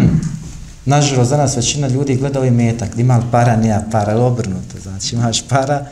Nažalost, 0.84 1.30
danas 1.30 1.56
većina 1.56 1.88
ljudi 1.88 2.16
gleda 2.16 2.38
ovaj 2.38 2.50
metak. 2.50 2.88
Ima 2.96 3.16
li 3.16 3.24
para, 3.30 3.56
nema 3.56 3.82
para, 3.90 4.16
obrnuto. 4.16 4.80
Znači, 4.82 5.14
imaš 5.14 5.48
para, 5.48 5.86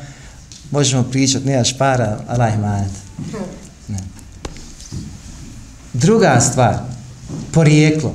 možemo 0.71 1.03
pričat, 1.03 1.45
nemaš 1.45 1.79
para, 1.79 2.19
Allah 2.29 2.55
imanet. 2.55 2.91
Ne. 3.89 3.99
Druga 5.93 6.41
stvar, 6.41 6.77
porijeklo. 7.53 8.15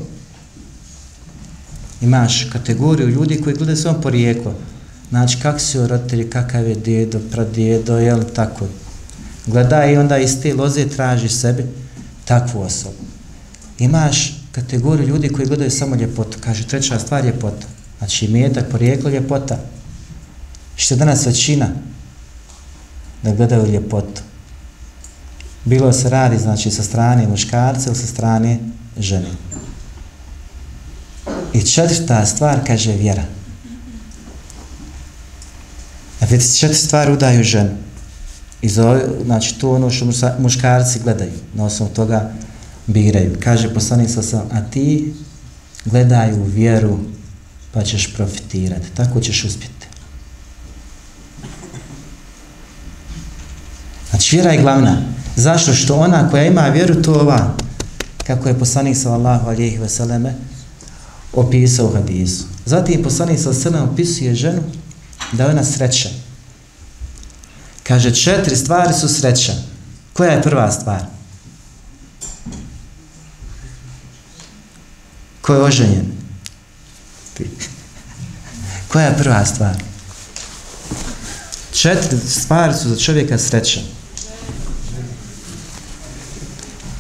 Imaš 2.02 2.50
kategoriju 2.52 3.10
ljudi 3.10 3.42
koji 3.42 3.56
gledaju 3.56 3.78
svom 3.78 4.02
porijeklo. 4.02 4.56
Znači, 5.10 5.38
kak 5.42 5.62
si 5.62 5.80
u 5.80 5.88
roditelji, 5.88 6.30
kakav 6.30 6.68
je 6.68 6.76
djedo, 6.76 7.20
pradjedo, 7.32 7.98
je 7.98 8.34
tako? 8.34 8.68
Gleda 9.48 9.86
i 9.86 9.98
onda 9.98 10.18
iz 10.18 10.42
te 10.42 10.54
loze 10.54 10.90
traži 10.90 11.30
sebi 11.30 11.66
takvu 12.26 12.62
osobu. 12.62 12.96
Imaš 13.80 14.41
kategoriju 14.52 15.08
ljudi 15.08 15.30
koji 15.30 15.48
gledaju 15.48 15.72
samo 15.72 15.96
ljepotu. 15.96 16.38
Kaže, 16.42 16.68
treća 16.68 17.00
stvar 17.00 17.26
je 17.26 17.32
ljepota. 17.32 17.68
Znači, 17.98 18.26
imetak, 18.26 18.70
porijeklo, 18.72 19.10
ljepota. 19.10 19.60
Što 20.76 20.96
danas 20.96 21.26
većina 21.26 21.68
da 23.24 23.36
gledaju 23.36 23.72
ljepotu. 23.72 24.22
Bilo 25.66 25.94
se 25.94 26.10
radi, 26.10 26.38
znači, 26.38 26.72
sa 26.72 26.84
strane 26.84 27.28
muškarca 27.28 27.90
ili 27.90 27.96
sa 27.96 28.08
strane 28.08 28.60
žene. 28.98 29.30
I 31.54 31.62
četvrta 31.62 32.26
stvar 32.26 32.60
kaže 32.68 32.94
vjera. 32.94 33.24
A 36.20 36.26
vidite, 36.26 36.54
četiri 36.54 36.78
stvari 36.78 37.14
udaju 37.14 37.44
ženu. 37.44 37.72
I 38.62 38.70
zove, 38.70 39.06
znači, 39.26 39.60
to 39.60 39.72
ono 39.72 39.90
što 39.90 40.06
muškarci 40.40 41.00
gledaju, 41.00 41.32
na 41.54 41.66
osnovu 41.66 41.92
toga 41.94 42.32
biraju. 42.88 43.38
Kaže 43.40 43.74
poslanik 43.74 44.10
sa 44.10 44.22
sam, 44.22 44.50
a 44.52 44.62
ti 44.62 45.14
gledaju 45.86 46.44
vjeru, 46.44 47.00
pa 47.72 47.84
ćeš 47.84 48.14
profitirati. 48.14 48.92
Tako 48.96 49.20
ćeš 49.20 49.44
uspjeti. 49.44 49.88
Znači, 54.10 54.36
vjera 54.36 54.52
je 54.52 54.62
glavna. 54.62 55.02
Zašto? 55.36 55.74
Što 55.74 55.96
ona 55.96 56.30
koja 56.30 56.46
ima 56.46 56.62
vjeru, 56.62 57.02
to 57.02 57.14
ova, 57.14 57.54
kako 58.28 58.48
je 58.48 58.60
poslanik 58.60 58.98
sallallahu 58.98 59.50
alijih 59.50 59.80
veseleme 59.80 60.36
opisao 61.34 61.88
u 61.88 61.94
hadisu. 61.94 62.46
Zatim 62.66 63.04
poslanik 63.04 63.40
sallallahu 63.40 63.78
alihi 63.78 63.92
opisuje 63.94 64.36
ženu 64.36 64.62
da 65.32 65.44
je 65.44 65.50
ona 65.50 65.64
sreća. 65.64 66.10
Kaže, 67.84 68.16
četiri 68.16 68.56
stvari 68.56 68.94
su 68.94 69.08
sreća. 69.08 69.54
Koja 70.14 70.32
je 70.32 70.42
prva 70.42 70.72
stvar? 70.72 71.21
Ko 75.52 75.56
je 75.56 75.64
oženjen? 75.64 76.06
Koja 78.88 79.06
je 79.06 79.18
prva 79.18 79.46
stvar? 79.46 79.76
Četiri 81.72 82.20
stvari 82.20 82.74
su 82.74 82.90
za 82.90 82.96
čovjeka 82.96 83.38
sreća. 83.38 83.80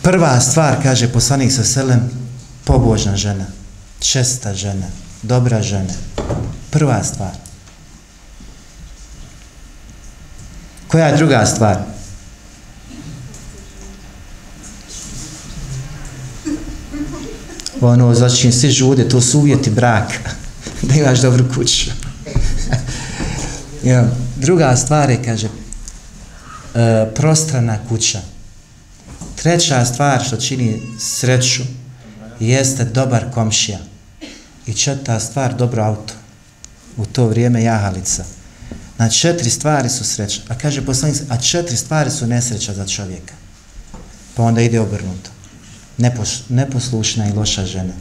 Prva 0.02 0.40
stvar, 0.40 0.84
kaže 0.84 1.14
poslanik 1.14 1.52
sa 1.52 1.64
selem, 1.64 2.10
pobožna 2.64 3.16
žena, 3.16 3.46
česta 4.00 4.54
žena, 4.54 4.88
dobra 5.22 5.62
žena. 5.62 5.94
Prva 6.70 7.04
stvar. 7.04 7.32
Koja 10.88 11.08
je 11.08 11.18
druga 11.18 11.46
stvar? 11.46 11.78
Ono, 17.82 18.15
znači, 18.15 18.52
svi 18.52 18.72
žude, 18.72 19.10
to 19.10 19.22
su 19.22 19.39
uvjeti 19.39 19.70
braka, 19.70 20.32
da 20.88 20.96
imaš 20.96 21.20
dobru 21.20 21.46
kuću. 21.56 21.89
ja, 23.91 24.10
druga 24.36 24.76
stvar 24.76 25.10
je, 25.10 25.24
kaže, 25.24 25.48
e, 25.48 27.12
prostrana 27.15 27.78
kuća. 27.89 28.22
Treća 29.36 29.86
stvar 29.86 30.24
što 30.24 30.38
čini 30.38 30.82
sreću 31.00 31.63
jeste 32.39 32.86
dobar 32.86 33.26
komšija. 33.34 33.80
I 34.67 34.74
četvrta 34.74 35.20
stvar, 35.20 35.56
dobro 35.56 35.84
auto. 35.84 36.13
U 36.98 37.06
to 37.06 37.28
vrijeme 37.28 37.63
jahalica. 37.63 38.24
Na 38.98 39.10
četiri 39.10 39.50
stvari 39.50 39.89
su 39.89 40.04
sreća. 40.04 40.41
A 40.48 40.58
kaže 40.58 40.86
poslanik, 40.86 41.17
a 41.30 41.38
četiri 41.38 41.78
stvari 41.78 42.12
su 42.12 42.28
nesreća 42.28 42.74
za 42.74 42.88
čovjeka. 42.88 43.34
Pa 44.36 44.44
onda 44.44 44.62
ide 44.62 44.80
obrnuto. 44.80 45.30
Nepos, 46.02 46.50
neposlušna 46.50 47.28
i 47.30 47.34
loša 47.34 47.66
žena. 47.66 47.94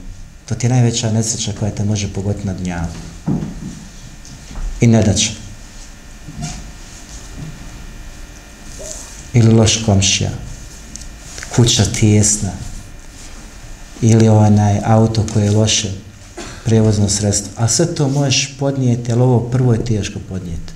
To 0.49 0.55
ti 0.55 0.67
je 0.67 0.71
najveća 0.71 1.13
nesreća 1.13 1.53
koja 1.61 1.71
te 1.71 1.85
može 1.85 2.13
pogoditi 2.13 2.47
na 2.47 2.53
dnjavu. 2.53 2.93
I 4.81 4.87
ne. 4.87 5.15
Ili 9.33 9.53
loš 9.53 9.85
komšija 9.87 10.31
kuća 11.57 11.85
tijesna 11.85 12.51
ili 14.01 14.29
onaj 14.29 14.81
auto 14.85 15.27
koje 15.33 15.45
je 15.45 15.51
loše 15.51 15.91
prevozno 16.65 17.09
sredstvo. 17.09 17.53
A 17.57 17.69
sve 17.69 17.95
to 17.95 18.09
možeš 18.09 18.57
podnijeti, 18.59 19.13
ali 19.13 19.23
ovo 19.23 19.41
prvo 19.41 19.73
je 19.73 19.85
teško 19.85 20.19
podnijeti. 20.29 20.73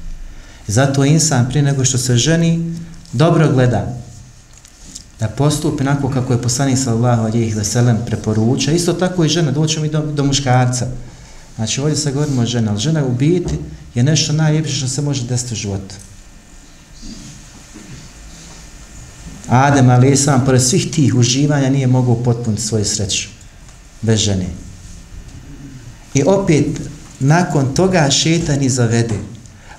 Zato 0.67 1.05
insan 1.05 1.49
prije 1.49 1.63
nego 1.63 1.85
što 1.85 1.99
se 1.99 2.17
ženi, 2.17 2.75
dobro 3.13 3.53
gleda 3.53 4.04
da 5.25 5.29
postupi 5.29 5.85
nakon 5.85 6.13
kako 6.13 6.33
je 6.33 6.43
poslanik 6.43 6.79
sallallahu 6.79 7.23
alejhi 7.23 7.55
ve 7.55 7.65
sellem 7.65 7.99
preporuča. 8.07 8.73
Isto 8.73 8.93
tako 8.93 9.25
i 9.25 9.29
žena, 9.29 9.51
doćemo 9.51 9.87
i 9.87 9.89
do, 9.89 10.03
do 10.03 10.25
muškarca. 10.25 10.87
Znači 11.57 11.81
ovdje 11.81 11.97
se 11.97 12.13
govorimo 12.13 12.43
o 12.43 12.47
žena, 12.47 12.71
ali 12.71 12.81
žena 12.81 13.05
u 13.05 13.13
biti 13.13 13.55
je 13.95 14.03
nešto 14.03 14.33
najljepše 14.33 14.75
što 14.75 14.89
se 14.89 15.03
može 15.03 15.27
desiti 15.27 15.55
u 15.55 15.57
životu. 15.57 15.95
Adem 19.49 19.91
ali 19.91 20.17
sam 20.17 20.45
pored 20.45 20.63
svih 20.63 20.91
tih 20.91 21.15
uživanja 21.15 21.71
nije 21.71 21.87
mogao 21.87 22.23
potpuniti 22.23 22.63
svoju 22.63 22.85
sreću 22.85 23.29
bez 24.03 24.21
žene. 24.21 24.47
I 26.15 26.23
opet 26.27 26.81
nakon 27.21 27.75
toga 27.75 28.11
šetan 28.11 28.63
i 28.63 28.69
zavede. 28.69 29.19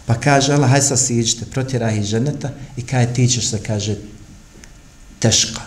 Pa 0.06 0.14
kaže 0.14 0.54
Allah, 0.54 0.70
haj 0.70 0.82
sad 0.82 1.00
siđite, 1.00 1.46
protjeraj 1.46 2.00
iz 2.00 2.06
ženeta 2.06 2.50
i 2.78 2.82
kaj 2.82 3.14
ti 3.14 3.28
ćeš 3.28 3.48
se, 3.48 3.60
kaže, 3.68 3.96
teška 5.26 5.62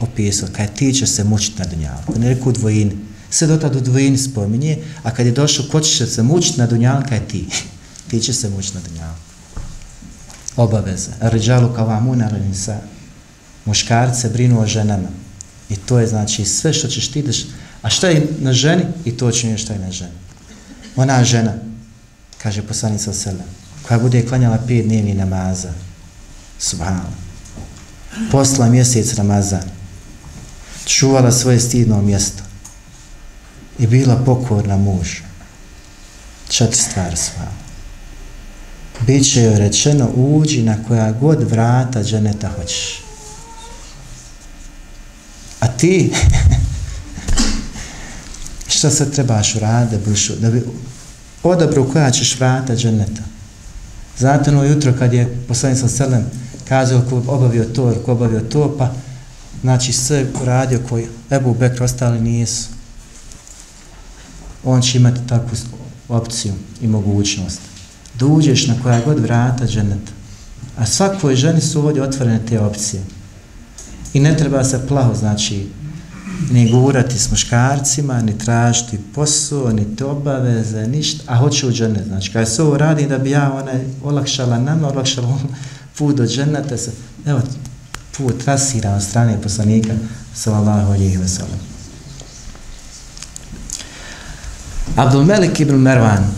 opisao, 0.00 0.48
kaj 0.52 0.74
ti 0.74 0.92
će 0.94 1.06
se 1.06 1.24
mučiti 1.24 1.58
na 1.58 1.64
dunjalku. 1.64 2.18
Ne 2.18 2.28
reku 2.28 2.48
u 2.48 2.52
dvojini. 2.52 2.96
Sve 3.30 3.46
do 3.46 3.56
tada 3.56 3.78
u 3.78 3.80
dvojini 3.80 4.18
spominje, 4.18 4.78
a 5.02 5.10
kad 5.10 5.26
je 5.26 5.32
došao, 5.32 5.66
ko 5.72 5.80
će 5.80 6.06
se 6.06 6.22
mučiti 6.22 6.58
na 6.58 6.66
dunjalku, 6.66 7.08
kaj 7.08 7.28
ti? 7.28 7.46
ti 8.10 8.20
će 8.20 8.32
se 8.32 8.48
mučiti 8.48 8.74
na 8.74 8.80
dunjalku. 8.88 9.20
Obaveza. 10.56 11.10
Ređalu 11.20 11.74
kao 11.74 11.90
amuna, 11.90 12.28
ali 12.32 12.40
muškarce 13.64 14.28
brinu 14.28 14.60
o 14.60 14.66
ženama. 14.66 15.08
I 15.68 15.76
to 15.76 15.98
je 15.98 16.06
znači 16.06 16.44
sve 16.44 16.72
što 16.72 16.88
ćeš 16.88 17.08
ti 17.08 17.18
ideš. 17.18 17.46
A 17.82 17.90
šta 17.90 18.08
je 18.08 18.26
na 18.38 18.52
ženi? 18.52 18.84
I 19.04 19.16
to 19.16 19.30
će 19.30 19.46
nije 19.46 19.58
šta 19.58 19.72
je 19.72 19.78
na 19.78 19.90
ženi. 19.90 20.18
Ona 20.96 21.24
žena, 21.24 21.54
kaže 22.42 22.62
poslanica 22.62 23.12
sela, 23.12 23.44
koja 23.88 23.98
bude 23.98 24.26
klanjala 24.26 24.58
pet 24.68 24.86
dnevni 24.86 25.14
namaza, 25.14 25.72
subhanallah, 26.58 27.23
posla 28.30 28.68
mjesec 28.68 29.14
Ramazan, 29.14 29.62
čuvala 30.84 31.32
svoje 31.32 31.60
stidno 31.60 32.02
mjesto 32.02 32.42
i 33.78 33.86
bila 33.86 34.16
pokorna 34.16 34.76
muž. 34.76 35.08
Četiri 36.48 36.76
stvari 36.76 37.16
sva. 37.16 37.46
Biće 39.06 39.42
joj 39.42 39.58
rečeno, 39.58 40.08
uđi 40.14 40.62
na 40.62 40.84
koja 40.88 41.12
god 41.12 41.50
vrata 41.50 42.02
dženeta 42.02 42.50
hoćeš. 42.56 43.02
A 45.60 45.68
ti, 45.68 46.12
šta 48.74 48.90
se 48.90 49.10
trebaš 49.10 49.54
uraditi 49.54 49.96
da, 49.96 50.10
biš, 50.10 50.28
da 50.28 50.50
bi 50.50 50.62
odabru 51.42 51.92
koja 51.92 52.10
ćeš 52.10 52.38
vrata 52.40 52.76
dženeta? 52.76 53.22
Znate 54.18 54.50
ono 54.50 54.64
jutro 54.64 54.94
kad 54.98 55.12
je 55.12 55.38
poslanik 55.48 55.78
sa 55.78 55.88
selem 55.88 56.24
kazao 56.68 57.02
ko 57.10 57.22
obavio 57.26 57.64
to, 57.64 57.94
ko 58.04 58.12
obavio 58.12 58.40
to, 58.40 58.74
pa 58.78 58.92
znači 59.60 59.92
sve 59.92 60.26
uradio 60.42 60.80
koji 60.88 61.06
Ebu 61.30 61.54
Bekr 61.54 61.82
ostali 61.82 62.20
nisu. 62.20 62.68
On 64.64 64.82
će 64.82 64.98
imati 64.98 65.20
takvu 65.28 65.56
opciju 66.08 66.52
i 66.80 66.86
mogućnost. 66.86 67.60
Da 68.18 68.26
uđeš 68.26 68.66
na 68.66 68.74
koja 68.82 69.00
god 69.00 69.18
vrata 69.18 69.66
dženeta. 69.66 70.12
A 70.78 70.86
svakoj 70.86 71.36
ženi 71.36 71.60
su 71.60 71.86
ovdje 71.86 72.02
otvorene 72.02 72.40
te 72.48 72.60
opcije. 72.60 73.02
I 74.14 74.20
ne 74.20 74.36
treba 74.36 74.64
se 74.64 74.86
plaho, 74.88 75.14
znači, 75.14 75.66
ni 76.50 76.70
gurati 76.70 77.18
s 77.18 77.30
muškarcima, 77.30 78.22
ni 78.22 78.38
tražiti 78.38 78.98
posao, 79.14 79.72
ni 79.72 79.96
te 79.96 80.04
obaveze, 80.04 80.86
ništa, 80.86 81.24
a 81.26 81.36
hoće 81.36 81.66
u 81.66 81.72
džene. 81.72 82.04
Znači, 82.04 82.32
kada 82.32 82.46
se 82.46 82.62
ovo 82.62 82.76
radi 82.76 83.06
da 83.06 83.18
bi 83.18 83.30
ja 83.30 83.52
one 83.52 83.84
olakšala 84.04 84.58
nama, 84.58 84.88
olakšala 84.88 85.28
put 85.98 86.16
do 86.16 86.26
dženneta 86.26 86.76
se, 86.76 86.92
evo, 87.26 87.40
put 88.16 88.44
trasira 88.44 88.94
od 88.94 89.02
strane 89.02 89.42
poslanika, 89.42 89.92
sallallahu 90.34 90.92
alihi 90.92 91.18
wa 91.18 91.28
sallam. 91.28 91.58
Abdul 94.96 95.24
Melik 95.24 95.60
ibn 95.60 95.74
Mervan, 95.74 96.30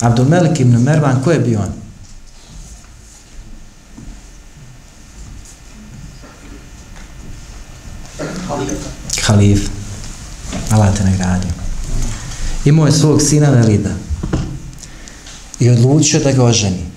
Abdul 0.00 0.26
Melik 0.26 0.60
ibn 0.60 0.82
Mervan, 0.82 1.22
ko 1.22 1.30
je 1.30 1.38
bio 1.38 1.60
on? 1.60 1.84
halif. 9.26 9.68
Allah 10.70 10.94
te 10.94 11.04
nagradio. 11.04 11.50
Imao 12.64 12.86
je 12.86 12.92
svog 12.92 13.22
sina 13.22 13.50
Velida. 13.50 13.90
I 15.60 15.70
odlučio 15.70 16.20
da 16.20 16.32
ga 16.32 16.44
oženi. 16.44 16.93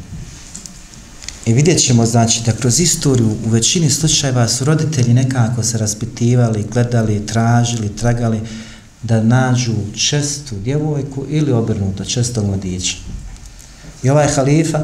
I 1.47 1.53
vidjet 1.53 1.79
ćemo, 1.79 2.05
znači, 2.05 2.41
da 2.45 2.51
kroz 2.51 2.79
istoriju 2.79 3.35
u 3.45 3.49
većini 3.49 3.89
slučajeva 3.89 4.47
su 4.47 4.65
roditelji 4.65 5.13
nekako 5.13 5.63
se 5.63 5.77
raspitivali, 5.77 6.65
gledali, 6.73 7.25
tražili, 7.25 7.95
tragali 7.95 8.41
da 9.03 9.23
nađu 9.23 9.73
čestu 9.95 10.55
djevojku 10.55 11.25
ili 11.29 11.51
obrnuto 11.51 12.05
čestog 12.05 12.45
mladića. 12.45 12.97
I 14.03 14.09
ovaj 14.09 14.27
halifa 14.27 14.83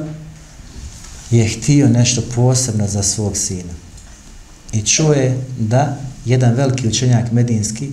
je 1.31 1.47
htio 1.47 1.89
nešto 1.89 2.21
posebno 2.35 2.87
za 2.87 3.03
svog 3.03 3.37
sina. 3.37 3.73
I 4.73 4.81
čuje 4.81 5.45
da 5.59 5.97
jedan 6.25 6.53
veliki 6.53 6.87
učenjak 6.87 7.31
medinski 7.31 7.91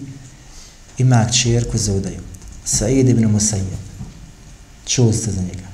ima 0.98 1.24
čerku 1.42 1.78
za 1.78 1.92
udaju. 1.92 2.20
Said 2.64 3.08
ibn 3.08 3.24
Musayyib. 3.24 3.80
Čuli 4.86 5.12
ste 5.12 5.30
za 5.30 5.42
njega. 5.42 5.66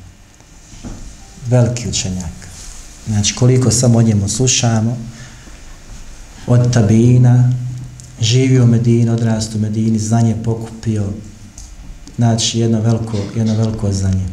Veliki 1.48 1.88
učenjak. 1.88 2.45
Znači, 3.06 3.34
koliko 3.34 3.70
samo 3.70 3.98
o 3.98 4.02
njemu 4.02 4.28
slušamo, 4.28 4.96
od 6.46 6.72
tabina, 6.72 7.52
živio 8.20 8.64
u 8.64 8.66
Medini, 8.66 9.10
odrast 9.10 9.54
u 9.54 9.58
Medini, 9.58 9.98
znanje 9.98 10.36
pokupio, 10.44 11.04
znači, 12.16 12.58
jedno 12.58 12.80
veliko, 12.80 13.18
jedno 13.36 13.54
veliko 13.54 13.92
znanje. 13.92 14.26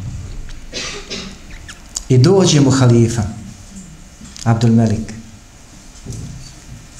I 2.09 2.17
dođe 2.17 2.61
mu 2.61 2.71
halifa, 2.71 3.24
Abdul 4.43 4.71
Melik, 4.71 5.13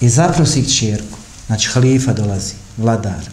i 0.02 0.10
zaprosi 0.10 0.78
čerku, 0.78 1.18
znači, 1.48 1.68
halifa 1.68 2.14
dolazi, 2.14 2.54
vladar. 2.78 3.30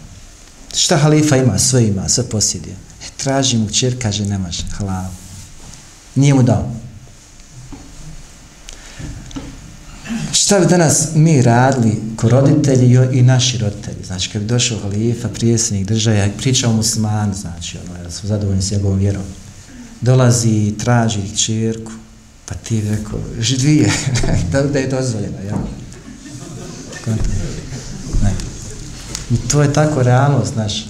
Šta 0.74 0.97
halifa 0.97 1.36
ima? 1.36 1.59
Sve 1.59 1.86
ima, 1.86 2.09
sve 2.09 2.28
posjedio. 2.28 2.74
E, 3.03 3.07
traži 3.16 3.59
mu 3.59 3.70
čer, 3.70 4.03
kaže, 4.03 4.26
ne 4.26 4.38
može, 4.38 4.62
halal. 4.70 5.11
Nije 6.14 6.34
mu 6.34 6.43
dao. 6.43 6.80
Šta 10.33 10.61
bi 10.61 10.66
danas 10.66 11.09
mi 11.14 11.43
radili 11.43 12.01
ko 12.16 12.28
roditelji 12.28 12.99
i 13.12 13.22
naši 13.22 13.59
roditelji? 13.59 14.05
Znači, 14.07 14.31
kad 14.31 14.43
bi 14.43 14.49
došao 14.49 14.78
halifa, 14.78 15.28
prijesnik 15.28 15.87
država, 15.87 16.28
pričao 16.39 16.72
musliman, 16.72 17.35
znači, 17.35 17.78
ono, 17.78 18.05
ja 18.05 18.11
sam 18.11 18.28
zadovoljni 18.28 18.62
s 18.62 18.70
njegovom 18.70 18.99
vjerom. 18.99 19.22
Dolazi 20.01 20.49
i 20.49 20.74
traži 20.78 21.37
čerku, 21.37 21.93
pa 22.47 22.55
ti 22.55 22.81
bi 22.83 22.89
rekao, 22.89 23.18
dvije, 23.59 23.93
da, 24.53 24.62
da 24.62 24.78
je 24.78 24.89
dozvoljeno, 24.89 25.39
ja. 25.49 25.57
Ne. 28.22 28.33
I 29.31 29.37
to 29.49 29.62
je 29.62 29.72
tako 29.72 30.03
realnost, 30.03 30.53
znaš. 30.53 30.87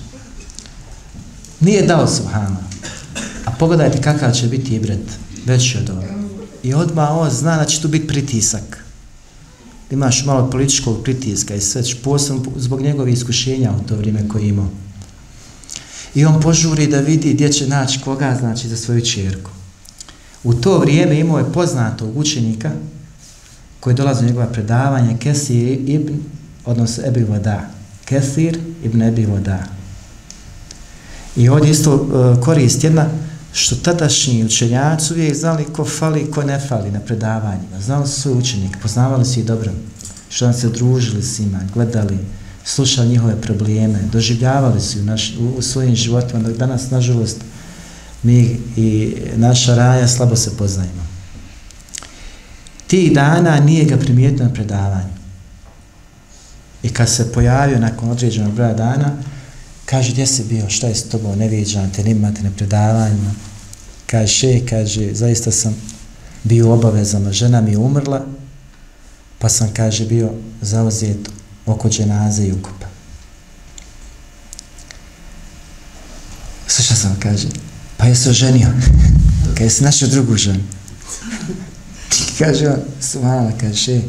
Nije 1.60 1.86
dao 1.86 2.06
Subhana. 2.06 2.56
A 3.44 3.50
pogledajte 3.50 4.02
kakav 4.02 4.32
će 4.32 4.46
biti 4.46 4.74
ibret, 4.74 5.18
veći 5.46 5.78
od 5.78 5.90
ovoga. 5.90 6.14
I 6.62 6.74
odmah 6.74 7.08
on 7.10 7.30
zna 7.30 7.56
da 7.56 7.64
će 7.64 7.82
tu 7.82 7.88
biti 7.88 8.06
pritisak 8.06 8.79
imaš 9.90 10.24
malo 10.24 10.50
političkog 10.50 11.02
pritiska 11.02 11.54
i 11.54 11.60
sve, 11.60 11.82
posebno 12.04 12.42
zbog 12.56 12.80
njegovih 12.80 13.14
iskušenja 13.14 13.72
u 13.72 13.88
to 13.88 13.96
vrijeme 13.96 14.28
koje 14.28 14.48
imao. 14.48 14.68
I 16.14 16.24
on 16.24 16.40
požuri 16.40 16.86
da 16.86 17.00
vidi 17.00 17.34
gdje 17.34 17.52
će 17.52 17.66
naći 17.66 18.00
koga, 18.00 18.36
znači, 18.40 18.68
za 18.68 18.76
svoju 18.76 19.00
čerku. 19.00 19.50
U 20.44 20.54
to 20.54 20.78
vrijeme 20.78 21.20
imao 21.20 21.38
je 21.38 21.52
poznatog 21.52 22.16
učenika 22.16 22.70
koji 23.80 23.96
dolazi 23.96 24.24
u 24.24 24.26
njegova 24.26 24.46
predavanja, 24.46 25.18
Kesir 25.18 25.78
ibn, 25.86 26.14
odnosno 26.64 27.04
Ebi 27.06 27.24
Voda. 27.24 27.70
Kesir 28.04 28.58
ibn 28.84 29.02
Ebi 29.02 29.26
Voda. 29.26 29.64
I 31.36 31.48
ovdje 31.48 31.70
isto 31.70 31.94
uh, 31.94 32.44
korist 32.44 32.84
jedna, 32.84 33.08
što 33.52 33.76
tadašnji 33.76 34.44
učenjaci 34.44 35.12
uvijek 35.12 35.34
znali 35.34 35.64
ko 35.64 35.84
fali 35.84 36.30
ko 36.30 36.42
ne 36.42 36.58
fali 36.68 36.90
na 36.90 37.00
predavanjima. 37.00 37.80
Znali 37.80 38.08
su 38.08 38.20
svoj 38.20 38.34
učenik, 38.34 38.76
poznavali 38.82 39.24
su 39.24 39.40
ih 39.40 39.46
dobro. 39.46 39.72
Što 40.28 40.44
nam 40.44 40.54
se 40.54 40.68
družili 40.68 41.22
s 41.22 41.38
njima, 41.38 41.60
gledali, 41.74 42.18
slušali 42.64 43.08
njihove 43.08 43.40
probleme, 43.40 43.98
doživljavali 44.12 44.80
su 44.80 44.98
u, 44.98 45.02
naš, 45.02 45.34
u, 45.40 45.58
u 45.58 45.62
svojim 45.62 45.94
životima, 45.96 46.42
dok 46.42 46.56
danas, 46.56 46.90
nažalost, 46.90 47.36
mi 48.22 48.60
i 48.76 49.16
naša 49.36 49.74
raja 49.74 50.08
slabo 50.08 50.36
se 50.36 50.56
poznajemo. 50.56 51.06
Tih 52.86 53.12
dana 53.12 53.60
nije 53.60 53.84
ga 53.84 53.96
primijetio 53.96 54.44
na 54.44 54.52
predavanju. 54.52 55.14
I 56.82 56.88
kad 56.88 57.08
se 57.08 57.32
pojavio 57.32 57.78
nakon 57.78 58.10
određenog 58.10 58.52
broja 58.52 58.74
dana, 58.74 59.12
Kaže, 59.90 60.12
gdje 60.12 60.26
si 60.26 60.44
bio, 60.44 60.70
šta 60.70 60.86
je 60.86 60.94
s 60.94 61.08
tobom, 61.08 61.38
ne 61.38 61.48
viđam 61.48 61.90
te, 61.90 62.04
nima 62.04 62.34
te 62.34 62.42
na 62.42 62.50
predavanjima. 62.50 63.34
Kaže, 64.06 64.32
še, 64.32 64.60
kaže, 64.68 65.14
zaista 65.14 65.50
sam 65.50 65.74
bio 66.44 66.68
u 66.68 66.72
obavezama, 66.72 67.32
žena 67.32 67.60
mi 67.60 67.70
je 67.70 67.78
umrla, 67.78 68.26
pa 69.38 69.48
sam, 69.48 69.74
kaže, 69.74 70.06
bio 70.06 70.30
zauzet 70.62 71.28
oko 71.66 71.88
dženaze 71.88 72.46
i 72.46 72.52
ukupa. 72.52 72.86
Sluša 76.66 76.94
sam, 76.94 77.16
kaže, 77.20 77.48
pa 77.96 78.06
je 78.06 78.14
oženio, 78.30 78.68
Kaže, 79.58 79.74
je 79.74 79.84
našao 79.84 80.08
drugu 80.08 80.36
ženu. 80.36 80.62
kaže 82.38 82.68
on, 82.68 82.82
suhala, 83.00 83.52
kaže, 83.60 83.76
še, 83.76 84.00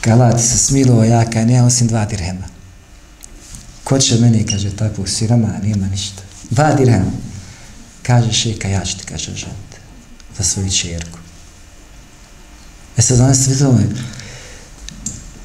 Kalati 0.00 0.42
se 0.42 0.58
smilo, 0.58 1.04
ja, 1.04 1.24
kaj 1.30 1.46
nema 1.46 1.66
osim 1.66 1.86
dva 1.86 2.04
dirhema 2.04 2.57
ko 3.88 3.98
će 3.98 4.16
meni, 4.16 4.46
kaže, 4.46 4.76
tako 4.76 5.06
sirama, 5.06 5.48
nema 5.62 5.86
ništa. 5.86 6.22
Dva 6.50 6.74
dirhama. 6.74 7.12
Kaže 8.02 8.32
šeka, 8.32 8.68
ja 8.68 8.84
ću 8.84 8.98
ti, 8.98 9.04
kaže, 9.04 9.24
ženiti 9.24 9.78
za 10.38 10.44
svoju 10.44 10.70
čerku. 10.70 11.18
E 12.96 13.02
sad 13.02 13.16
znam 13.16 13.34
se 13.34 13.50
vidimo, 13.50 13.80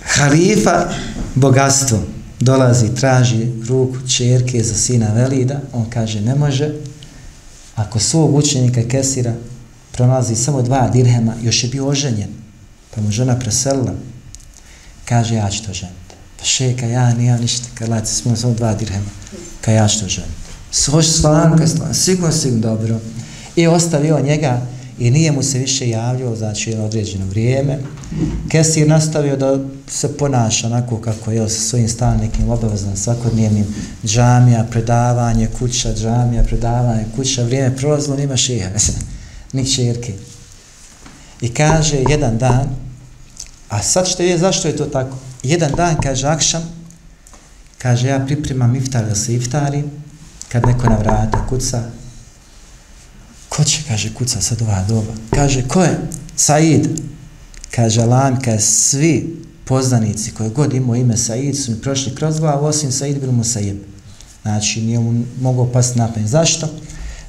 halifa 0.01 0.89
bogatstvo 1.35 2.03
dolazi, 2.39 2.95
traži 2.95 3.47
ruku 3.67 4.07
čerke 4.07 4.63
za 4.63 4.73
sina 4.73 5.13
Velida, 5.13 5.61
on 5.73 5.89
kaže, 5.89 6.21
ne 6.21 6.35
može, 6.35 6.73
ako 7.75 7.99
svog 7.99 8.35
učenika 8.35 8.87
Kesira 8.87 9.33
pronalazi 9.91 10.35
samo 10.35 10.61
dva 10.61 10.89
dirhema, 10.89 11.33
još 11.41 11.63
je 11.63 11.69
bio 11.69 11.87
oženjen, 11.87 12.29
pa 12.95 13.01
mu 13.01 13.11
žena 13.11 13.39
preselila, 13.39 13.93
kaže, 15.05 15.35
ja 15.35 15.49
ću 15.49 15.63
to 15.63 15.73
ženiti. 15.73 16.02
Pa 16.43 16.47
šeka, 16.47 16.85
ja 16.85 17.13
nijam 17.13 17.41
ništa, 17.41 17.67
kad 17.75 17.89
lajte, 17.89 18.07
smo 18.07 18.35
samo 18.35 18.53
dva 18.53 18.73
dirhema, 18.73 19.09
kad 19.61 19.75
ja 19.75 19.87
što 19.87 20.07
želim. 20.07 20.31
Svoš 20.71 21.07
slan, 21.07 21.57
kad 21.57 21.69
slan, 21.69 21.93
sigurno, 21.93 22.31
sigurno 22.31 22.61
dobro. 22.61 22.99
I 23.55 23.67
ostavio 23.67 24.19
njega 24.19 24.61
i 24.99 25.11
nije 25.11 25.31
mu 25.31 25.43
se 25.43 25.59
više 25.59 25.89
javljao, 25.89 26.35
znači 26.35 26.69
jedno 26.69 26.85
određeno 26.85 27.25
vrijeme. 27.25 27.79
Kesir 28.49 28.87
nastavio 28.87 29.37
da 29.37 29.59
se 29.87 30.17
ponaša 30.17 30.67
onako 30.67 31.01
kako 31.01 31.31
je 31.31 31.49
sa 31.49 31.61
svojim 31.61 31.89
stalnikim 31.89 32.49
obaveznom 32.49 32.97
svakodnevnim 32.97 33.65
džamija, 34.05 34.67
predavanje, 34.71 35.47
kuća, 35.59 35.93
džamija, 35.93 36.43
predavanje, 36.43 37.05
kuća, 37.15 37.43
vrijeme 37.43 37.77
prolazilo, 37.77 38.17
nima 38.17 38.37
šeha, 38.37 38.69
nik 39.53 39.75
čerke. 39.75 40.13
I 41.41 41.53
kaže 41.53 41.97
jedan 42.09 42.37
dan, 42.37 42.67
a 43.69 43.83
sad 43.83 44.07
što 44.07 44.23
je, 44.23 44.37
zašto 44.37 44.67
je 44.67 44.77
to 44.77 44.85
tako? 44.85 45.17
Jedan 45.43 45.71
dan, 45.71 45.97
kaže 46.03 46.27
Akšam, 46.27 46.63
kaže 47.77 48.07
ja 48.07 48.25
pripremam 48.25 48.75
iftar 48.75 49.05
da 49.05 49.15
se 49.15 49.35
iftari, 49.35 49.83
kad 50.49 50.65
neko 50.65 50.89
na 50.89 50.97
vrata 50.97 51.47
kuca, 51.49 51.83
ko 53.49 53.63
će, 53.63 53.83
kaže, 53.87 54.13
kuca 54.13 54.41
sad 54.41 54.61
ova 54.61 54.85
doba? 54.87 55.13
Kaže, 55.29 55.67
ko 55.67 55.83
je? 55.83 55.99
Said. 56.35 56.87
Kaže, 57.75 58.01
Alam, 58.01 58.41
kaže, 58.41 58.61
svi 58.61 59.43
poznanici 59.65 60.31
koji 60.31 60.49
god 60.49 60.73
imao 60.73 60.95
ime 60.95 61.17
Said 61.17 61.57
su 61.57 61.71
mi 61.71 61.81
prošli 61.81 62.15
kroz 62.15 62.39
glavu, 62.39 62.65
osim 62.65 62.91
Said 62.91 63.19
bil 63.19 63.31
mu 63.31 63.43
Said. 63.43 63.77
Znači, 64.41 64.81
nije 64.81 64.99
mu 64.99 65.23
mogao 65.41 65.71
pasti 65.71 65.99
napen. 65.99 66.27
Zašto? 66.27 66.67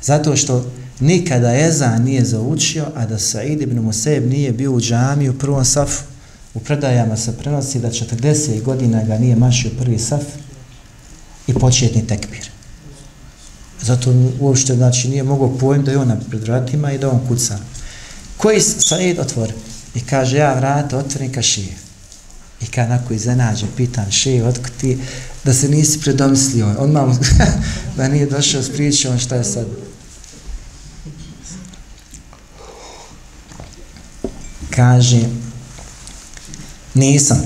Zato 0.02 0.36
što 0.36 0.66
nikada 1.00 1.56
Eza 1.56 1.98
nije 1.98 2.24
zaučio, 2.24 2.86
a 2.94 3.06
da 3.06 3.18
Said 3.18 3.62
ibn 3.62 3.78
Museb 3.80 4.28
nije 4.28 4.52
bio 4.52 4.72
u 4.72 4.80
džami 4.80 5.28
u 5.28 5.38
prvom 5.38 5.64
safu 5.64 6.02
u 6.54 6.60
predajama 6.60 7.16
se 7.16 7.38
prenosi 7.38 7.80
da 7.80 7.90
40 7.90 8.62
godina 8.62 9.02
ga 9.04 9.18
nije 9.18 9.36
mašio 9.36 9.70
prvi 9.78 9.98
saf 9.98 10.22
i 11.46 11.54
početni 11.54 12.06
tekbir. 12.06 12.50
Zato 13.82 14.14
uopšte 14.40 14.74
znači, 14.74 15.08
nije 15.08 15.22
mogao 15.22 15.58
pojem 15.58 15.84
da 15.84 15.90
je 15.90 15.98
on 15.98 16.20
pred 16.30 16.42
vratima 16.42 16.92
i 16.92 16.98
da 16.98 17.10
on 17.10 17.20
kuca. 17.28 17.58
Koji 18.36 18.60
Said 18.60 19.18
otvori? 19.18 19.52
I 19.94 20.00
kaže, 20.00 20.36
ja 20.36 20.54
vrata 20.54 20.98
otvorim 20.98 21.32
ka 21.32 21.42
šije. 21.42 21.74
I 22.60 22.66
kad 22.66 22.88
nako 22.88 23.14
iznenađe, 23.14 23.66
pitan 23.76 24.10
šije, 24.10 24.46
otko 24.46 24.68
ti, 24.80 24.98
da 25.44 25.54
se 25.54 25.68
nisi 25.68 26.00
predomislio. 26.00 26.74
On 26.78 26.90
malo, 26.90 27.16
da 27.96 28.08
nije 28.08 28.26
došao 28.26 28.62
s 28.62 28.72
pričom, 28.72 29.18
šta 29.18 29.36
je 29.36 29.44
sad? 29.44 29.66
Kaže, 34.70 35.20
Nisam. 36.94 37.42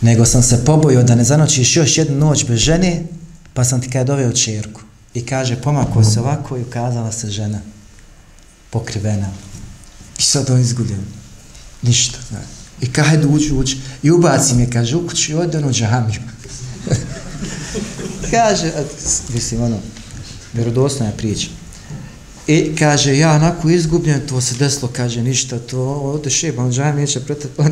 Nego 0.00 0.24
sam 0.24 0.42
se 0.42 0.64
pobojio 0.64 1.02
da 1.02 1.14
ne 1.14 1.24
zanočiš 1.24 1.76
još 1.76 1.98
jednu 1.98 2.18
noć 2.18 2.44
bez 2.44 2.58
žene, 2.58 3.02
pa 3.54 3.64
sam 3.64 3.80
ti 3.80 3.90
kada 3.90 4.04
doveo 4.04 4.32
čerku. 4.32 4.80
I 5.14 5.26
kaže, 5.26 5.62
pomako 5.62 6.04
se 6.04 6.20
ovako 6.20 6.56
i 6.56 6.62
ukazala 6.62 7.12
se 7.12 7.30
žena 7.30 7.60
pokrivena. 8.70 9.28
I 10.18 10.22
sad 10.22 10.50
on 10.50 10.60
izgubljen. 10.60 11.04
Ništa. 11.82 12.18
I 12.80 12.92
kaže, 12.92 13.26
uđu, 13.26 13.58
uđu. 13.58 13.76
I 14.02 14.10
ubaci 14.10 14.54
me, 14.54 14.70
kaže, 14.70 14.96
u 14.96 15.08
kuću 15.08 15.32
i 15.32 15.34
ode 15.34 15.58
ono 15.58 15.72
džamiju. 15.72 16.20
kaže, 18.30 18.72
mislim, 19.34 19.62
ono, 19.62 19.78
vjerodosna 20.52 21.06
je 21.06 21.16
priča. 21.16 21.48
I 22.46 22.76
kaže, 22.78 23.18
ja 23.18 23.32
onako 23.32 23.70
izgubljen, 23.70 24.26
to 24.26 24.40
se 24.40 24.54
desilo, 24.54 24.90
kaže, 24.96 25.22
ništa, 25.22 25.58
to 25.58 25.80
ode 25.82 26.30
šeba, 26.30 26.64
on 26.64 26.72
žajem 26.72 26.96
neće 26.96 27.20
da, 27.58 27.70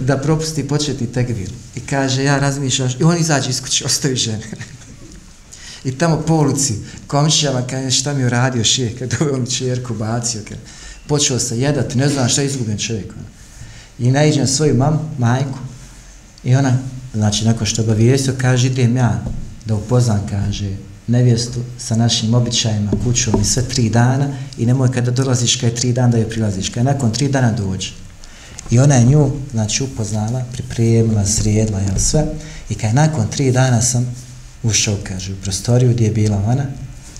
da 0.00 0.18
propusti 0.18 0.68
početi 0.68 1.06
tekvir. 1.06 1.50
I 1.76 1.80
kaže, 1.80 2.24
ja 2.24 2.38
razmišljam, 2.38 2.90
i 3.00 3.04
on 3.04 3.18
izađe 3.18 3.50
iz 3.50 3.60
kuće, 3.62 3.84
ostavi 3.84 4.16
žene. 4.16 4.44
I 5.84 5.98
tamo 5.98 6.22
po 6.26 6.34
ulici, 6.34 6.74
komšijama, 7.06 7.66
kaže, 7.66 7.90
šta 7.90 8.14
mi 8.14 8.24
uradio 8.24 8.64
šijek, 8.64 8.98
kada 8.98 9.16
je 9.24 9.30
on 9.30 9.46
čerku 9.46 9.94
bacio, 9.94 10.40
kada 10.48 10.60
počeo 11.06 11.38
se 11.38 11.60
jedati, 11.60 11.98
ne 11.98 12.08
znam 12.08 12.28
šta 12.28 12.40
je 12.40 12.46
izgubljen 12.46 12.78
čovjek. 12.78 13.12
Ona. 13.12 13.28
I 13.98 14.10
naiđem 14.10 14.46
svoju 14.46 14.74
mam, 14.74 15.14
majku, 15.18 15.58
i 16.44 16.56
ona, 16.56 16.78
znači, 17.14 17.44
nakon 17.44 17.66
što 17.66 17.82
obavijestio, 17.82 18.34
kaže, 18.38 18.66
idem 18.66 18.96
ja 18.96 19.24
da 19.66 19.74
upoznam, 19.74 20.26
kaže, 20.30 20.76
nevjestu 21.10 21.60
sa 21.78 21.96
našim 21.96 22.34
običajima, 22.34 22.90
kućom 23.04 23.40
i 23.40 23.44
sve 23.44 23.62
tri 23.62 23.90
dana 23.90 24.28
i 24.58 24.66
nemoj 24.66 24.92
kada 24.92 25.10
dolaziš 25.10 25.56
kaj 25.56 25.74
tri 25.74 25.92
dana 25.92 26.08
da 26.08 26.18
joj 26.18 26.30
prilaziš, 26.30 26.68
kaj 26.68 26.84
nakon 26.84 27.12
tri 27.12 27.28
dana 27.28 27.52
dođe. 27.52 27.90
I 28.70 28.78
ona 28.78 28.94
je 28.94 29.04
nju, 29.04 29.30
znači, 29.50 29.82
upoznala, 29.82 30.44
pripremila, 30.52 31.26
srijedla, 31.26 31.80
jel 31.80 31.98
sve, 31.98 32.24
i 32.68 32.74
kaj 32.74 32.92
nakon 32.92 33.28
tri 33.28 33.52
dana 33.52 33.82
sam 33.82 34.14
ušao, 34.62 34.96
kaže, 35.04 35.32
u 35.32 35.36
prostoriju 35.36 35.90
gdje 35.90 36.04
je 36.04 36.10
bila 36.10 36.36
ona, 36.46 36.64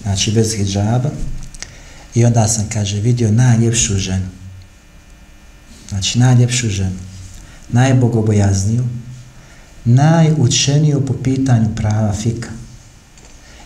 znači, 0.03 0.33
bez 0.33 0.55
hijjaba, 0.55 1.11
i 2.15 2.25
onda 2.25 2.49
sam, 2.49 2.69
kaže, 2.73 3.01
vidio 3.01 3.33
najljepšu 3.33 3.95
ženu, 3.95 4.29
znači, 5.89 6.19
najljepšu 6.19 6.69
ženu, 6.69 6.99
najbogobojazniju, 7.69 8.85
najučeniju 9.85 11.07
po 11.07 11.13
pitanju 11.13 11.69
prava 11.77 12.13
fika, 12.13 12.49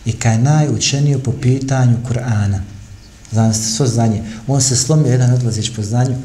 i 0.05 0.13
kaj 0.13 0.37
najučeniju 0.37 1.23
po 1.23 1.31
pitanju 1.31 1.97
Kur'ana. 2.09 2.59
Znam 3.31 3.53
se 3.53 3.73
svo 3.75 3.87
znanje. 3.87 4.23
On 4.47 4.61
se 4.61 4.75
slomio 4.75 5.11
jedan 5.11 5.33
odlazić 5.33 5.69
po 5.75 5.83
znanju 5.83 6.15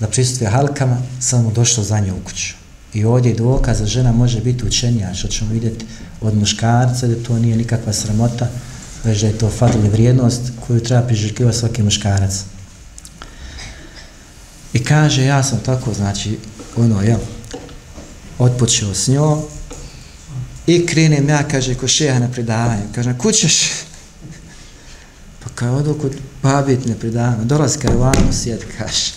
da 0.00 0.06
pristuje 0.06 0.50
halkama, 0.50 0.96
samo 1.20 1.42
mu 1.42 1.52
došlo 1.52 1.84
znanje 1.84 2.12
u 2.12 2.24
kuću. 2.24 2.54
I 2.94 3.04
ovdje 3.04 3.30
je 3.30 3.36
dokaz 3.36 3.78
da 3.78 3.86
žena 3.86 4.12
može 4.12 4.40
biti 4.40 4.66
učenija, 4.66 5.14
što 5.14 5.28
ćemo 5.28 5.52
vidjeti 5.52 5.86
od 6.20 6.36
muškarca, 6.36 7.06
da 7.06 7.22
to 7.22 7.38
nije 7.38 7.56
nikakva 7.56 7.92
sramota, 7.92 8.48
već 9.04 9.20
da 9.20 9.26
je 9.26 9.38
to 9.38 9.50
fatalna 9.50 9.88
vrijednost 9.88 10.42
koju 10.66 10.80
treba 10.80 11.06
priželjkivati 11.06 11.58
svaki 11.58 11.82
muškarac. 11.82 12.44
I 14.72 14.84
kaže, 14.84 15.24
ja 15.24 15.42
sam 15.42 15.58
tako, 15.58 15.94
znači, 15.94 16.38
ono, 16.76 17.02
jel, 17.02 17.18
otpočeo 18.38 18.94
s 18.94 19.08
njom, 19.08 19.42
I 20.68 20.86
krenem 20.86 21.28
ja, 21.28 21.42
kaže, 21.48 21.74
ko 21.74 21.88
šeha 21.88 22.18
na 22.18 22.28
predavanje. 22.28 22.82
Kaže, 22.94 23.14
kućeš? 23.18 23.70
Pa 25.44 25.48
kao 25.54 25.76
odu 25.76 25.94
kod 25.94 26.12
babit 26.42 26.86
na 26.86 26.94
predavanje. 26.94 27.44
Dolaz 27.44 27.76
kaj 27.76 27.94
vamo 27.94 28.32
sjed, 28.32 28.60
kaže. 28.78 29.12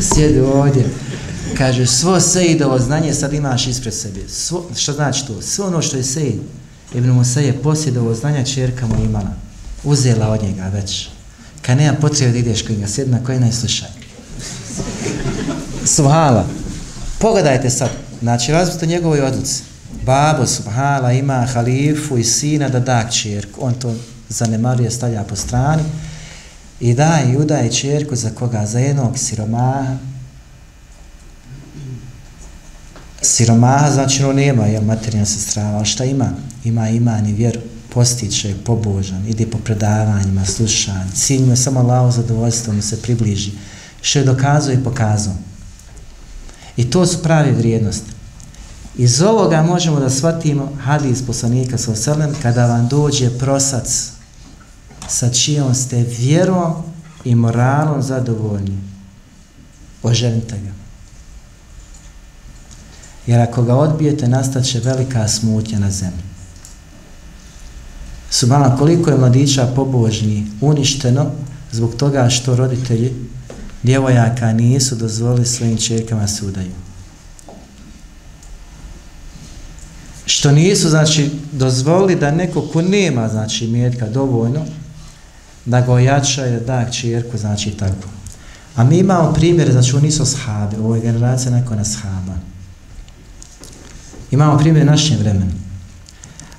Sjedi 0.00 0.40
ovdje. 0.40 0.84
Kaže, 1.58 1.86
svo 1.86 2.20
sejidovo 2.20 2.78
znanje 2.78 3.14
sad 3.14 3.32
imaš 3.32 3.66
ispred 3.66 3.94
sebe. 3.94 4.28
Svo, 4.28 4.70
što 4.76 4.92
znači 4.92 5.26
to? 5.26 5.42
Sve 5.42 5.64
ono 5.64 5.82
što 5.82 5.96
je 5.96 6.02
sejid. 6.02 6.40
Ibn 6.94 7.10
Musaje 7.10 7.62
posjedovo 7.62 8.14
znanja 8.14 8.44
čerka 8.44 8.86
mu 8.86 9.04
imala. 9.04 9.34
Uzela 9.84 10.28
od 10.28 10.42
njega 10.42 10.68
već. 10.74 11.08
Kad 11.62 11.76
nema 11.76 11.96
potrebe 11.96 12.32
da 12.32 12.38
ideš 12.38 12.62
kod 12.62 12.70
njega, 12.70 12.88
sjedi 12.88 13.10
na 13.10 13.24
koji 13.24 13.40
najslušaj. 13.40 13.88
Suhala. 15.84 16.46
Pogledajte 17.18 17.70
sad. 17.70 17.90
Znači, 18.22 18.52
razbite 18.52 18.86
njegovoj 18.86 19.20
odluci 19.20 19.75
babo 20.06 20.46
subhala 20.46 21.12
ima 21.12 21.46
halifu 21.52 22.18
i 22.18 22.24
sina 22.24 22.68
da 22.68 22.80
da 22.80 23.10
čerku. 23.10 23.60
On 23.66 23.74
to 23.74 23.94
zanemaruje, 24.28 24.90
stavlja 24.90 25.24
po 25.24 25.36
strani 25.36 25.82
i 26.80 26.94
da 26.94 27.22
i 27.32 27.36
udaje 27.36 27.72
čerku 27.72 28.16
za 28.16 28.30
koga? 28.30 28.66
Za 28.66 28.78
jednog 28.78 29.18
siromaha. 29.18 29.96
Siromaha 33.22 33.90
znači 33.90 34.24
ono 34.24 34.32
nema 34.32 34.66
jel, 34.66 34.82
materijalna 34.82 35.26
sestrava, 35.26 35.76
ali 35.76 35.86
šta 35.86 36.04
ima? 36.04 36.30
Ima 36.64 36.88
iman 36.88 37.26
i 37.26 37.32
vjeru, 37.32 37.60
postiče, 37.88 38.54
pobožan, 38.64 39.26
ide 39.26 39.46
po 39.46 39.58
predavanjima, 39.58 40.44
slušan, 40.44 41.10
cilj 41.14 41.42
mu 41.42 41.52
je 41.52 41.56
samo 41.56 41.82
lao 41.82 42.10
zadovoljstvo, 42.10 42.72
mu 42.72 42.82
se 42.82 43.02
približi, 43.02 43.52
što 44.00 44.18
je 44.18 44.24
dokazao 44.24 44.74
i 44.74 44.84
pokazao. 44.84 45.34
I 46.76 46.90
to 46.90 47.06
su 47.06 47.22
pravi 47.22 47.52
vrijednosti. 47.52 48.15
Iz 48.98 49.22
ovoga 49.22 49.62
možemo 49.62 50.00
da 50.00 50.10
shvatimo 50.10 50.72
hadis 50.84 51.26
poslanika 51.26 51.78
sa 51.78 51.92
oselem 51.92 52.34
kada 52.42 52.66
vam 52.66 52.88
dođe 52.88 53.38
prosac 53.38 54.10
sa 55.08 55.30
čijom 55.30 55.74
ste 55.74 56.04
vjerom 56.18 56.74
i 57.24 57.34
moralom 57.34 58.02
zadovoljni. 58.02 58.78
Oženite 60.02 60.58
ga. 60.58 60.72
Jer 63.26 63.40
ako 63.40 63.62
ga 63.62 63.74
odbijete, 63.74 64.28
nastaće 64.28 64.80
velika 64.80 65.28
smutnja 65.28 65.78
na 65.78 65.90
zemlji. 65.90 66.22
Subhano, 68.30 68.76
koliko 68.78 69.10
je 69.10 69.18
mladića 69.18 69.72
pobožni 69.76 70.46
uništeno 70.60 71.30
zbog 71.72 71.94
toga 71.94 72.28
što 72.28 72.56
roditelji 72.56 73.12
djevojaka 73.82 74.52
nisu 74.52 74.94
dozvolili 74.94 75.46
svojim 75.46 75.76
čerkama 75.76 76.28
sudaju. 76.28 76.85
Što 80.46 80.52
nisu, 80.52 80.88
znači, 80.88 81.30
dozvolili 81.52 82.16
da 82.16 82.30
neko 82.30 82.62
ko 82.72 82.82
nema, 82.82 83.28
znači, 83.28 83.66
mjetka 83.66 84.08
dovoljno, 84.08 84.60
da 85.64 85.80
ga 85.80 85.92
ojača 85.92 86.46
i 86.46 86.50
da 86.50 86.58
da 86.58 86.90
čirku, 86.90 87.38
znači, 87.38 87.70
tako. 87.70 88.08
A 88.76 88.84
mi 88.84 88.98
imamo 88.98 89.32
primjer, 89.32 89.72
znači, 89.72 89.96
oni 89.96 90.10
su 90.10 90.26
sahabi, 90.26 90.76
ovo 90.76 90.94
je 90.94 91.00
generacija 91.00 91.50
nakon 91.50 91.84
sahaba. 91.84 92.34
Imamo 94.30 94.58
primjer 94.58 94.86
našem 94.86 95.18
vremenu. 95.18 95.52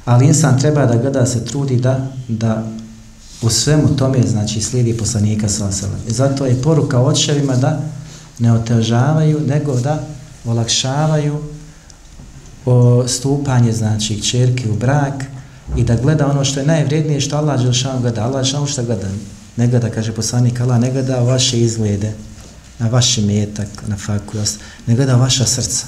Ali 0.05 0.27
insan 0.27 0.59
treba 0.59 0.85
da 0.85 0.97
gleda 0.97 1.25
se 1.25 1.45
trudi 1.45 1.75
da, 1.75 2.11
da 2.27 2.67
u 3.41 3.49
svemu 3.49 3.95
tome, 3.95 4.27
znači, 4.27 4.61
slijedi 4.61 4.97
poslanika 4.97 5.49
sa 5.49 5.69
I 6.07 6.11
zato 6.13 6.45
je 6.45 6.61
poruka 6.61 7.01
očevima 7.01 7.55
da 7.55 7.81
ne 8.39 8.53
otežavaju, 8.53 9.39
nego 9.47 9.79
da 9.79 10.03
olakšavaju 10.45 11.56
o 12.67 13.07
stupanje, 13.07 13.73
znači, 13.73 14.21
čerke 14.21 14.69
u 14.69 14.75
brak 14.75 15.23
i 15.77 15.83
da 15.83 15.95
gleda 15.95 16.27
ono 16.27 16.45
što 16.45 16.59
je 16.59 16.65
najvrednije, 16.65 17.21
što 17.21 17.37
Allah 17.37 17.61
Đelšanu 17.61 18.01
gleda. 18.01 18.23
Allah 18.23 18.41
Đelšanu 18.41 18.67
što 18.67 18.83
gleda? 18.83 19.07
Ne 19.55 19.67
gleda, 19.67 19.89
kaže 19.89 20.11
poslanik 20.11 20.61
Allah, 20.61 20.79
ne 20.79 20.91
gleda 20.91 21.19
vaše 21.19 21.59
izglede, 21.59 22.13
na 22.79 22.87
vaš 22.87 23.17
metak, 23.17 23.67
na 23.87 23.97
faku, 23.97 24.37
ne 24.87 24.95
gleda 24.95 25.15
vaša 25.15 25.45
srca. 25.45 25.85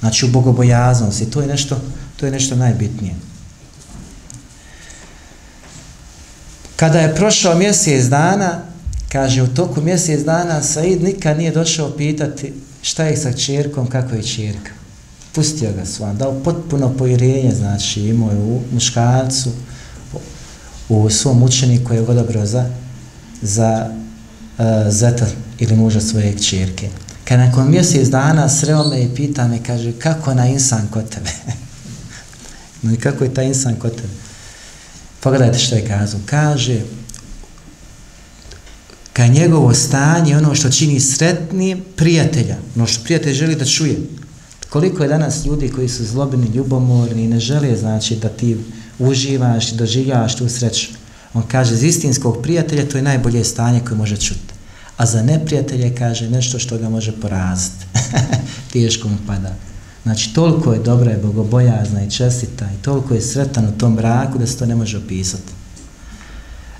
Znači, 0.00 0.26
u 0.26 0.28
bogobojaznosti, 0.28 1.30
to 1.30 1.40
je 1.40 1.46
nešto, 1.46 1.80
to 2.16 2.26
je 2.26 2.32
nešto 2.32 2.56
najbitnije. 2.56 3.14
Kada 6.76 7.00
je 7.00 7.14
prošao 7.14 7.54
mjesec 7.54 8.04
dana, 8.04 8.62
kaže, 9.12 9.42
u 9.42 9.54
toku 9.54 9.80
mjesec 9.80 10.24
dana, 10.24 10.62
Said 10.62 11.02
nikad 11.02 11.38
nije 11.38 11.50
došao 11.50 11.90
pitati 11.90 12.52
šta 12.82 13.04
je 13.04 13.16
sa 13.16 13.32
čerkom, 13.32 13.86
kako 13.86 14.14
je 14.14 14.22
čerka 14.22 14.85
pustio 15.36 15.72
ga 15.72 15.84
svan, 15.86 16.16
dao 16.16 16.40
potpuno 16.44 16.96
povjerenje, 16.96 17.54
znači 17.54 18.00
imao 18.00 18.30
je 18.30 18.36
u 18.36 18.60
muškarcu, 18.72 19.50
u 20.88 21.10
svom 21.10 21.42
učeniku 21.42 21.94
je 21.94 22.02
odabrao 22.02 22.46
za, 22.46 22.70
za 23.42 23.90
e, 24.58 24.62
uh, 24.62 24.92
zetar 24.92 25.28
ili 25.58 25.76
muža 25.76 26.00
svoje 26.00 26.38
čirke. 26.38 26.88
Kad 27.24 27.38
nakon 27.38 27.70
mjesec 27.70 28.08
dana 28.08 28.48
sreo 28.48 28.88
me 28.88 29.02
i 29.02 29.14
pita 29.14 29.48
me, 29.48 29.62
kaže, 29.62 29.92
kako 29.92 30.34
na 30.34 30.46
insan 30.46 30.88
kod 30.90 31.08
tebe? 31.08 31.30
no 32.82 32.92
i 32.92 32.96
kako 32.96 33.24
je 33.24 33.34
ta 33.34 33.42
insan 33.42 33.74
kod 33.74 33.96
tebe? 33.96 34.14
Pogledajte 35.20 35.58
što 35.58 35.74
je 35.74 35.86
kazao. 35.88 36.20
Kaže, 36.26 36.80
ka 39.12 39.26
njegovo 39.26 39.74
stanje, 39.74 40.36
ono 40.36 40.54
što 40.54 40.70
čini 40.70 41.00
sretni 41.00 41.82
prijatelja, 41.96 42.56
ono 42.76 42.86
što 42.86 43.04
prijatelj 43.04 43.34
želi 43.34 43.54
da 43.54 43.64
čuje, 43.64 43.96
Koliko 44.70 45.02
je 45.02 45.08
danas 45.08 45.44
ljudi 45.44 45.68
koji 45.68 45.88
su 45.88 46.04
zlobni, 46.04 46.46
ljubomorni 46.46 47.24
i 47.24 47.28
ne 47.28 47.40
žele 47.40 47.76
znači 47.76 48.16
da 48.16 48.28
ti 48.28 48.56
uživaš 48.98 49.72
i 49.72 49.76
doživljavaš 49.76 50.36
tu 50.36 50.48
sreću. 50.48 50.88
On 51.34 51.42
kaže, 51.48 51.76
za 51.76 51.86
istinskog 51.86 52.42
prijatelja 52.42 52.88
to 52.88 52.98
je 52.98 53.02
najbolje 53.02 53.44
stanje 53.44 53.80
koje 53.80 53.98
može 53.98 54.16
čuti. 54.16 54.54
A 54.96 55.06
za 55.06 55.22
neprijatelje 55.22 55.94
kaže 55.94 56.30
nešto 56.30 56.58
što 56.58 56.78
ga 56.78 56.88
može 56.88 57.12
poraziti. 57.12 57.86
Teško 58.72 59.08
mu 59.08 59.16
pada. 59.26 59.54
Znači, 60.02 60.34
toliko 60.34 60.72
je 60.72 60.78
dobra 60.78 61.12
i 61.12 61.22
bogobojazna 61.22 62.04
i 62.04 62.10
čestita 62.10 62.64
i 62.64 62.82
toliko 62.82 63.14
je 63.14 63.20
sretan 63.20 63.64
u 63.64 63.78
tom 63.78 63.96
braku 63.96 64.38
da 64.38 64.46
se 64.46 64.58
to 64.58 64.66
ne 64.66 64.74
može 64.74 64.98
opisati. 64.98 65.52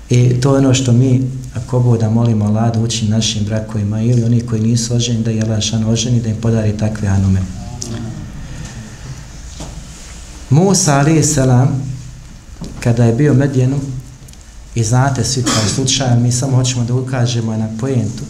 I 0.09 0.41
to 0.41 0.51
je 0.53 0.57
ono 0.57 0.73
što 0.73 0.91
mi, 0.91 1.31
ako 1.55 1.79
bo 1.79 1.97
da 1.97 2.09
molimo 2.09 2.45
Allah 2.45 2.73
da 2.73 2.79
uči 2.79 3.07
našim 3.07 3.43
brakovima 3.45 4.01
ili 4.01 4.23
oni 4.23 4.41
koji 4.41 4.61
nisu 4.61 4.95
oženi, 4.95 5.23
da 5.23 5.31
je 5.31 5.41
Allah 5.41 5.61
šan 5.61 5.85
oženi, 5.85 6.21
da 6.21 6.29
im 6.29 6.35
podari 6.41 6.77
takve 6.77 7.07
anume. 7.07 7.41
Musa 10.49 10.99
alaih 10.99 11.25
salam 11.25 11.83
kada 12.79 13.05
je 13.05 13.13
bio 13.13 13.33
Medjenu 13.33 13.79
I 14.77 14.83
znate 14.83 15.23
svi 15.23 15.43
taj 15.43 15.69
slučaj, 15.75 16.19
mi 16.19 16.31
samo 16.31 16.57
hoćemo 16.57 16.83
da 16.83 16.93
ukažemo 16.93 17.57
na 17.57 17.69
pojentu. 17.79 18.23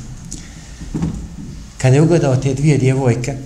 Kada 1.77 1.95
je 1.95 2.01
ugledao 2.01 2.35
te 2.35 2.53
dvije 2.53 2.77
djevojke, 2.77 3.37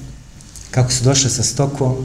kako 0.71 0.91
su 0.91 1.03
došle 1.03 1.29
sa 1.29 1.43
stokom, 1.43 1.95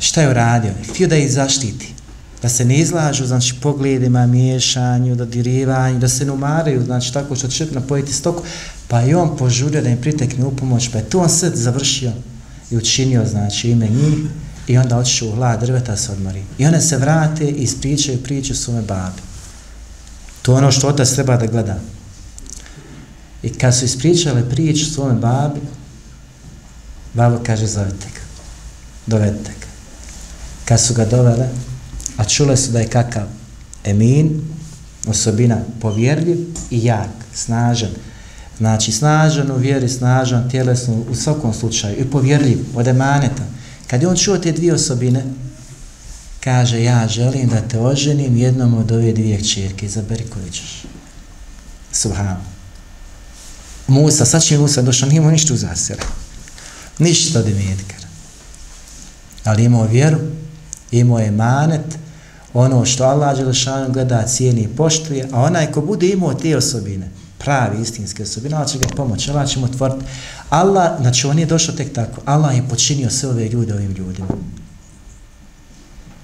šta 0.00 0.22
je 0.22 0.30
uradio? 0.30 0.72
Htio 0.90 1.08
da 1.08 1.16
ih 1.16 1.32
zaštiti. 1.32 1.94
Da 2.42 2.48
se 2.48 2.64
ne 2.64 2.78
izlažu, 2.78 3.26
znači, 3.26 3.54
pogledima, 3.62 4.26
miješanju, 4.26 5.16
dodirivanju, 5.16 5.98
da 5.98 6.08
se 6.08 6.24
ne 6.24 6.32
umaraju, 6.32 6.84
znači, 6.84 7.12
tako 7.12 7.36
što 7.36 7.48
će 7.48 7.66
napojiti 7.70 8.12
stoku, 8.12 8.42
pa 8.88 9.02
i 9.02 9.14
on 9.14 9.36
požurio 9.36 9.82
da 9.82 9.88
im 9.88 10.00
pritekne 10.00 10.44
u 10.44 10.56
pomoć, 10.56 10.88
pa 10.92 10.98
je 10.98 11.08
tu 11.08 11.20
on 11.20 11.28
sve 11.28 11.50
završio 11.54 12.12
i 12.70 12.76
učinio, 12.76 13.26
znači, 13.26 13.70
ime 13.70 13.88
njih, 13.88 14.18
i 14.66 14.78
onda 14.78 14.96
otišu 14.96 15.28
u 15.28 15.32
hlad 15.32 15.60
drveta 15.60 15.96
se 15.96 16.12
odmori. 16.12 16.42
I 16.58 16.66
one 16.66 16.80
se 16.80 16.96
vrate 16.96 17.44
i 17.44 17.62
ispričaju 17.62 18.22
priču 18.22 18.54
svome 18.54 18.82
babi. 18.82 19.22
To 20.42 20.52
je 20.52 20.58
ono 20.58 20.72
što 20.72 20.88
otac 20.88 21.10
treba 21.10 21.36
da 21.36 21.46
gleda. 21.46 21.78
I 23.42 23.52
kad 23.52 23.76
su 23.76 23.84
ispričale 23.84 24.50
priču 24.50 24.84
svome 24.84 25.14
babi, 25.14 25.60
babo 27.14 27.38
kaže, 27.46 27.66
zovite 27.66 28.06
ga, 28.14 28.20
dovedite 29.06 29.50
ga. 29.60 29.66
Kad 30.64 30.80
su 30.80 30.94
ga 30.94 31.04
dovele, 31.04 31.48
a 32.16 32.24
čule 32.24 32.56
su 32.56 32.70
da 32.70 32.80
je 32.80 32.88
kakav 32.88 33.26
emin, 33.84 34.42
osobina 35.06 35.58
povjerljiv 35.80 36.38
i 36.70 36.84
jak, 36.84 37.10
snažan. 37.34 37.90
Znači, 38.60 38.92
snažan 38.92 39.50
u 39.50 39.56
vjeri, 39.56 39.88
snažan, 39.88 40.50
tjelesno, 40.50 40.94
u 41.10 41.14
svakom 41.14 41.54
slučaju, 41.54 41.96
i 41.98 42.10
povjerljiv, 42.10 42.58
od 42.74 42.88
emaneta. 42.88 43.42
Kad 43.86 44.02
je 44.02 44.08
on 44.08 44.16
čuo 44.16 44.38
te 44.38 44.52
dvije 44.52 44.74
osobine, 44.74 45.24
kaže, 46.40 46.82
ja 46.82 47.08
želim 47.08 47.48
da 47.48 47.60
te 47.60 47.78
oženim 47.78 48.36
jednom 48.36 48.74
od 48.74 48.92
ove 48.92 49.12
dvije 49.12 49.44
čirke, 49.44 49.86
izaberi 49.86 50.24
koji 50.24 50.50
ćeš. 50.50 50.82
Subhano. 51.92 52.40
Musa, 53.88 54.24
sad 54.24 54.42
će 54.42 54.58
Musa 54.58 54.82
došao, 54.82 55.08
nije 55.08 55.16
imao 55.16 55.30
ništa 55.30 55.54
uza 55.54 55.76
sebe. 55.76 56.02
Ništa 56.98 57.38
od 57.38 57.48
imetkara. 57.48 58.08
Ali 59.44 59.64
imao 59.64 59.86
vjeru, 59.86 60.18
imao 60.90 61.18
je 61.18 61.30
manet, 61.30 61.98
ono 62.54 62.84
što 62.84 63.04
Allah 63.04 63.36
Đelešanu 63.36 63.92
gleda, 63.92 64.26
cijeni 64.26 64.60
i 64.60 64.76
poštuje, 64.76 65.28
a 65.32 65.42
onaj 65.42 65.72
ko 65.72 65.80
bude 65.80 66.08
imao 66.08 66.34
te 66.34 66.56
osobine, 66.56 67.19
pravi 67.40 67.82
istinske 67.82 68.22
osobine, 68.22 68.56
Allah 68.56 68.68
će 68.68 68.78
ga 68.78 68.86
pomoći, 68.86 69.30
Allah 69.30 69.48
će 69.48 69.58
mu 69.58 69.64
otvoriti. 69.64 70.04
Allah, 70.50 71.00
znači 71.00 71.26
on 71.26 71.38
je 71.38 71.46
došao 71.46 71.74
tek 71.74 71.94
tako, 71.94 72.20
Allah 72.24 72.56
je 72.56 72.68
počinio 72.68 73.10
sve 73.10 73.28
ove 73.28 73.48
ljude 73.48 73.74
ovim 73.74 73.92
ljudima. 73.92 74.28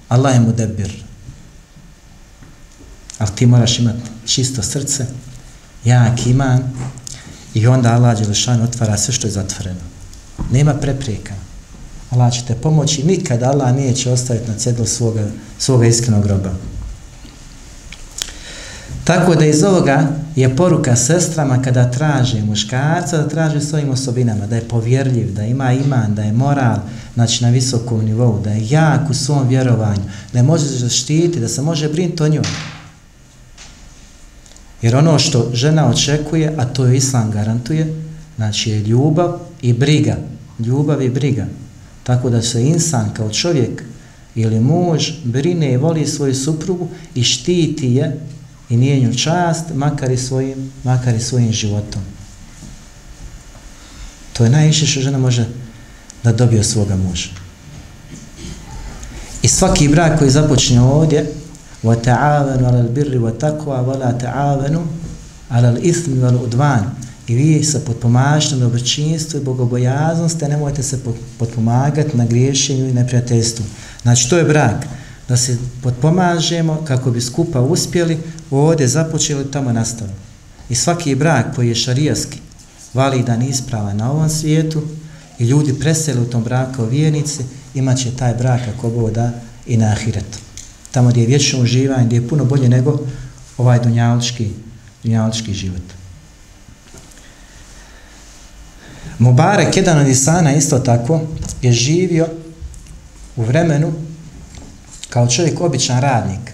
Allah 0.08 0.34
je 0.34 0.40
mu 0.40 0.52
debir. 0.52 1.04
Ali 3.18 3.30
ti 3.36 3.46
moraš 3.46 3.78
imati 3.78 4.10
čisto 4.26 4.62
srce, 4.62 5.06
jak 5.84 6.26
iman, 6.26 6.62
i 7.54 7.66
onda 7.66 7.94
Allah 7.94 8.18
Đelešan 8.18 8.62
otvara 8.62 8.96
sve 8.96 9.14
što 9.14 9.26
je 9.26 9.30
zatvoreno. 9.30 9.80
Nema 10.50 10.74
prepreka. 10.74 11.34
Allah 12.10 12.32
će 12.32 12.42
te 12.46 12.54
pomoći, 12.54 13.02
nikad 13.02 13.42
Allah 13.42 13.74
neće 13.74 14.10
ostaviti 14.10 14.50
na 14.50 14.58
cedlu 14.58 14.86
svoga, 14.86 15.28
svoga 15.58 15.86
iskrenog 15.86 16.22
groba. 16.22 16.50
Tako 19.06 19.34
da 19.34 19.46
iz 19.46 19.62
ovoga 19.62 20.08
je 20.36 20.56
poruka 20.56 20.96
sestrama 20.96 21.62
kada 21.62 21.90
traže 21.90 22.42
muškarca, 22.42 23.16
da 23.16 23.28
traže 23.28 23.60
svojim 23.60 23.90
osobinama, 23.90 24.46
da 24.46 24.56
je 24.56 24.68
povjerljiv, 24.68 25.34
da 25.34 25.42
ima 25.44 25.72
iman, 25.72 26.14
da 26.14 26.22
je 26.22 26.32
moral, 26.32 26.76
znači 27.14 27.44
na 27.44 27.50
visokom 27.50 28.04
nivou, 28.04 28.40
da 28.44 28.50
je 28.50 28.68
jak 28.70 29.10
u 29.10 29.14
svom 29.14 29.48
vjerovanju, 29.48 30.02
da 30.32 30.38
je 30.38 30.42
može 30.42 30.64
zaštiti, 30.64 31.40
da 31.40 31.48
se 31.48 31.62
može 31.62 31.88
brinuti 31.88 32.22
o 32.22 32.28
njoj. 32.28 32.44
Jer 34.82 34.96
ono 34.96 35.18
što 35.18 35.50
žena 35.52 35.88
očekuje, 35.88 36.54
a 36.58 36.64
to 36.64 36.86
je 36.86 36.96
Islam 36.96 37.30
garantuje, 37.30 37.94
znači 38.36 38.70
je 38.70 38.80
ljubav 38.80 39.38
i 39.62 39.72
briga. 39.72 40.16
Ljubav 40.58 41.02
i 41.02 41.10
briga. 41.10 41.46
Tako 42.02 42.30
da 42.30 42.42
se 42.42 42.62
insan 42.62 43.10
kao 43.14 43.30
čovjek 43.30 43.82
ili 44.34 44.60
muž 44.60 45.10
brine 45.24 45.72
i 45.72 45.76
voli 45.76 46.06
svoju 46.06 46.34
suprugu 46.34 46.88
i 47.14 47.22
štiti 47.22 47.92
je 47.92 48.20
i 48.69 48.77
nije 48.77 48.99
nju 48.99 49.13
čast, 49.13 49.65
makar 49.73 50.11
i 50.11 50.17
svojim, 50.17 50.71
makar 50.83 51.15
i 51.15 51.19
svojim 51.19 51.51
životom. 51.51 52.01
To 54.33 54.43
je 54.43 54.49
najviše 54.49 54.87
što 54.87 55.01
žena 55.01 55.17
može 55.17 55.45
da 56.23 56.31
dobije 56.31 56.59
od 56.59 56.65
svoga 56.65 56.95
muža. 56.95 57.29
I 59.41 59.47
svaki 59.47 59.87
brak 59.87 60.19
koji 60.19 60.31
započne 60.31 60.81
ovdje, 60.81 61.33
وَتَعَاوَنُوا 61.83 62.67
عَلَى 62.69 62.79
الْبِرِّ 62.79 63.17
وَتَقْوَا 63.17 63.79
وَلَا 63.81 64.11
تَعَاوَنُوا 64.11 64.85
عَلَى 65.51 65.69
الْإِثْمِ 65.69 66.23
وَالْعُدْوَانِ 66.23 66.83
I 67.27 67.35
vi 67.35 67.63
se 67.63 67.85
potpomažete 67.85 68.55
na 68.55 68.61
dobročinstvu 68.61 69.39
i 69.39 69.43
bogobojaznosti, 69.43 70.45
a 70.45 70.47
nemojte 70.47 70.83
se 70.83 70.99
potpomagati 71.37 72.17
na 72.17 72.25
griješenju 72.25 72.87
i 72.87 72.93
neprijateljstvu. 72.93 73.65
Znači, 74.01 74.29
to 74.29 74.37
je 74.37 74.43
brak. 74.43 74.85
Da 75.28 75.36
se 75.36 75.58
potpomažemo 75.82 76.84
kako 76.84 77.10
bi 77.10 77.20
skupa 77.20 77.60
uspjeli, 77.60 78.18
ovdje 78.50 78.88
započeli, 78.88 79.50
tamo 79.50 79.72
nastavili. 79.72 80.16
I 80.68 80.74
svaki 80.74 81.14
brak 81.14 81.54
koji 81.54 81.68
je 81.68 81.74
šarijaski, 81.74 82.38
validan 82.94 83.42
i 83.42 83.48
ispravan 83.48 83.96
na 83.96 84.12
ovom 84.12 84.30
svijetu, 84.30 84.82
i 85.38 85.44
ljudi 85.44 85.78
preseli 85.80 86.20
u 86.20 86.30
tom 86.30 86.44
braku 86.44 86.82
u 86.82 86.86
vjernici, 86.86 87.44
imat 87.74 87.98
će 87.98 88.16
taj 88.16 88.34
brak 88.34 88.60
ako 88.76 88.90
boda 88.90 89.30
i 89.66 89.76
na 89.76 89.86
ahiretu 89.86 90.38
tamo 90.96 91.10
gdje 91.10 91.20
je 91.20 91.26
vječno 91.26 91.60
uživanje, 91.60 92.06
gdje 92.06 92.16
je 92.16 92.28
puno 92.28 92.44
bolje 92.44 92.68
nego 92.68 93.00
ovaj 93.58 93.78
dunjalički, 93.80 94.50
dunjalički 95.02 95.54
život. 95.54 95.82
Mubarek, 99.18 99.76
jedan 99.76 99.98
od 99.98 100.08
Isana, 100.08 100.54
isto 100.54 100.78
tako, 100.78 101.20
je 101.62 101.72
živio 101.72 102.26
u 103.36 103.42
vremenu 103.42 103.92
kao 105.16 105.28
čovjek 105.28 105.60
običan 105.60 106.00
radnik. 106.00 106.52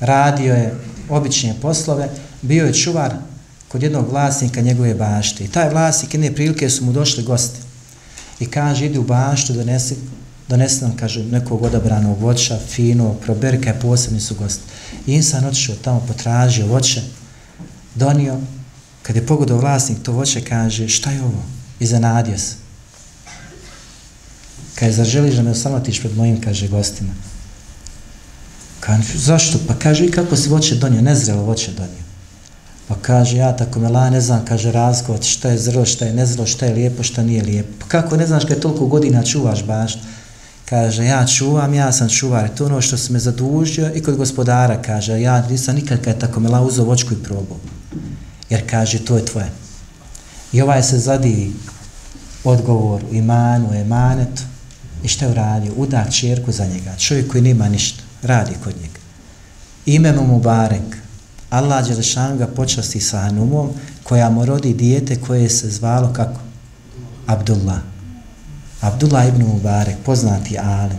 Radio 0.00 0.54
je 0.54 0.74
obične 1.08 1.54
poslove, 1.62 2.08
bio 2.42 2.66
je 2.66 2.74
čuvar 2.74 3.14
kod 3.68 3.82
jednog 3.82 4.10
vlasnika 4.10 4.60
njegove 4.60 4.94
bašte. 4.94 5.44
I 5.44 5.48
taj 5.48 5.70
vlasnik 5.70 6.14
jedne 6.14 6.34
prilike 6.34 6.70
su 6.70 6.84
mu 6.84 6.92
došli 6.92 7.22
gosti. 7.22 7.58
I 8.40 8.46
kaže, 8.46 8.86
idi 8.86 8.98
u 8.98 9.02
baštu, 9.02 9.52
donesi 9.52 9.96
donesi 10.48 10.82
nam, 10.82 10.96
kaže, 10.96 11.24
nekog 11.24 11.62
odabranog 11.62 12.20
voća, 12.20 12.58
fino, 12.68 13.14
proberka 13.14 13.70
je 13.70 13.80
posebni 13.80 14.20
su 14.20 14.34
gosti. 14.34 14.62
I 15.06 15.14
insan 15.14 15.44
otišao 15.44 15.76
tamo, 15.76 16.06
potražio 16.06 16.66
voće, 16.66 17.02
donio, 17.94 18.38
kad 19.02 19.16
je 19.16 19.26
pogodao 19.26 19.58
vlasnik 19.58 19.98
to 20.02 20.12
voće, 20.12 20.40
kaže, 20.40 20.88
šta 20.88 21.10
je 21.10 21.22
ovo? 21.22 21.42
I 21.80 21.86
zanadio 21.86 22.38
se. 22.38 22.54
Kaže, 24.74 24.92
zar 24.92 25.06
želiš 25.06 25.34
da 25.34 25.42
me 25.42 25.50
osamatiš 25.50 26.00
pred 26.00 26.16
mojim, 26.16 26.40
kaže, 26.40 26.68
gostima? 26.68 27.33
Kaže, 28.86 29.18
zašto? 29.18 29.58
Pa 29.68 29.74
kaže, 29.74 30.04
i 30.04 30.10
kako 30.10 30.36
si 30.36 30.48
voće 30.48 30.74
donio? 30.74 31.02
Nezrelo 31.02 31.42
voće 31.42 31.72
donio. 31.72 32.04
Pa 32.88 32.94
kaže, 33.02 33.36
ja 33.36 33.56
tako 33.56 33.80
me 33.80 33.88
la, 33.88 34.10
ne 34.10 34.20
znam, 34.20 34.44
kaže, 34.44 34.72
razgovat 34.72 35.22
šta 35.22 35.48
je 35.48 35.58
zrlo, 35.58 35.84
šta 35.84 36.04
je 36.04 36.12
nezrelo, 36.12 36.46
šta 36.46 36.66
je 36.66 36.74
lijepo, 36.74 37.02
šta 37.02 37.22
nije 37.22 37.42
lijepo. 37.42 37.72
Pa 37.78 37.86
kako 37.86 38.16
ne 38.16 38.26
znaš 38.26 38.44
kad 38.44 38.56
je 38.56 38.60
toliko 38.60 38.86
godina 38.86 39.22
čuvaš 39.22 39.64
baš? 39.64 39.96
kaže, 40.64 41.04
ja 41.04 41.26
čuvam, 41.26 41.74
ja 41.74 41.92
sam 41.92 42.08
čuvar, 42.08 42.48
to 42.48 42.66
ono 42.66 42.80
što 42.80 42.96
se 42.96 43.12
me 43.12 43.18
zadužio 43.18 43.90
i 43.94 44.02
kod 44.02 44.16
gospodara, 44.16 44.82
kaže, 44.82 45.20
ja 45.20 45.46
nisam 45.48 45.74
nikad 45.74 45.98
kada 45.98 46.10
je 46.10 46.18
tako 46.18 46.40
me 46.40 46.48
lauzo 46.48 46.84
vočku 46.84 47.14
i 47.14 47.22
probao. 47.22 47.58
Jer 48.50 48.70
kaže, 48.70 48.98
to 49.04 49.16
je 49.16 49.24
tvoje. 49.24 49.50
I 50.52 50.62
ovaj 50.62 50.82
se 50.82 50.98
zadivi 50.98 51.52
odgovor 52.44 53.02
u 53.10 53.14
imanu, 53.14 53.70
u 53.70 53.74
emanetu, 53.74 54.42
i 55.02 55.08
šta 55.08 55.24
je 55.24 55.30
uradio? 55.30 55.72
Uda 55.76 56.04
čerku 56.10 56.52
za 56.52 56.66
njega, 56.66 56.96
čovjek 56.98 57.30
koji 57.30 57.42
nema 57.42 57.68
ništa, 57.68 58.03
radi 58.24 58.54
kod 58.64 58.74
njega. 58.82 59.00
Ime 59.86 60.12
mu 60.12 60.26
Mubarek, 60.26 60.96
Allah 61.50 61.86
Đelešan 61.86 62.38
ga 62.38 62.46
počasti 62.46 63.00
sa 63.00 63.18
Hanumom, 63.18 63.70
koja 64.02 64.30
mu 64.30 64.44
rodi 64.44 64.74
dijete 64.74 65.16
koje 65.20 65.48
se 65.48 65.70
zvalo 65.70 66.12
kako? 66.12 66.40
Abdullah. 67.26 67.78
Abdullah 68.80 69.28
ibn 69.28 69.42
Mubarek, 69.42 69.96
poznati 70.04 70.58
Ali. 70.58 70.94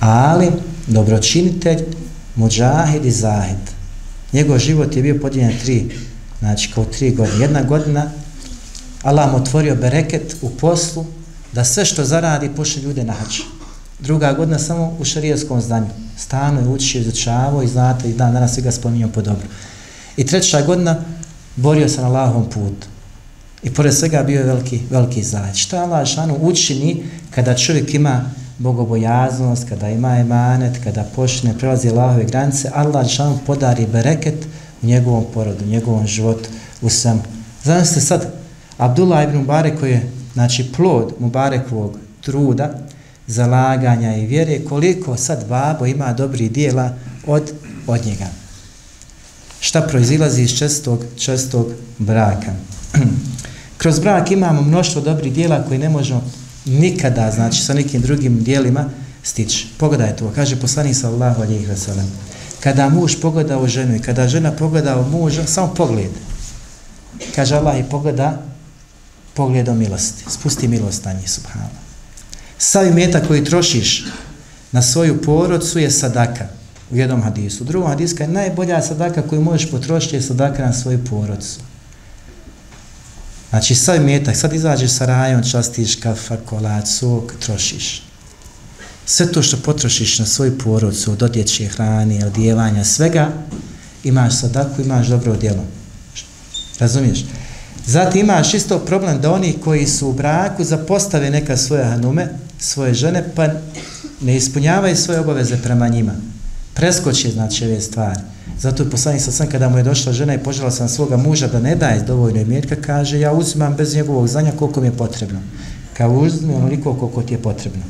Ali, 0.00 0.50
dobročinitelj, 0.86 1.84
muđahid 2.36 3.04
i 3.04 3.10
zahid. 3.10 3.64
Njegov 4.32 4.58
život 4.58 4.96
je 4.96 5.02
bio 5.02 5.18
podijeljen 5.22 5.58
tri, 5.58 5.96
znači 6.38 6.72
kao 6.74 6.84
tri 6.84 7.10
godine. 7.10 7.38
Jedna 7.38 7.62
godina, 7.62 8.10
Allah 9.02 9.30
mu 9.30 9.36
otvorio 9.36 9.74
bereket 9.74 10.36
u 10.42 10.50
poslu, 10.50 11.06
da 11.52 11.64
sve 11.64 11.84
što 11.84 12.04
zaradi 12.04 12.50
pošle 12.56 12.82
ljude 12.82 13.04
na 13.04 13.12
hađu 13.12 13.42
Druga 14.00 14.32
godina 14.32 14.58
samo 14.58 14.96
u 15.00 15.04
šarijaskom 15.04 15.60
zdanju. 15.60 15.86
Stano 16.16 16.60
je 16.60 16.68
učio, 16.68 17.00
izučavao 17.00 17.62
i 17.62 17.68
znate, 17.68 18.10
i 18.10 18.14
dan 18.14 18.32
danas 18.32 18.54
svi 18.54 18.62
ga 18.62 18.70
spominjamo 18.70 19.12
po 19.12 19.22
dobro. 19.22 19.46
I 20.16 20.26
treća 20.26 20.62
godina, 20.62 20.96
borio 21.56 21.88
se 21.88 22.00
na 22.00 22.06
Allahom 22.06 22.44
putu. 22.50 22.86
I 23.62 23.70
pored 23.70 23.94
svega 23.94 24.22
bio 24.22 24.38
je 24.38 24.46
veliki, 24.46 24.80
veliki 24.90 25.22
zajed. 25.22 25.56
Šta 25.56 25.82
Allah 25.82 26.06
šanu 26.06 26.38
učini 26.40 27.02
kada 27.30 27.56
čovjek 27.56 27.94
ima 27.94 28.30
bogobojaznost, 28.58 29.68
kada 29.68 29.88
ima 29.88 30.16
emanet, 30.16 30.84
kada 30.84 31.04
počne 31.16 31.58
prelazi 31.58 31.88
Allahove 31.88 32.24
granice, 32.24 32.70
Allah 32.74 33.08
šanu 33.08 33.38
podari 33.46 33.86
bereket 33.86 34.46
u 34.82 34.86
njegovom 34.86 35.24
porodu, 35.34 35.64
u 35.64 35.68
njegovom 35.68 36.06
životu, 36.06 36.48
u 36.82 36.88
svemu. 36.88 37.22
Znam 37.62 37.84
se 37.84 38.00
sad, 38.00 38.32
Abdullah 38.78 39.24
ibn 39.24 39.36
Mubarek 39.36 39.80
koji 39.80 39.90
je, 39.90 40.10
znači, 40.32 40.72
plod 40.76 41.14
Mubarekovog 41.18 41.98
truda, 42.20 42.83
zalaganja 43.26 44.16
i 44.16 44.26
vjere, 44.26 44.64
koliko 44.64 45.16
sad 45.16 45.48
babo 45.48 45.86
ima 45.86 46.12
dobri 46.12 46.48
dijela 46.48 46.92
od, 47.26 47.52
od 47.86 48.06
njega. 48.06 48.26
Šta 49.60 49.80
proizilazi 49.80 50.42
iz 50.42 50.58
čestog, 50.58 51.04
čestog 51.16 51.66
braka? 51.98 52.52
Kroz 53.78 53.98
brak 53.98 54.30
imamo 54.30 54.62
mnoštvo 54.62 55.02
dobrih 55.02 55.32
dijela 55.32 55.64
koji 55.68 55.78
ne 55.78 55.88
možemo 55.88 56.30
nikada, 56.64 57.30
znači 57.30 57.62
sa 57.62 57.74
nekim 57.74 58.02
drugim 58.02 58.44
dijelima, 58.44 58.90
stići. 59.22 59.66
Pogledajte 59.78 60.16
to, 60.16 60.32
kaže 60.34 60.60
poslanik 60.60 60.96
sallahu 60.96 61.42
alijih 61.42 61.68
veselem. 61.68 62.12
Kada 62.60 62.88
muž 62.88 63.14
pogleda 63.22 63.58
u 63.58 63.66
ženu 63.66 63.96
i 63.96 64.00
kada 64.00 64.28
žena 64.28 64.52
pogleda 64.52 64.98
u 64.98 65.10
muža, 65.10 65.46
samo 65.46 65.74
pogled. 65.74 66.10
Kaže 67.34 67.56
Allah 67.56 67.80
i 67.80 67.90
pogleda 67.90 68.42
pogledom 69.34 69.78
milosti. 69.78 70.24
Spusti 70.30 70.68
milost 70.68 71.04
na 71.04 71.12
njih, 71.12 71.30
subhanallah. 71.30 71.83
Savi 72.58 72.90
meta 72.90 73.20
koji 73.26 73.44
trošiš 73.44 74.04
na 74.72 74.82
svoju 74.82 75.22
porodcu 75.22 75.78
je 75.78 75.90
sadaka 75.90 76.46
u 76.90 76.96
jednom 76.96 77.22
hadisu. 77.22 77.64
U 77.64 77.66
drugom 77.66 77.88
hadisu 77.88 78.16
je 78.20 78.28
najbolja 78.28 78.82
sadaka 78.82 79.22
koju 79.22 79.40
možeš 79.40 79.70
potrošiti 79.70 80.16
je 80.16 80.22
sadaka 80.22 80.66
na 80.66 80.72
svoju 80.72 81.04
porodcu. 81.04 81.60
Znači, 83.50 83.74
sav 83.74 84.02
metak, 84.04 84.36
sad 84.36 84.52
izađeš 84.52 84.90
sa 84.90 85.06
rajom, 85.06 85.42
častiš 85.50 85.96
kafa, 85.96 86.36
kolac, 86.36 86.90
sok, 86.90 87.34
trošiš. 87.40 88.02
Sve 89.06 89.32
to 89.32 89.42
što 89.42 89.56
potrošiš 89.56 90.18
na 90.18 90.26
svoju 90.26 90.58
porodcu, 90.58 91.12
od 91.12 91.22
odjeće, 91.22 91.68
hrane, 91.68 92.26
odjevanja, 92.26 92.84
svega, 92.84 93.28
imaš 94.04 94.40
sadaku, 94.40 94.82
imaš 94.82 95.06
dobro 95.06 95.36
djelo. 95.36 95.64
Razumiješ? 96.78 97.24
Zatim 97.86 98.20
imaš 98.20 98.54
isto 98.54 98.78
problem 98.78 99.20
da 99.20 99.32
oni 99.32 99.54
koji 99.64 99.86
su 99.86 100.08
u 100.08 100.12
braku 100.12 100.64
zapostave 100.64 101.30
neka 101.30 101.56
svoje 101.56 101.84
hanume, 101.84 102.28
svoje 102.58 102.94
žene, 102.94 103.24
pa 103.34 103.48
ne 104.20 104.36
ispunjavaju 104.36 104.96
svoje 104.96 105.20
obaveze 105.20 105.56
prema 105.62 105.88
njima. 105.88 106.12
Preskoči, 106.74 107.30
znači, 107.30 107.64
ove 107.64 107.80
stvari. 107.80 108.20
Zato 108.60 108.82
je 108.82 108.90
poslanik 108.90 109.22
sa 109.22 109.32
sam, 109.32 109.48
kada 109.48 109.68
mu 109.68 109.78
je 109.78 109.82
došla 109.82 110.12
žena 110.12 110.34
i 110.34 110.38
požela 110.38 110.70
sam 110.70 110.88
svoga 110.88 111.16
muža 111.16 111.46
da 111.46 111.60
ne 111.60 111.76
daje 111.76 112.02
dovoljno 112.02 112.40
imetka, 112.40 112.76
kaže, 112.76 113.20
ja 113.20 113.32
uzimam 113.32 113.74
bez 113.74 113.94
njegovog 113.94 114.28
znanja 114.28 114.52
koliko 114.58 114.80
mi 114.80 114.86
je 114.86 114.96
potrebno. 114.96 115.40
Kao 115.96 116.12
uzmi 116.12 116.54
onoliko 116.54 116.94
koliko 116.94 117.22
ti 117.22 117.34
je 117.34 117.42
potrebno. 117.42 117.82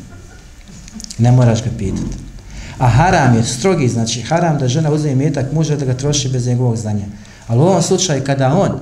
Ne 1.18 1.32
moraš 1.32 1.64
ga 1.64 1.70
pitati. 1.78 2.16
A 2.78 2.88
haram 2.88 3.36
je 3.36 3.44
strogi, 3.44 3.88
znači 3.88 4.22
haram 4.22 4.58
da 4.58 4.68
žena 4.68 4.90
uzme 4.90 5.12
imetak 5.12 5.52
muža 5.52 5.76
da 5.76 5.84
ga 5.84 5.94
troši 5.94 6.28
bez 6.28 6.46
njegovog 6.46 6.76
znanja. 6.76 7.04
Ali 7.46 7.60
u 7.60 7.62
ovom 7.62 7.82
slučaju 7.82 8.24
kada 8.24 8.54
on 8.54 8.80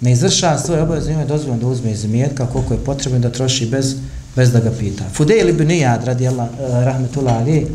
ne 0.00 0.12
izvršava 0.12 0.58
svoje 0.58 0.82
obaveze, 0.82 1.12
ima 1.12 1.24
dozvoljeno 1.24 1.60
da 1.60 1.66
uzme 1.66 1.90
iz 1.90 2.04
imetka 2.04 2.46
koliko 2.46 2.74
je 2.74 2.84
potrebno 2.84 3.18
da 3.18 3.30
troši 3.30 3.66
bez, 3.66 3.94
bez 4.36 4.52
da 4.52 4.60
ga 4.60 4.70
pita. 4.78 5.04
Fudej 5.12 5.40
ili 5.40 5.52
bi 5.52 5.64
nijad, 5.64 6.04
radi 6.04 6.28
Allah, 6.28 6.48
uh, 6.52 6.60
eh, 6.60 6.84
rahmetullah 6.84 7.36
ali, 7.36 7.66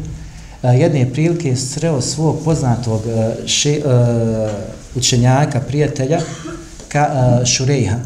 eh, 0.63 0.67
jedne 0.79 1.11
prilike 1.13 1.55
sreo 1.55 2.01
svog 2.01 2.39
poznatog 2.45 3.01
eh, 3.07 3.47
še, 3.47 3.81
uh, 3.85 4.49
učenjaka, 4.95 5.59
prijatelja, 5.59 6.19
ka, 6.87 7.09
uh, 7.13 7.45
Šurejha. 7.45 7.99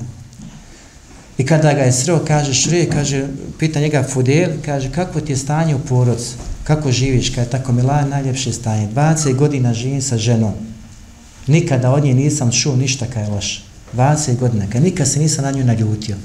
I 1.38 1.45
kada 1.45 1.74
ga 1.74 1.82
je 1.82 1.91
sreo, 1.91 2.20
kaže 2.28 2.53
Šurej, 2.53 2.89
kaže, 2.89 3.28
pita 3.59 3.80
njega 3.80 4.03
Fudel, 4.03 4.49
kaže, 4.65 4.91
kako 4.91 5.22
ti 5.22 5.32
je 5.32 5.38
stanje 5.38 5.76
u 5.76 5.80
porodcu? 5.80 6.36
Kako 6.63 6.91
živiš? 6.91 7.30
Kaže, 7.36 7.49
tako 7.49 7.72
mila, 7.72 8.05
najljepše 8.05 8.53
stanje. 8.53 8.88
20 8.95 9.36
godina 9.36 9.74
živim 9.74 10.01
sa 10.01 10.17
ženom. 10.17 10.53
Nikada 11.47 11.91
od 11.91 12.03
nje 12.03 12.13
nisam 12.13 12.51
čuo 12.51 12.76
ništa 12.76 13.05
kaj 13.13 13.24
je 13.24 13.30
loše. 13.30 13.68
20 13.96 14.38
godina. 14.40 14.66
kad 14.72 14.84
nikad 14.84 15.08
se 15.08 15.20
nisam 15.20 15.44
na 15.44 15.52
nju 15.52 15.64
naljutio. 15.64 16.16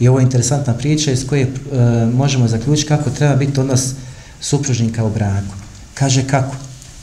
I 0.00 0.08
ovo 0.08 0.18
je 0.18 0.22
interesantna 0.22 0.74
priča 0.74 1.12
iz 1.12 1.26
koje 1.26 1.42
e, 1.42 1.48
možemo 2.14 2.48
zaključiti 2.48 2.88
kako 2.88 3.10
treba 3.10 3.36
biti 3.36 3.60
odnos 3.60 3.94
supružnika 4.40 5.04
u 5.04 5.10
braku. 5.10 5.54
Kaže 5.94 6.26
kako? 6.26 6.56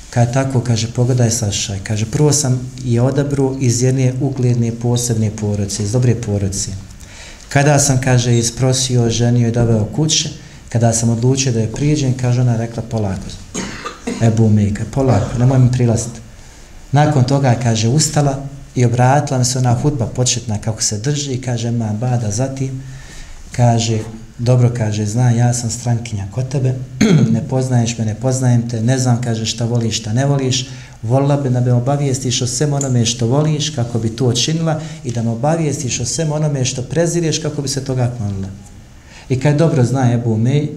Kaže 0.10 0.32
tako, 0.32 0.62
kaže 0.62 0.88
pogledaj 0.88 1.32
Saša. 1.32 1.76
Kaže 1.84 2.06
prvo 2.06 2.34
sam 2.34 2.72
je 2.84 3.02
odabru 3.02 3.58
iz 3.60 3.82
jedne 3.82 4.14
ugledne 4.22 4.72
posebne 4.72 5.32
porodice, 5.32 5.84
iz 5.84 5.92
dobre 5.92 6.16
porodice. 6.16 6.72
Kada 7.50 7.80
sam, 7.80 8.02
kaže, 8.02 8.38
isprosio, 8.38 9.10
ženio 9.10 9.48
i 9.48 9.52
doveo 9.52 9.86
kuće, 9.86 10.30
kada 10.70 10.94
sam 10.94 11.10
odlučio 11.10 11.52
da 11.52 11.60
je 11.60 11.72
priđen, 11.72 12.14
kaže 12.14 12.42
ona 12.42 12.58
rekla 12.58 12.84
polako. 12.84 13.28
Ebu 14.22 14.50
Mika, 14.50 14.84
polako, 14.92 15.38
nemoj 15.40 15.60
mi 15.60 15.72
prilaziti. 15.72 16.20
Nakon 16.92 17.24
toga, 17.24 17.56
kaže, 17.64 17.88
ustala 17.88 18.47
i 18.78 18.86
obratila 18.86 19.40
mi 19.40 19.46
se 19.46 19.60
ona 19.60 19.74
hudba 19.74 20.06
početna 20.06 20.58
kako 20.58 20.82
se 20.82 20.98
drži 20.98 21.34
i 21.34 21.42
kaže, 21.42 21.72
ma 21.72 21.94
bada 21.94 22.32
zatim, 22.32 22.84
kaže, 23.52 24.00
dobro 24.38 24.72
kaže, 24.78 25.06
zna, 25.06 25.32
ja 25.32 25.54
sam 25.54 25.70
strankinja 25.70 26.28
kod 26.32 26.50
tebe, 26.50 26.74
ne 27.36 27.42
poznaješ 27.50 27.98
me, 27.98 28.06
ne 28.06 28.16
poznajem 28.16 28.70
te, 28.70 28.82
ne 28.82 28.98
znam, 28.98 29.22
kaže, 29.22 29.46
šta 29.46 29.66
voliš, 29.66 29.98
šta 29.98 30.14
ne 30.14 30.26
voliš, 30.26 30.68
volila 31.04 31.38
bi 31.38 31.50
da 31.50 31.60
me 31.60 31.74
obavijestiš 31.74 32.42
o 32.42 32.48
svem 32.48 32.74
onome 32.74 33.06
što 33.06 33.28
voliš, 33.28 33.70
kako 33.70 34.00
bi 34.00 34.10
to 34.10 34.34
činila 34.34 34.82
i 35.04 35.12
da 35.12 35.24
me 35.24 35.30
obavijestiš 35.30 36.00
o 36.00 36.06
svem 36.06 36.32
onome 36.32 36.66
što 36.66 36.82
prezireš, 36.82 37.40
kako 37.40 37.62
bi 37.62 37.68
se 37.68 37.86
toga 37.86 38.12
klonila. 38.18 38.50
I 39.30 39.40
kad 39.40 39.58
dobro 39.58 39.84
zna 39.84 40.14
Ebu 40.14 40.38
Mej, 40.38 40.70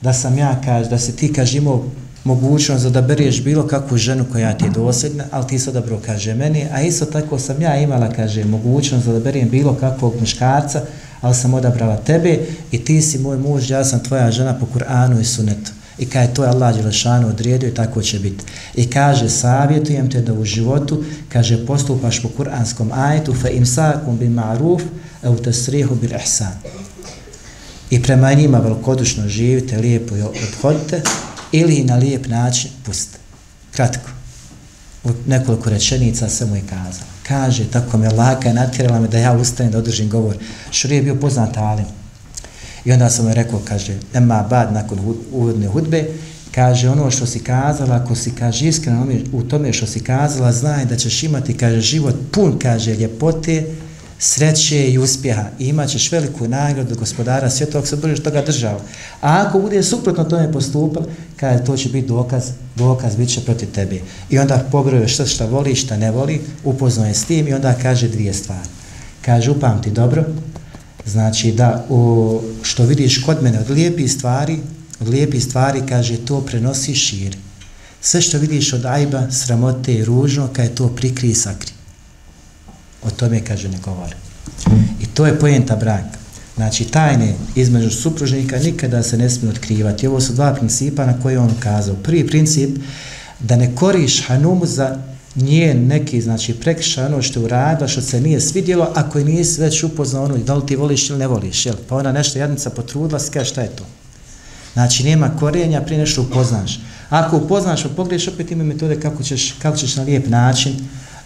da 0.00 0.12
sam 0.12 0.38
ja, 0.38 0.60
kaže, 0.64 0.90
da 0.90 0.98
se 0.98 1.12
ti, 1.12 1.32
kaže, 1.32 1.58
imao 1.58 1.84
mogućnost 2.26 2.82
da 2.82 2.88
odabereš 2.88 3.42
bilo 3.42 3.66
kakvu 3.66 3.96
ženu 3.96 4.24
koja 4.32 4.58
ti 4.58 4.64
je 4.64 4.70
dosadna, 4.70 5.24
ali 5.30 5.46
ti 5.46 5.58
se 5.58 5.72
dobro 5.72 6.00
kaže 6.06 6.34
meni, 6.34 6.66
a 6.72 6.82
isto 6.82 7.04
tako 7.04 7.38
sam 7.38 7.62
ja 7.62 7.76
imala, 7.76 8.12
kaže, 8.12 8.44
mogućnost 8.44 9.04
da 9.04 9.10
odaberem 9.10 9.48
bilo 9.48 9.74
kakvog 9.74 10.14
muškarca, 10.20 10.82
ali 11.20 11.34
sam 11.34 11.54
odabrala 11.54 11.96
tebe 11.96 12.38
i 12.72 12.84
ti 12.84 13.02
si 13.02 13.18
moj 13.18 13.38
muž, 13.38 13.70
ja 13.70 13.84
sam 13.84 14.04
tvoja 14.04 14.30
žena 14.30 14.58
po 14.58 14.66
Kur'anu 14.74 15.20
i 15.20 15.24
sunetu. 15.24 15.72
I 15.98 16.06
kaj 16.06 16.34
to 16.34 16.44
je 16.44 16.50
Allah 16.50 16.76
Đelešanu 16.76 17.28
odredio 17.28 17.68
i 17.68 17.74
tako 17.74 18.02
će 18.02 18.18
biti. 18.18 18.44
I 18.74 18.90
kaže, 18.90 19.28
savjetujem 19.28 20.10
te 20.10 20.20
da 20.20 20.32
u 20.34 20.44
životu, 20.44 21.04
kaže, 21.28 21.66
postupaš 21.66 22.22
po 22.22 22.28
kur'anskom 22.28 22.90
ajetu, 22.92 23.34
fa 23.34 23.48
imsakum 23.48 24.18
bi 24.18 24.28
ma'ruf, 24.28 24.82
a 25.22 25.30
u 25.30 25.36
tasrihu 25.36 25.94
bil 25.94 26.12
ihsan. 26.14 26.52
I 27.90 28.02
prema 28.02 28.32
njima 28.32 28.58
velikodušno 28.58 29.28
živite, 29.28 29.78
lijepo 29.78 30.16
i 30.16 30.22
odhodite, 30.22 31.02
ili 31.58 31.84
na 31.84 31.96
lijep 31.96 32.26
način 32.26 32.70
pustite. 32.84 33.18
Kratko. 33.70 34.10
U 35.04 35.10
nekoliko 35.26 35.70
rečenica 35.70 36.28
sam 36.28 36.48
mu 36.48 36.56
je 36.56 36.62
kazao 36.62 37.16
kaže, 37.28 37.64
tako 37.64 37.98
me 37.98 38.10
laka 38.10 38.48
je 38.48 38.54
natjerala 38.54 39.00
me 39.00 39.08
da 39.08 39.18
ja 39.18 39.32
ustanem 39.32 39.72
da 39.72 39.78
održim 39.78 40.08
govor. 40.08 40.36
Šurije 40.70 40.98
je 40.98 41.02
bio 41.02 41.14
poznat 41.14 41.56
alim. 41.56 41.84
I 42.84 42.92
onda 42.92 43.10
sam 43.10 43.24
mu 43.24 43.34
rekao, 43.34 43.60
kaže, 43.64 43.98
ema 44.14 44.42
bad 44.50 44.72
nakon 44.72 44.98
uvodne 45.32 45.68
hudbe, 45.68 46.04
kaže, 46.54 46.88
ono 46.90 47.10
što 47.10 47.26
si 47.26 47.38
kazala, 47.38 47.96
ako 47.96 48.14
si, 48.14 48.30
kaže, 48.30 48.68
iskreno 48.68 49.06
u 49.32 49.42
tome 49.42 49.72
što 49.72 49.86
si 49.86 50.00
kazala, 50.00 50.52
znaj 50.52 50.84
da 50.84 50.96
ćeš 50.96 51.22
imati, 51.22 51.56
kaže, 51.56 51.80
život 51.80 52.14
pun, 52.32 52.58
kaže, 52.58 52.94
ljepote, 52.94 53.64
sreće 54.18 54.86
i 54.86 54.98
uspjeha 54.98 55.44
i 55.58 55.68
imat 55.68 55.88
ćeš 55.88 56.12
veliku 56.12 56.48
nagradu 56.48 56.94
gospodara 56.94 57.50
svjetovog 57.50 57.88
se 57.88 57.96
budeš 57.96 58.22
toga 58.22 58.42
držao. 58.42 58.80
A 59.20 59.44
ako 59.46 59.58
bude 59.58 59.82
suprotno 59.82 60.24
tome 60.24 60.52
postupal, 60.52 61.02
kada 61.36 61.64
to 61.64 61.76
će 61.76 61.88
biti 61.88 62.08
dokaz, 62.08 62.50
dokaz 62.76 63.16
bit 63.16 63.28
će 63.28 63.40
protiv 63.40 63.68
tebe. 63.72 64.00
I 64.30 64.38
onda 64.38 64.64
pobrojuje 64.72 65.08
što 65.08 65.26
šta 65.26 65.46
voli, 65.46 65.74
šta 65.74 65.96
ne 65.96 66.10
voli, 66.10 66.40
upoznaje 66.64 67.14
s 67.14 67.24
tim 67.24 67.48
i 67.48 67.54
onda 67.54 67.74
kaže 67.82 68.08
dvije 68.08 68.34
stvari. 68.34 68.68
Kaže, 69.22 69.50
upamti 69.50 69.90
dobro, 69.90 70.24
znači 71.06 71.52
da 71.52 71.86
u, 71.88 72.40
što 72.62 72.84
vidiš 72.84 73.22
kod 73.22 73.42
mene 73.42 73.60
od 73.60 73.70
lijepih 73.70 74.12
stvari, 74.12 74.58
od 75.00 75.08
lijepih 75.08 75.44
stvari, 75.44 75.82
kaže, 75.88 76.16
to 76.16 76.40
prenosi 76.40 76.94
širi. 76.94 77.36
Sve 78.00 78.20
što 78.20 78.38
vidiš 78.38 78.72
od 78.72 78.86
ajba, 78.86 79.30
sramote 79.30 79.94
i 79.94 80.04
ružno, 80.04 80.48
kaže, 80.52 80.70
to 80.70 80.88
prikri 80.88 81.30
i 81.30 81.34
sakri. 81.34 81.75
O 83.02 83.10
tome, 83.10 83.44
kaže, 83.44 83.68
ne 83.68 83.78
govori. 83.84 84.14
I 85.00 85.06
to 85.06 85.26
je 85.26 85.38
pojenta 85.38 85.76
braka. 85.76 86.18
Znači, 86.56 86.84
tajne 86.84 87.34
između 87.54 87.90
supružnika 87.90 88.58
nikada 88.58 89.02
se 89.02 89.18
ne 89.18 89.30
smije 89.30 89.50
otkrivati. 89.50 90.06
Ovo 90.06 90.20
su 90.20 90.32
dva 90.32 90.54
principa 90.54 91.06
na 91.06 91.20
koje 91.20 91.38
on 91.38 91.54
kazao. 91.60 91.94
Prvi 91.94 92.26
princip, 92.26 92.78
da 93.40 93.56
ne 93.56 93.74
koriš 93.74 94.26
hanumu 94.26 94.66
za 94.66 94.98
njen 95.36 95.86
neki, 95.86 96.20
znači, 96.20 96.54
prekriša 96.54 97.06
ono 97.06 97.22
što 97.22 97.42
uradila, 97.42 97.88
što 97.88 98.00
se 98.00 98.20
nije 98.20 98.40
svidjelo, 98.40 98.92
ako 98.94 99.18
je 99.18 99.24
nisi 99.24 99.60
već 99.60 99.82
upoznao 99.82 100.24
ono, 100.24 100.36
da 100.36 100.54
li 100.54 100.66
ti 100.66 100.76
voliš 100.76 101.10
ili 101.10 101.18
ne 101.18 101.26
voliš, 101.26 101.66
jel? 101.66 101.74
Pa 101.88 101.96
ona 101.96 102.12
nešto 102.12 102.38
jadnica 102.38 102.70
potrudila, 102.70 103.20
kaže 103.32 103.50
šta 103.50 103.60
je 103.62 103.68
to? 103.68 103.84
Znači, 104.72 105.04
nema 105.04 105.30
korenja 105.40 105.80
prije 105.80 105.98
nešto 105.98 106.22
upoznaš. 106.22 106.80
Ako 107.08 107.36
upoznaš, 107.36 107.82
pa 107.82 107.88
pogriješ, 107.88 108.28
opet 108.28 108.50
ima 108.50 108.64
metode 108.64 109.00
kako 109.00 109.22
ćeš, 109.22 109.54
kako 109.62 109.76
ćeš 109.76 109.96
na 109.96 110.02
lijep 110.02 110.28
način 110.28 110.76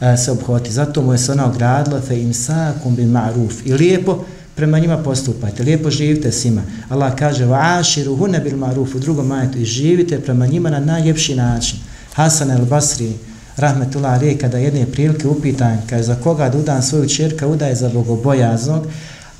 E, 0.01 0.17
se 0.17 0.31
obhoti. 0.31 0.73
Zato 0.73 1.03
mu 1.03 1.13
je 1.13 1.19
se 1.19 1.33
ona 1.33 1.47
ogradila 1.47 2.01
fe 2.01 2.21
imsakum 2.21 2.97
bi 2.97 3.05
ma'ruf. 3.05 3.55
I 3.65 3.73
lijepo 3.73 4.25
prema 4.55 4.79
njima 4.79 4.99
postupajte, 4.99 5.63
lijepo 5.63 5.91
živite 5.91 6.33
s 6.33 6.45
njima. 6.45 6.63
Allah 6.89 7.15
kaže, 7.15 7.45
va 7.45 7.79
aširu 7.79 8.17
hune 8.17 8.41
bil 8.41 8.57
maruf, 8.57 8.95
u 8.95 8.99
drugom 8.99 9.27
majetu, 9.27 9.59
i 9.59 9.65
živite 9.65 10.21
prema 10.21 10.47
njima 10.47 10.71
na 10.71 10.81
najljepši 10.81 11.35
način. 11.35 11.79
Hasan 12.15 12.51
el 12.51 12.65
Basri, 12.65 13.13
rahmetullah 13.57 14.21
Rije, 14.21 14.39
kada 14.39 14.59
jedne 14.59 14.87
prilike 14.87 15.29
upitan, 15.29 15.79
kaže, 15.91 16.03
za 16.03 16.15
koga 16.15 16.49
da 16.49 16.59
udam 16.59 16.83
svoju 16.83 17.09
čerka, 17.09 17.47
udaje 17.47 17.75
za 17.75 17.89
bogobojaznog, 17.89 18.87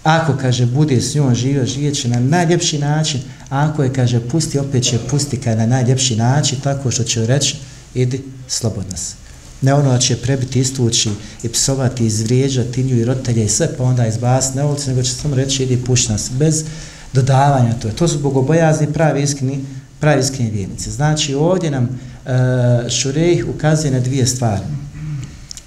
ako, 0.03 0.37
kaže, 0.41 0.67
bude 0.67 1.01
s 1.01 1.15
njom 1.15 1.35
živio, 1.35 1.67
živjet 1.67 1.95
će 1.95 2.09
na 2.09 2.21
najljepši 2.21 2.79
način, 2.79 3.21
a 3.51 3.69
ako 3.69 3.83
je, 3.83 3.93
kaže, 3.93 4.21
pusti, 4.21 4.59
opet 4.59 4.83
će 4.83 4.99
pusti 5.11 5.37
kada 5.37 5.61
na 5.61 5.67
najljepši 5.67 6.17
način, 6.17 6.59
tako 6.61 6.91
što 6.91 7.05
će 7.05 7.27
reći, 7.27 7.57
idi, 7.95 8.23
slobodno 8.49 8.97
se. 8.97 9.20
Ne 9.63 9.75
ono 9.75 9.99
će 9.99 10.17
prebiti, 10.17 10.61
istući 10.61 11.11
i 11.43 11.49
psovati, 11.49 12.07
izvrijeđati 12.07 12.83
nju 12.83 12.97
i 12.97 13.05
roditelje 13.05 13.45
i 13.45 13.49
sve, 13.49 13.77
pa 13.77 13.85
onda 13.85 14.07
izbasiti 14.07 14.59
na 14.59 14.67
ulici, 14.67 14.89
nego 14.89 15.03
će 15.03 15.13
samo 15.13 15.37
reći, 15.37 15.63
idi, 15.63 15.85
puš 15.85 16.09
nas, 16.09 16.31
bez 16.39 16.65
dodavanja 17.13 17.73
to. 17.73 17.89
To 17.89 18.09
su 18.09 18.19
bogobojazni 18.19 18.93
pravi 18.93 19.23
iskreni, 19.23 19.65
pravi 20.01 20.21
iskreni 20.21 20.51
vjernici. 20.51 20.91
Znači, 20.91 21.35
ovdje 21.35 21.71
nam 21.71 21.85
uh, 21.85 22.91
Šurejh 22.91 23.45
ukazuje 23.49 23.93
na 23.93 24.01
dvije 24.01 24.27
stvari. 24.27 24.63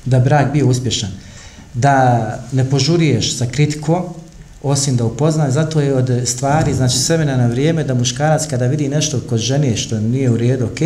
Da 0.05 0.19
brak 0.19 0.53
bio 0.53 0.67
uspješan. 0.67 1.09
Da 1.73 2.39
ne 2.51 2.69
požuriješ 2.69 3.37
sa 3.37 3.45
kritikom, 3.45 4.03
osim 4.63 4.97
da 4.97 5.05
upozna, 5.05 5.51
zato 5.51 5.81
je 5.81 5.95
od 5.95 6.21
stvari, 6.25 6.73
znači 6.73 6.97
semena 6.97 7.37
na 7.37 7.47
vrijeme, 7.47 7.83
da 7.83 7.93
muškarac 7.93 8.47
kada 8.47 8.67
vidi 8.67 8.89
nešto 8.89 9.21
kod 9.29 9.39
žene 9.39 9.77
što 9.77 9.99
nije 9.99 10.29
u 10.29 10.37
redu, 10.37 10.65
ok, 10.65 10.79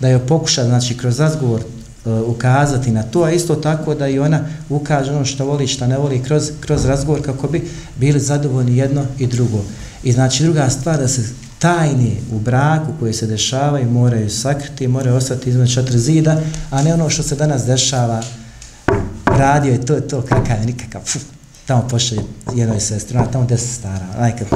da 0.00 0.08
je 0.08 0.26
pokuša, 0.26 0.64
znači, 0.64 0.96
kroz 0.96 1.20
razgovor 1.20 1.62
Eh, 2.06 2.20
ukazati 2.26 2.90
na 2.90 3.02
to, 3.02 3.22
a 3.22 3.30
isto 3.30 3.54
tako 3.54 3.94
da 3.94 4.08
i 4.08 4.18
ona 4.18 4.40
ukaže 4.68 5.12
ono 5.12 5.24
što 5.24 5.44
voli, 5.44 5.66
što 5.66 5.86
ne 5.86 5.98
voli 5.98 6.22
kroz, 6.22 6.50
kroz 6.60 6.84
razgovor 6.84 7.22
kako 7.22 7.48
bi 7.48 7.68
bili 7.96 8.20
zadovoljni 8.20 8.76
jedno 8.76 9.06
i 9.18 9.26
drugo. 9.26 9.64
I 10.02 10.12
znači 10.12 10.42
druga 10.42 10.70
stvar 10.70 10.98
da 10.98 11.08
se 11.08 11.22
tajni 11.58 12.16
u 12.32 12.38
braku 12.38 12.92
koje 13.00 13.12
se 13.12 13.26
dešavaju 13.26 13.90
moraju 13.90 14.30
sakriti, 14.30 14.88
moraju 14.88 15.16
ostati 15.16 15.50
između 15.50 15.74
četiri 15.74 15.98
zida, 15.98 16.40
a 16.70 16.82
ne 16.82 16.94
ono 16.94 17.10
što 17.10 17.22
se 17.22 17.36
danas 17.36 17.64
dešava. 17.64 18.22
Radio 19.26 19.72
je 19.72 19.86
to, 19.86 19.94
je 19.94 20.08
to, 20.08 20.22
kakav 20.22 20.60
je 20.60 20.66
nikakav, 20.66 21.00
fuf, 21.04 21.22
tamo 21.66 21.88
pošle 21.88 22.18
jednoj 22.54 22.80
sestri, 22.80 23.18
tamo 23.32 23.46
deset 23.46 23.70
stara, 23.70 24.06
najkad, 24.18 24.48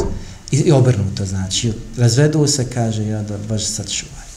i, 0.50 0.56
i 0.56 0.72
obrnuto, 0.72 1.26
znači, 1.26 1.72
razvedu 1.98 2.46
se, 2.46 2.66
kaže, 2.74 3.06
ja 3.06 3.22
da 3.22 3.38
baš 3.48 3.64
sad 3.64 3.90
čuvaj, 3.90 4.29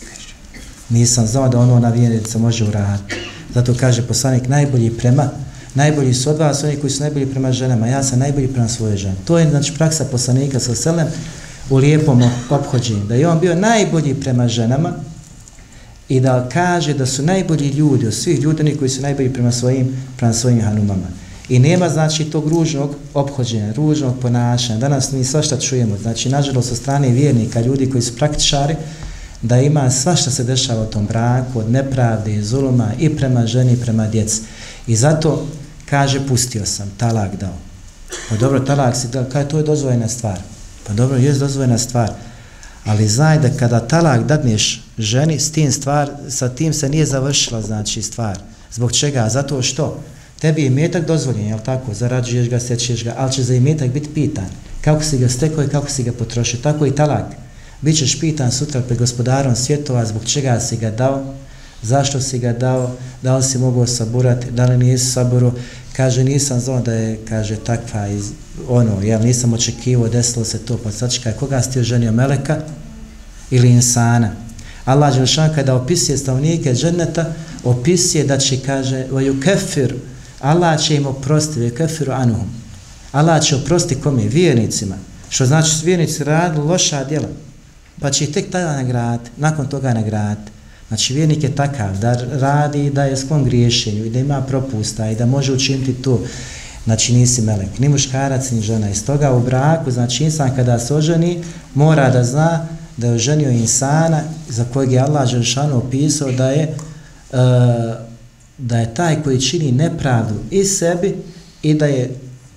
nisam 0.94 1.28
znao 1.28 1.50
da 1.50 1.60
ono 1.60 1.80
na 1.80 1.90
vjernica 1.90 2.38
može 2.38 2.66
uraditi, 2.66 3.16
zato 3.54 3.76
kaže 3.80 4.08
poslanik, 4.08 4.48
najbolji 4.48 4.90
prema, 4.90 5.30
najbolji 5.76 6.14
su 6.14 6.30
od 6.30 6.38
vas, 6.38 6.64
oni 6.64 6.76
koji 6.76 6.92
su 6.92 7.04
najbolji 7.04 7.26
prema 7.26 7.52
ženama, 7.52 7.88
ja 7.88 8.04
sam 8.04 8.20
najbolji 8.20 8.48
prema 8.48 8.68
svoje 8.68 8.98
žene, 8.98 9.16
to 9.26 9.40
je, 9.40 9.50
znači, 9.50 9.74
praksa 9.74 10.06
poslanika 10.06 10.60
sa 10.60 10.76
selem, 10.76 11.08
u 11.70 11.78
lijepom 11.78 12.24
obhođenju, 12.50 13.06
da 13.06 13.16
je 13.16 13.28
on 13.28 13.40
bio 13.40 13.56
najbolji 13.56 14.14
prema 14.14 14.48
ženama 14.48 14.94
i 16.10 16.20
da 16.20 16.50
kaže 16.50 16.94
da 16.94 17.06
su 17.06 17.24
najbolji 17.24 17.68
ljudi 17.70 18.08
od 18.08 18.14
svih 18.14 18.40
ljudi 18.40 18.76
koji 18.80 18.90
su 18.90 19.02
najbolji 19.02 19.34
prema 19.34 19.52
svojim, 19.52 19.98
prema 20.18 20.34
svojim 20.34 20.62
hanumama. 20.62 21.08
I 21.50 21.60
nema 21.60 21.90
znači 21.90 22.26
tog 22.26 22.48
ružnog 22.48 22.96
obhođenja, 23.14 23.74
ružnog 23.74 24.20
ponašanja. 24.22 24.80
Danas 24.80 25.12
mi 25.12 25.24
svašta 25.24 25.60
čujemo, 25.60 25.98
znači 25.98 26.30
nažalost 26.30 26.70
sa 26.70 26.76
strane 26.76 27.10
vjernika, 27.10 27.62
ljudi 27.62 27.90
koji 27.90 28.02
su 28.02 28.16
praktičari, 28.16 28.76
da 29.44 29.58
ima 29.60 29.92
svašta 29.92 30.32
se 30.32 30.44
dešava 30.44 30.82
u 30.82 30.92
tom 30.92 31.06
braku, 31.06 31.60
od 31.60 31.72
nepravde 31.72 32.34
i 32.34 32.44
zuluma 32.44 32.92
i 33.00 33.16
prema 33.16 33.48
ženi 33.48 33.74
i 33.74 33.82
prema 33.82 34.08
djeci. 34.08 34.42
I 34.88 34.96
zato 34.96 35.48
kaže 35.90 36.28
pustio 36.28 36.66
sam, 36.66 36.92
talak 36.98 37.36
dao. 37.36 37.58
Pa 38.30 38.36
dobro, 38.36 38.60
talak 38.60 38.96
si 38.96 39.08
dao, 39.08 39.26
kaj 39.32 39.48
to 39.48 39.58
je 39.58 39.64
dozvojena 39.64 40.08
stvar. 40.08 40.40
Pa 40.88 40.94
dobro, 40.94 41.18
je 41.18 41.34
dozvojena 41.34 41.78
stvar. 41.78 42.12
Ali 42.86 43.08
znaj 43.08 43.40
da 43.40 43.50
kada 43.50 43.80
talak 43.80 44.24
dadneš 44.24 44.84
ženi, 44.98 45.40
s 45.40 45.52
tim 45.52 45.72
stvar, 45.72 46.12
sa 46.30 46.50
tim 46.50 46.74
se 46.74 46.90
nije 46.90 47.06
završila, 47.06 47.62
znači, 47.62 48.02
stvar. 48.02 48.40
Zbog 48.72 48.92
čega? 48.92 49.30
Zato 49.30 49.62
što 49.62 50.04
tebi 50.40 50.62
je 50.62 50.68
imetak 50.68 51.08
dozvoljen, 51.08 51.48
jel 51.48 51.60
tako? 51.60 51.94
Zarađuješ 51.94 52.50
ga, 52.50 52.60
sjećeš 52.60 53.04
ga, 53.04 53.14
ali 53.18 53.32
će 53.32 53.44
za 53.44 53.56
imetak 53.56 53.92
biti 53.92 54.10
pitan. 54.14 54.48
Kako 54.82 55.04
si 55.04 55.18
ga 55.18 55.30
stekao 55.30 55.64
i 55.64 55.70
kako 55.70 55.90
si 55.90 56.04
ga 56.04 56.12
potrošio. 56.12 56.60
Tako 56.64 56.86
i 56.86 56.96
talak. 56.96 57.43
Bićeš 57.84 58.20
pitan 58.20 58.52
sutra 58.52 58.82
pred 58.82 59.00
gospodarom 59.00 59.56
svjetova 59.56 60.06
zbog 60.06 60.26
čega 60.26 60.60
si 60.60 60.78
ga 60.78 60.92
dao, 60.92 61.34
zašto 61.82 62.22
si 62.22 62.40
ga 62.40 62.54
dao, 62.54 62.96
da 63.22 63.38
li 63.38 63.44
si 63.44 63.58
mogao 63.58 63.88
saburati, 63.88 64.52
da 64.52 64.66
li 64.66 64.78
nisi 64.78 65.12
saburo, 65.12 65.54
kaže 65.96 66.24
nisam 66.24 66.60
znao 66.60 66.82
da 66.82 66.94
je, 66.94 67.20
kaže 67.30 67.56
takva 67.56 68.08
iz, 68.08 68.32
ono, 68.70 69.02
jel 69.02 69.22
nisam 69.22 69.54
očekivao, 69.54 70.08
desilo 70.08 70.46
se 70.46 70.60
to, 70.60 70.78
pa 70.84 70.92
sad 70.92 71.12
koga 71.40 71.62
si 71.62 71.72
ti 71.72 71.80
oženio, 71.80 72.12
Meleka 72.12 72.58
ili 73.52 73.70
insana? 73.70 74.32
Allah 74.86 75.16
Đelšan 75.16 75.56
kada 75.56 75.76
opisuje 75.76 76.18
stavnike 76.18 76.74
dženeta, 76.74 77.34
opisuje 77.64 78.24
da 78.24 78.38
će, 78.38 78.60
kaže, 78.66 79.06
vaju 79.12 79.40
kefir, 79.42 79.96
Allah 80.40 80.80
će 80.82 80.96
im 80.96 81.06
oprosti, 81.06 81.60
vaju 81.60 81.76
kefiru 81.76 82.12
anuhum. 82.12 82.50
Allah 83.12 83.44
će 83.44 83.56
oprosti 83.56 83.96
kome? 83.96 84.24
Vjernicima. 84.24 84.96
Što 85.30 85.46
znači 85.46 85.72
vjernici 85.86 86.24
radili 86.24 86.68
loša 86.68 87.04
djela. 87.04 87.28
Pa 88.02 88.12
će 88.12 88.32
tek 88.32 88.52
tada 88.52 88.76
nagrad, 88.76 89.20
nakon 89.38 89.68
toga 89.68 89.94
nagrad. 89.94 90.38
Znači 90.88 91.14
vjernik 91.14 91.44
je 91.44 91.56
takav 91.56 91.98
da 91.98 92.14
radi, 92.40 92.90
da 92.90 93.04
je 93.04 93.18
sklon 93.18 93.44
griješenju 93.44 94.06
i 94.06 94.10
da 94.10 94.20
ima 94.20 94.42
propusta 94.42 95.10
i 95.10 95.16
da 95.16 95.26
može 95.26 95.54
učiniti 95.54 95.94
to. 95.94 96.22
Znači 96.84 97.14
nisi 97.14 97.42
melek, 97.42 97.80
ni 97.80 97.90
muškarac, 97.90 98.52
ni 98.52 98.62
žena. 98.62 98.90
Iz 98.90 99.06
toga 99.06 99.34
u 99.34 99.42
braku, 99.42 99.92
znači 99.92 100.24
insan 100.24 100.56
kada 100.56 100.80
se 100.80 100.96
oženi, 100.96 101.44
mora 101.74 102.10
da 102.10 102.24
zna 102.24 102.68
da 102.98 103.08
je 103.08 103.14
oženio 103.14 103.50
insana 103.50 104.22
za 104.50 104.66
kojeg 104.74 104.92
je 104.92 105.00
Allah 105.00 105.30
Želšanu 105.30 105.78
opisao 105.78 106.32
da 106.32 106.50
je 106.50 106.76
uh, 107.32 107.40
da 108.58 108.80
je 108.80 108.94
taj 108.94 109.24
koji 109.24 109.42
čini 109.42 109.72
nepravdu 109.72 110.34
i 110.52 110.66
sebi 110.66 111.16
i 111.62 111.74
da 111.74 111.86
je 111.86 112.10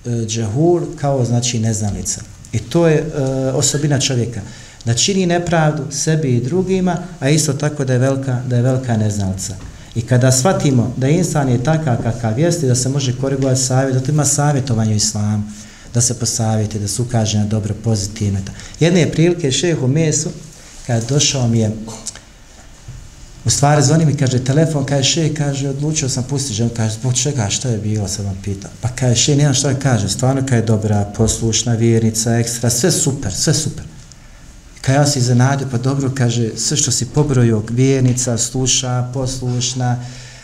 uh, 0.05 0.13
džahul 0.27 0.81
kao 0.95 1.25
znači 1.25 1.59
neznalica. 1.59 2.21
I 2.51 2.59
to 2.59 2.87
je 2.87 3.01
uh, 3.01 3.55
osobina 3.55 3.99
čovjeka 3.99 4.41
da 4.85 4.93
čini 4.93 5.25
nepravdu 5.25 5.83
sebi 5.91 6.35
i 6.35 6.41
drugima, 6.41 6.97
a 7.19 7.29
isto 7.29 7.53
tako 7.53 7.85
da 7.85 7.93
je 7.93 7.99
velika, 7.99 8.41
da 8.47 8.55
je 8.55 8.61
velika 8.61 8.97
neznalca. 8.97 9.55
I 9.95 10.01
kada 10.01 10.31
shvatimo 10.31 10.93
da 10.97 11.07
insan 11.07 11.49
je 11.49 11.63
takav 11.63 11.97
kakav 12.03 12.39
jeste, 12.39 12.67
da 12.67 12.75
se 12.75 12.89
može 12.89 13.17
korigovati 13.17 13.61
savjet, 13.61 13.93
da 13.93 13.99
to 13.99 14.11
ima 14.11 14.25
savjetovanje 14.25 14.93
u 14.93 14.95
islamu, 14.95 15.43
da 15.93 16.01
se 16.01 16.19
posavjeti, 16.19 16.79
da 16.79 16.87
se 16.87 17.01
ukaže 17.01 17.37
na 17.37 17.45
dobro, 17.45 17.75
pozitivno. 17.83 18.39
Jedne 18.79 19.11
prilike 19.11 19.51
šehu 19.51 19.87
Mesu, 19.87 20.29
kada 20.87 21.05
došao 21.05 21.47
mi 21.47 21.59
je, 21.59 21.71
u 23.45 23.49
stvari 23.49 23.83
zvoni 23.83 24.05
mi, 24.05 24.17
kaže, 24.17 24.43
telefon, 24.43 24.85
kaže, 24.85 25.09
še, 25.09 25.33
kaže, 25.33 25.69
odlučio 25.69 26.09
sam 26.09 26.23
pustiti 26.23 26.53
ženu, 26.53 26.69
kaže, 26.75 26.95
zbog 26.99 27.13
čega, 27.13 27.49
što 27.49 27.69
je 27.69 27.77
bilo, 27.77 28.07
sam 28.07 28.25
vam 28.25 28.37
pitao. 28.43 28.71
Pa 28.81 28.89
kaže, 28.89 29.15
še, 29.15 29.35
nijem 29.35 29.53
što 29.53 29.69
je 29.69 29.79
kaže, 29.79 30.09
stvarno 30.09 30.41
kada 30.41 30.55
je 30.55 30.61
dobra, 30.61 31.05
poslušna, 31.17 31.73
vjernica, 31.73 32.37
ekstra, 32.37 32.69
sve 32.69 32.91
super, 32.91 33.33
sve 33.33 33.53
super. 33.53 33.85
Kaj 34.87 34.95
ja 34.95 35.05
se 35.05 35.19
iznenadio, 35.19 35.67
pa 35.71 35.77
dobro, 35.77 36.11
kaže, 36.15 36.51
sve 36.57 36.77
što 36.77 36.91
si 36.91 37.05
pobrojio, 37.05 37.63
vjernica, 37.69 38.37
sluša, 38.37 39.09
poslušna, 39.13 39.99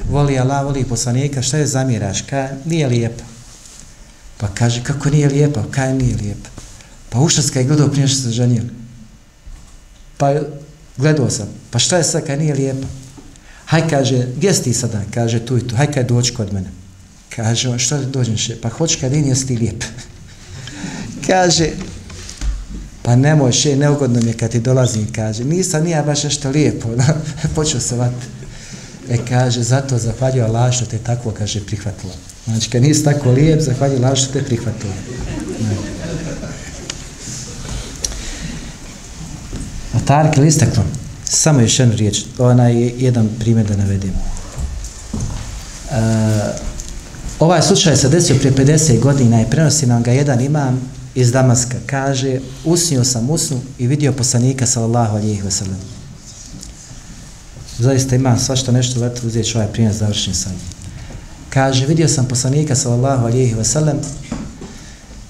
voli 0.10 0.40
Allah, 0.40 0.66
voli 0.66 0.84
poslanika, 0.84 1.42
šta 1.42 1.58
je 1.58 1.68
zamiraš? 1.68 2.22
Kaj, 2.22 2.50
nije 2.66 2.88
lijepa. 2.88 3.24
Pa 4.38 4.48
kaže, 4.48 4.84
kako 4.84 5.10
nije 5.10 5.30
lijepa? 5.30 5.64
Kaj 5.72 5.94
nije 5.94 6.16
lijepa? 6.16 6.50
Pa 7.10 7.20
ušao 7.20 7.44
ska 7.44 7.60
je 7.60 7.66
gledao 7.66 7.88
prije 7.88 8.08
što 8.08 8.22
se 8.22 8.32
ženio. 8.32 8.64
Pa 10.18 10.34
gledao 10.98 11.30
sam, 11.30 11.48
pa 11.72 11.80
šta 11.80 11.98
je 11.98 12.04
sad 12.04 12.26
kaj 12.26 12.38
nije 12.38 12.54
lijepa? 12.54 12.88
Haj, 13.66 13.88
kaže, 13.90 14.28
gdje 14.36 14.54
si 14.54 14.64
ti 14.64 14.74
sada? 14.74 15.02
Kaže, 15.14 15.46
tu 15.46 15.58
i 15.58 15.68
tu, 15.68 15.76
haj 15.76 15.92
kaj 15.92 16.04
doći 16.04 16.34
kod 16.34 16.54
mene. 16.54 16.70
Kaže, 17.36 17.80
što 17.80 17.98
dođeš? 17.98 18.52
Pa 18.62 18.70
hoćeš 18.70 19.00
kad 19.00 19.12
nije 19.12 19.36
ti 19.36 19.58
lijep. 19.58 19.84
kaže, 21.28 21.70
pa 23.04 23.16
nemoj 23.16 23.52
še, 23.52 23.76
neugodno 23.76 24.22
mi 24.22 24.32
je 24.32 24.38
kad 24.38 24.52
ti 24.52 24.60
dolazim, 24.60 25.08
kaže, 25.16 25.44
nisam 25.44 25.84
nija 25.84 26.04
baš 26.04 26.24
nešto 26.24 26.50
lijepo, 26.50 26.90
počeo 27.56 27.80
se 27.80 27.96
vat. 27.96 28.14
E, 29.10 29.18
kaže, 29.30 29.64
zato 29.64 29.98
zahvaljujem 29.98 30.46
Allah 30.46 30.74
što 30.74 30.86
te 30.86 30.98
tako, 30.98 31.32
kaže, 31.32 31.66
prihvatila. 31.66 32.14
Znači, 32.46 32.70
kad 32.70 32.82
nisi 32.82 33.04
tako 33.04 33.32
lijep, 33.32 33.62
zahvaljujem 33.62 34.04
Allah 34.04 34.18
što 34.18 34.34
te 34.34 34.44
prihvatila. 34.44 34.94
A 39.94 40.00
Tarik 40.06 40.38
ili 40.38 40.52
samo 41.24 41.60
još 41.60 41.80
jednu 41.80 41.96
riječ, 41.96 42.24
onaj 42.38 42.92
jedan 42.98 43.30
primjer 43.40 43.68
da 43.68 43.78
navedim. 43.78 44.12
Uh, 44.14 45.98
ovaj 47.40 47.62
slučaj 47.62 47.98
se 47.98 48.10
desio 48.10 48.36
prije 48.36 48.54
50 48.54 49.00
godina 49.00 49.42
i 49.42 49.50
prenosi 49.50 49.86
nam 49.86 50.04
ga 50.04 50.12
jedan 50.12 50.42
imam 50.42 50.82
iz 51.16 51.32
Damaska 51.32 51.78
kaže 51.86 52.40
usnio 52.66 53.04
sam 53.04 53.30
usnu 53.30 53.62
i 53.80 53.88
vidio 53.88 54.14
poslanika 54.14 54.66
sallallahu 54.66 55.16
alihi 55.16 55.42
ve 55.42 55.52
sellem. 55.52 55.80
Zaista 57.80 58.16
ima 58.16 58.38
svašta 58.38 58.72
nešto 58.72 59.00
leto 59.00 59.28
uzeti 59.28 59.52
ovaj 59.56 59.68
primjer 59.68 59.94
završen 59.94 60.34
sam. 60.34 60.54
Kaže 61.50 61.86
vidio 61.86 62.08
sam 62.08 62.28
poslanika 62.28 62.76
sallallahu 62.76 63.26
alihi 63.26 63.54
ve 63.54 63.64
sellem 63.64 63.98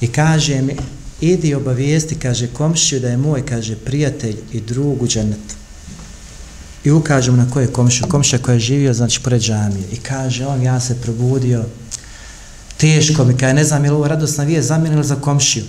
I 0.03 0.07
kaže 0.07 0.61
mi, 0.61 0.75
idi 1.21 1.53
obavijesti, 1.53 2.15
kaže 2.15 2.47
komšiju 2.47 2.99
da 2.99 3.09
je 3.09 3.17
moj, 3.17 3.45
kaže 3.45 3.75
prijatelj 3.75 4.36
i 4.51 4.61
drug 4.61 5.01
u 5.01 5.07
dženetu. 5.07 5.55
I 6.84 6.91
ukažem 6.91 7.38
na 7.38 7.51
koje 7.51 7.67
komšiju, 7.67 8.07
komšija 8.07 8.39
koja 8.39 8.53
je 8.53 8.59
živio, 8.59 8.93
znači, 8.93 9.19
pored 9.23 9.41
džamije. 9.41 9.88
I 9.91 9.97
kaže 9.97 10.45
on, 10.45 10.61
ja 10.61 10.79
se 10.79 11.01
probudio, 11.01 11.65
teško 12.84 13.23
mi, 13.23 13.38
kaj 13.38 13.53
ne 13.53 13.63
znam, 13.63 13.86
je 13.86 13.91
li 13.91 13.95
ovo 13.95 14.07
radosna 14.07 14.43
vijest 14.43 14.67
za 14.67 14.77
mene 14.77 14.95
ili 14.95 15.03
za 15.03 15.15
komšiju. 15.15 15.63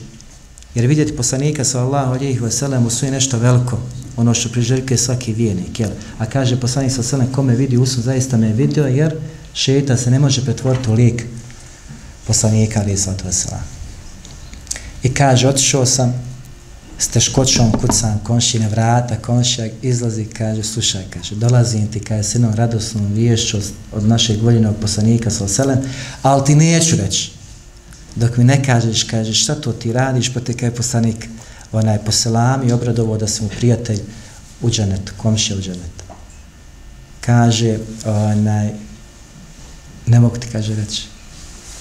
Jer 0.74 0.86
vidjeti 0.86 1.16
poslanika 1.16 1.64
sallallahu 1.64 2.14
alejhi 2.14 2.38
ve 2.38 2.50
sellem 2.50 2.86
u 2.86 2.90
sve 2.90 3.10
nešto 3.10 3.38
veliko, 3.38 3.78
ono 4.16 4.34
što 4.34 4.48
priželjkuje 4.48 4.98
svaki 4.98 5.32
vjernik, 5.32 5.80
jel? 5.80 5.90
A 6.18 6.26
kaže 6.26 6.60
poslanik 6.60 6.92
sallallahu 6.92 7.16
alejhi 7.16 7.34
kome 7.34 7.54
vidi 7.54 7.76
usun 7.76 8.02
zaista 8.02 8.36
me 8.36 8.52
vidio 8.52 8.86
jer 8.86 9.14
šejtan 9.52 9.98
se 9.98 10.10
ne 10.10 10.18
može 10.18 10.44
pretvoriti 10.44 10.90
u 10.90 10.92
lik 10.92 11.26
poslanika 12.26 12.80
alejhi 12.80 12.98
salatu 12.98 13.24
vesselam. 13.24 13.62
I 15.02 15.14
kaže 15.14 15.48
otišao 15.48 15.86
sam 15.86 16.33
s 16.98 17.08
teškoćom 17.08 17.72
kucam 17.72 18.20
komšine 18.24 18.68
vrata, 18.68 19.16
komšija 19.16 19.68
izlazi 19.82 20.24
kaže, 20.24 20.62
slušaj, 20.62 21.04
kaže, 21.10 21.34
dolazim 21.34 21.86
ti, 21.86 22.00
kaže, 22.00 22.22
s 22.22 22.34
jednom 22.34 22.54
radosnom 22.54 23.12
viješću 23.12 23.58
od 23.92 24.04
našeg 24.04 24.42
voljenog 24.42 24.76
poslanika, 24.80 25.30
salselem, 25.30 25.78
ali 26.22 26.44
ti 26.44 26.54
neću 26.54 26.96
reći, 26.96 27.32
dok 28.16 28.36
mi 28.36 28.44
ne 28.44 28.64
kažeš, 28.64 29.02
kažeš, 29.02 29.42
šta 29.42 29.54
to 29.54 29.72
ti 29.72 29.92
radiš, 29.92 30.34
pa 30.34 30.40
te 30.40 30.52
kaj 30.52 30.70
poslanik, 30.70 31.28
onaj 31.72 31.98
poselam 31.98 32.68
i 32.68 32.72
obradovo 32.72 33.16
da 33.18 33.28
sam 33.28 33.48
prijatelj 33.48 34.00
u 34.62 34.70
džanetu, 34.70 35.12
komšija 35.16 35.58
u 35.58 35.60
džanetu. 35.60 36.04
Kaže, 37.20 37.78
onaj, 38.04 38.70
ne 40.06 40.20
mogu 40.20 40.36
ti, 40.36 40.48
kaže, 40.52 40.74
reći. 40.74 41.13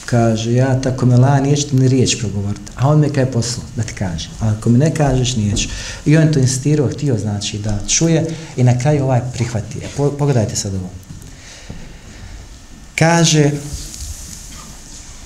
Kaže, 0.05 0.53
ja 0.53 0.81
tako 0.81 1.05
me 1.05 1.17
la, 1.17 1.39
nijeću 1.39 1.69
ti 1.69 1.75
ni 1.75 1.87
riječ 1.87 2.19
progovoriti. 2.19 2.71
A 2.75 2.89
on 2.89 2.99
me 2.99 3.13
kaj 3.13 3.31
poslao, 3.31 3.65
da 3.75 3.83
ti 3.83 3.93
kaže. 3.93 4.29
A 4.39 4.53
ako 4.57 4.69
mi 4.69 4.77
ne 4.77 4.95
kažeš, 4.95 5.35
nijeću. 5.35 5.69
I 6.05 6.17
on 6.17 6.33
to 6.33 6.39
insistirao, 6.39 6.89
htio 6.89 7.17
znači 7.17 7.57
da 7.57 7.79
čuje 7.87 8.25
i 8.57 8.63
na 8.63 8.79
kraju 8.79 9.03
ovaj 9.03 9.21
prihvati. 9.33 9.79
Po, 9.97 10.11
pogledajte 10.11 10.55
sad 10.55 10.73
ovo. 10.75 10.89
Kaže, 12.95 13.51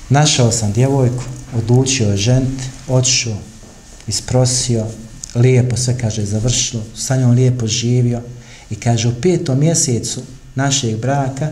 Našao 0.10 0.52
sam 0.52 0.72
djevojku, 0.72 1.24
odlučio 1.58 2.18
žent, 2.18 2.62
odšao, 2.88 3.38
isprosio, 4.08 4.86
lijepo 5.36 5.78
sve, 5.78 5.98
kaže, 5.98 6.26
završilo, 6.26 6.84
sa 6.96 7.18
njom 7.18 7.32
lijepo 7.32 7.68
živio 7.68 8.22
i 8.70 8.76
kaže, 8.76 9.08
u 9.08 9.22
petom 9.22 9.60
mjesecu 9.60 10.22
našeg 10.56 10.98
braka, 10.98 11.50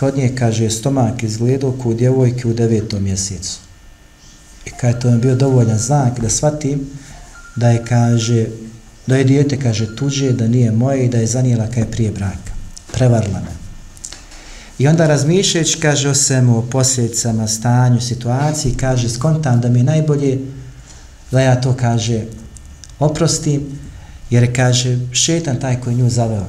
kod 0.00 0.16
nje, 0.16 0.32
kaže, 0.38 0.70
stomak 0.70 1.22
izgledao 1.22 1.72
kod 1.72 1.96
djevojke 1.96 2.48
u 2.48 2.54
devetom 2.54 3.02
mjesecu. 3.02 3.58
I 4.66 4.70
kaže, 4.80 5.00
to 5.00 5.08
je 5.08 5.18
bio 5.18 5.34
dovoljan 5.34 5.78
znak 5.78 6.20
da 6.20 6.28
shvatim 6.28 6.80
da 7.56 7.68
je, 7.68 7.84
kaže, 7.84 8.46
da 9.06 9.16
je 9.16 9.24
dijete, 9.24 9.58
kaže, 9.60 9.96
tuđe, 9.96 10.32
da 10.32 10.48
nije 10.48 10.70
moje 10.72 11.04
i 11.04 11.08
da 11.08 11.18
je 11.18 11.26
zanijela 11.26 11.66
kaj 11.66 11.90
prije 11.90 12.10
braka. 12.10 12.52
Prevarla 12.92 13.40
me. 13.40 13.52
I 14.78 14.88
onda 14.88 15.06
razmišljajući, 15.06 15.80
kaže 15.80 16.08
o 16.08 16.14
svemu, 16.14 16.58
o 16.58 16.62
posljedicama, 16.62 17.48
stanju, 17.48 18.00
situaciji, 18.00 18.74
kaže, 18.74 19.08
skontam 19.08 19.60
da 19.60 19.68
mi 19.68 19.78
je 19.78 19.84
najbolje 19.84 20.38
da 21.30 21.40
ja 21.40 21.60
to, 21.60 21.76
kaže, 21.76 22.24
oprostim, 22.98 23.78
jer 24.30 24.56
kaže, 24.56 24.98
šetan 25.12 25.60
taj 25.60 25.80
koji 25.80 25.96
nju 25.96 26.10
zaveo, 26.10 26.46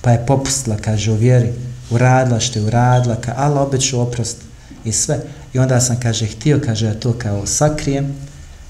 pa 0.00 0.10
je 0.10 0.26
popustila, 0.26 0.76
kaže, 0.76 1.12
u 1.12 1.14
vjeri, 1.14 1.52
uradila 1.90 2.40
što 2.40 2.58
je 2.58 2.64
uradila, 2.64 3.16
ka 3.16 3.34
Allah 3.36 3.62
obeću 3.62 4.00
oprost 4.00 4.36
i 4.84 4.92
sve. 4.92 5.18
I 5.52 5.58
onda 5.58 5.80
sam, 5.80 6.00
kaže, 6.00 6.26
htio, 6.26 6.60
kaže, 6.64 6.86
ja 6.86 6.94
to 6.94 7.12
kao 7.12 7.46
sakrijem, 7.46 8.14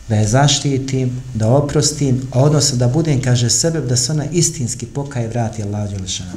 da 0.08 0.16
je 0.16 0.28
zaštitim, 0.28 1.22
da 1.34 1.48
oprostim, 1.48 2.22
odnosno 2.32 2.78
da 2.78 2.88
budem, 2.88 3.22
kaže, 3.22 3.50
sebe, 3.50 3.80
da 3.80 3.96
se 3.96 4.12
ona 4.12 4.24
istinski 4.24 4.86
pokaje 4.86 5.28
vrati 5.28 5.62
Allah 5.62 5.90
Đelešanu. 5.90 6.30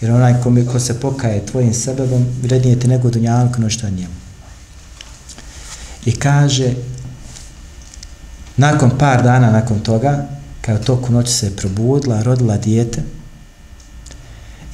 Jer 0.00 0.10
onaj 0.10 0.42
ko, 0.42 0.50
mi, 0.50 0.66
ko 0.66 0.80
se 0.80 1.00
pokaje 1.00 1.46
tvojim 1.46 1.74
sebebom, 1.74 2.26
vrednije 2.42 2.80
ti 2.80 2.88
nego 2.88 3.10
dunjalko 3.10 3.60
no 3.60 3.70
što 3.70 3.86
je 3.86 3.92
njemu. 3.92 4.14
I 6.04 6.16
kaže, 6.16 6.74
nakon 8.56 8.90
par 8.98 9.22
dana 9.22 9.50
nakon 9.50 9.80
toga, 9.80 10.28
kada 10.60 10.78
toku 10.78 11.12
noći 11.12 11.32
se 11.32 11.46
je 11.46 11.56
probudila, 11.56 12.22
rodila 12.22 12.56
dijete, 12.56 13.02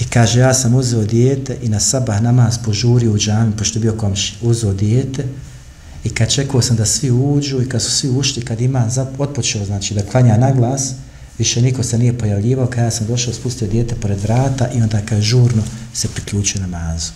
i 0.01 0.05
kaže, 0.05 0.41
ja 0.41 0.55
sam 0.55 0.75
uzeo 0.75 1.05
dijete 1.05 1.57
i 1.63 1.69
na 1.69 1.81
sabah 1.81 2.23
namaz 2.23 2.59
požurio 2.65 3.13
u 3.13 3.19
džami, 3.19 3.57
pošto 3.57 3.79
je 3.79 3.81
bio 3.81 3.93
komši, 3.93 4.35
uzeo 4.43 4.73
dijete, 4.73 5.25
i 6.05 6.11
kad 6.11 6.31
čekao 6.31 6.63
sam 6.63 6.77
da 6.77 6.87
svi 6.87 7.11
uđu, 7.11 7.63
i 7.63 7.69
kad 7.69 7.83
su 7.83 7.91
svi 7.91 8.09
ušli, 8.09 8.45
kad 8.45 8.61
ima 8.61 8.89
otpočeo, 9.19 9.65
znači 9.65 9.95
da 9.95 10.03
klanja 10.03 10.37
na 10.37 10.53
glas, 10.53 10.93
više 11.39 11.63
niko 11.63 11.83
se 11.83 11.99
nije 11.99 12.19
pojavljivao, 12.19 12.67
kada 12.67 12.83
ja 12.83 12.91
sam 12.91 13.07
došao, 13.07 13.35
spustio 13.35 13.69
dijete 13.69 13.95
pored 13.95 14.21
vrata 14.21 14.69
i 14.73 14.83
onda 14.83 15.01
kad 15.07 15.21
žurno 15.21 15.63
se 15.95 16.09
priključio 16.09 16.61
namazu. 16.61 17.13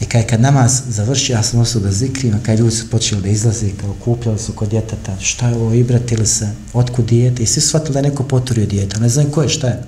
I 0.00 0.04
kada 0.04 0.26
kad 0.26 0.40
namaz 0.40 0.82
završio, 0.88 1.34
ja 1.34 1.42
sam 1.42 1.60
osao 1.60 1.80
da 1.80 1.92
zikrim, 1.92 2.34
a 2.34 2.38
kad 2.42 2.58
ljudi 2.58 2.76
su 2.76 2.90
počeli 2.90 3.22
da 3.22 3.28
izlaze, 3.28 3.70
kao 3.80 3.94
kupljali 4.04 4.38
su 4.38 4.52
kod 4.52 4.68
djeteta, 4.68 5.16
šta 5.20 5.48
je 5.48 5.56
ovo, 5.56 5.74
ibratili 5.74 6.26
se, 6.26 6.48
otkud 6.72 7.04
dijete, 7.06 7.42
i 7.42 7.46
svi 7.46 7.60
shvatili 7.60 7.92
da 7.92 7.98
je 7.98 8.02
neko 8.02 8.22
poturio 8.22 8.66
dijete, 8.66 9.00
ne 9.00 9.08
znam 9.08 9.30
ko 9.30 9.42
je, 9.42 9.48
šta 9.48 9.66
je. 9.66 9.82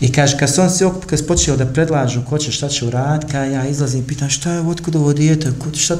I 0.00 0.12
kaže, 0.12 0.38
kad 0.38 0.54
su 0.54 0.62
on 0.62 0.70
se 0.70 0.86
okup, 0.86 1.04
kad 1.04 1.18
su 1.18 1.56
da 1.56 1.66
predlažu 1.66 2.22
ko 2.28 2.38
će, 2.38 2.52
šta 2.52 2.68
će 2.68 2.84
uraditi, 2.84 3.32
kad 3.32 3.52
ja 3.52 3.66
izlazim 3.68 4.00
i 4.00 4.06
pitam, 4.06 4.30
šta 4.30 4.52
je, 4.52 4.60
otkud 4.60 4.96
ovo 4.96 5.12
dijete, 5.12 5.52
kud, 5.58 5.76
šta, 5.76 5.96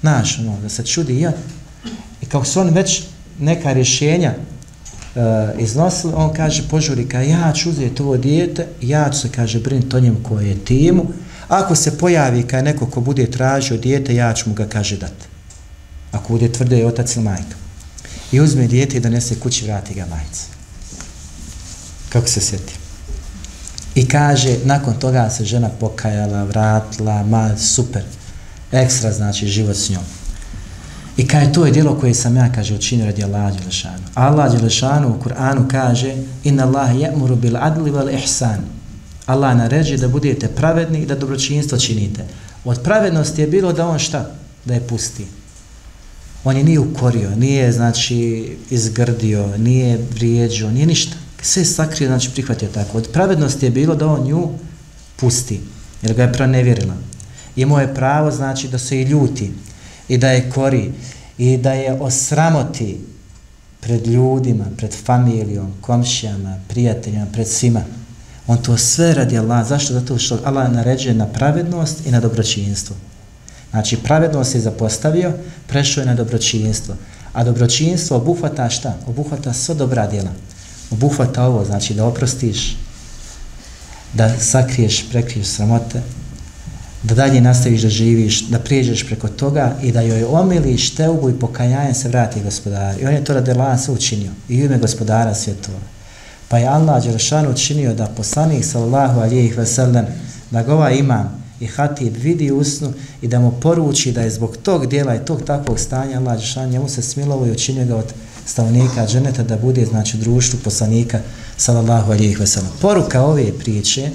znaš, 0.00 0.38
ono, 0.38 0.60
da 0.62 0.68
se 0.68 0.84
čudi 0.86 1.20
ja. 1.20 1.32
I 2.22 2.26
kako 2.26 2.44
su 2.44 2.60
oni 2.60 2.70
već 2.70 3.02
neka 3.38 3.72
rješenja 3.72 4.34
uh, 4.34 5.22
iznosili, 5.58 6.12
on 6.16 6.34
kaže, 6.34 6.68
požuri, 6.70 7.08
ka 7.08 7.20
ja 7.20 7.52
ću 7.52 7.70
uzeti 7.70 8.02
ovo 8.02 8.16
dijete, 8.16 8.66
ja 8.80 9.10
ću 9.10 9.20
se, 9.20 9.28
kaže, 9.28 9.60
brinuti 9.60 9.96
o 9.96 10.00
njemu 10.00 10.18
koje 10.22 10.48
je 10.48 10.64
timu, 10.64 11.06
ako 11.48 11.74
se 11.74 11.98
pojavi 11.98 12.42
ka 12.42 12.62
neko 12.62 12.86
ko 12.86 13.00
bude 13.00 13.30
tražio 13.30 13.76
dijete, 13.76 14.14
ja 14.14 14.32
ću 14.32 14.48
mu 14.48 14.54
ga, 14.54 14.66
kaže, 14.68 14.96
dati. 14.96 15.26
Ako 16.12 16.32
bude 16.32 16.52
tvrdo 16.52 16.76
je 16.76 16.86
otac 16.86 17.16
ili 17.16 17.24
majka. 17.24 17.56
I 18.32 18.40
uzme 18.40 18.66
dijete 18.66 18.96
i 18.96 19.00
donese 19.00 19.40
kući, 19.40 19.64
vrati 19.64 19.94
ga 19.94 20.06
majice. 20.06 20.42
Kako 22.08 22.28
se 22.28 22.40
sjetim? 22.40 22.81
I 23.94 24.08
kaže, 24.08 24.56
nakon 24.64 24.94
toga 24.94 25.30
se 25.30 25.44
žena 25.44 25.68
pokajala, 25.68 26.44
vratila, 26.44 27.22
ma, 27.22 27.56
super, 27.56 28.02
ekstra, 28.72 29.12
znači, 29.12 29.46
život 29.46 29.76
s 29.76 29.90
njom. 29.90 30.02
I 31.16 31.26
kaže, 31.28 31.52
to 31.52 31.66
je 31.66 31.72
djelo 31.72 31.98
koje 32.00 32.14
sam 32.14 32.36
ja, 32.36 32.52
kaže, 32.52 32.74
učinio 32.74 33.06
radi 33.06 33.24
Allah 33.24 33.58
Đelešanu. 33.58 34.04
Allah 34.14 34.52
Đelešanu 34.52 35.08
u 35.08 35.22
Kur'anu 35.22 35.68
kaže, 35.70 36.16
inna 36.44 36.64
Allah 36.64 36.90
je'muru 36.90 37.36
bil 37.36 37.56
adli 37.56 37.90
val 37.90 38.10
ihsan. 38.10 38.60
Allah 39.26 39.56
naređe 39.56 39.96
da 39.96 40.08
budete 40.08 40.48
pravedni 40.48 40.98
i 40.98 41.06
da 41.06 41.14
dobročinstvo 41.14 41.78
činite. 41.78 42.24
Od 42.64 42.82
pravednosti 42.82 43.40
je 43.40 43.46
bilo 43.46 43.72
da 43.72 43.88
on 43.88 43.98
šta? 43.98 44.30
Da 44.64 44.74
je 44.74 44.80
pusti. 44.80 45.26
On 46.44 46.56
je 46.56 46.64
nije 46.64 46.78
ukorio, 46.78 47.30
nije, 47.36 47.72
znači, 47.72 48.48
izgrdio, 48.70 49.56
nije 49.56 49.98
vrijeđio, 50.14 50.70
nije 50.70 50.86
ništa 50.86 51.16
se 51.42 51.64
sakrio, 51.64 52.08
znači, 52.08 52.30
prihvatio 52.30 52.68
tako. 52.68 52.98
Od 52.98 53.08
pravednosti 53.12 53.66
je 53.66 53.70
bilo 53.70 53.94
da 53.94 54.06
on 54.06 54.26
nju 54.26 54.48
pusti, 55.16 55.60
jer 56.02 56.14
ga 56.14 56.22
je 56.22 56.32
pronevjerila. 56.32 56.94
Imao 57.56 57.80
je 57.80 57.94
pravo, 57.94 58.30
znači, 58.30 58.68
da 58.68 58.78
se 58.78 59.00
i 59.00 59.04
ljuti, 59.04 59.52
i 60.08 60.18
da 60.18 60.30
je 60.30 60.50
kori 60.50 60.92
i 61.38 61.56
da 61.56 61.72
je 61.72 61.92
osramoti 62.00 63.00
pred 63.80 64.06
ljudima, 64.06 64.64
pred 64.76 64.94
familijom, 65.04 65.72
komšijama, 65.80 66.58
prijateljima, 66.68 67.26
pred 67.32 67.48
svima. 67.48 67.82
On 68.46 68.62
to 68.62 68.76
sve 68.76 69.14
radi 69.14 69.38
Allah. 69.38 69.66
Zašto? 69.66 69.94
Zato 69.94 70.18
što 70.18 70.38
Allah 70.44 70.72
naređuje 70.72 71.14
na 71.14 71.26
pravednost 71.26 72.06
i 72.06 72.10
na 72.10 72.20
dobročinstvo. 72.20 72.96
Znači, 73.70 73.96
pravednost 73.96 74.54
je 74.54 74.60
zapostavio, 74.60 75.32
prešao 75.66 76.02
je 76.02 76.06
na 76.06 76.14
dobročinstvo. 76.14 76.94
A 77.32 77.44
dobročinstvo 77.44 78.16
obuhvata 78.16 78.70
šta? 78.70 78.96
Obuhvata 79.06 79.52
sva 79.52 79.74
dobra 79.74 80.06
djela. 80.06 80.30
Obuhvata 80.92 81.44
ovo, 81.44 81.64
znači 81.64 81.94
da 81.94 82.04
oprostiš, 82.04 82.76
da 84.12 84.38
sakriješ, 84.38 85.08
prekriješ 85.10 85.46
sramote, 85.46 86.02
da 87.02 87.14
dalje 87.14 87.40
nastaviš 87.40 87.82
da 87.82 87.88
živiš, 87.88 88.46
da 88.48 88.58
prijeđeš 88.58 89.06
preko 89.06 89.28
toga 89.28 89.76
i 89.82 89.92
da 89.92 90.00
joj 90.00 90.24
omiliš 90.24 90.94
teubu 90.94 91.30
i 91.30 91.38
pokajanje 91.38 91.94
se 91.94 92.08
vrati 92.08 92.40
gospodar. 92.40 93.00
I 93.00 93.06
on 93.06 93.12
je 93.12 93.24
to 93.24 93.34
radi 93.34 93.50
Allah 93.50 93.88
učinio 93.88 94.30
i 94.48 94.54
ime 94.54 94.78
gospodara 94.78 95.34
svjetova. 95.34 95.78
Pa 96.52 96.58
je 96.58 96.66
Allah 96.66 97.04
Đeršan 97.04 97.46
učinio 97.48 97.94
da 97.94 98.06
poslanik 98.06 98.64
sallallahu 98.64 99.20
alijih 99.20 99.56
veselem 99.58 100.06
da 100.50 100.62
ga 100.62 100.74
ovaj 100.74 100.96
imam 100.96 101.42
i 101.60 101.66
hatib 101.66 102.16
vidi 102.16 102.50
usnu 102.50 102.92
i 103.22 103.28
da 103.28 103.40
mu 103.40 103.52
poruči 103.60 104.12
da 104.12 104.20
je 104.20 104.30
zbog 104.30 104.56
tog 104.56 104.86
dijela 104.86 105.14
i 105.14 105.24
tog 105.24 105.42
takvog 105.42 105.80
stanja 105.80 106.18
Allah 106.18 106.36
Đeršan 106.36 106.70
njemu 106.70 106.88
se 106.88 107.02
smilovo 107.02 107.46
i 107.46 107.50
učinio 107.50 107.86
ga 107.86 107.96
od 107.96 108.12
stanovnika 108.46 109.06
dženeta 109.06 109.42
da 109.42 109.56
bude 109.56 109.86
znači 109.86 110.16
društvu 110.16 110.58
poslanika 110.64 111.20
sallallahu 111.56 112.12
alejhi 112.12 112.36
ve 112.36 112.46
sellem. 112.46 112.70
Poruka 112.80 113.22
ove 113.22 113.58
priče 113.58 114.10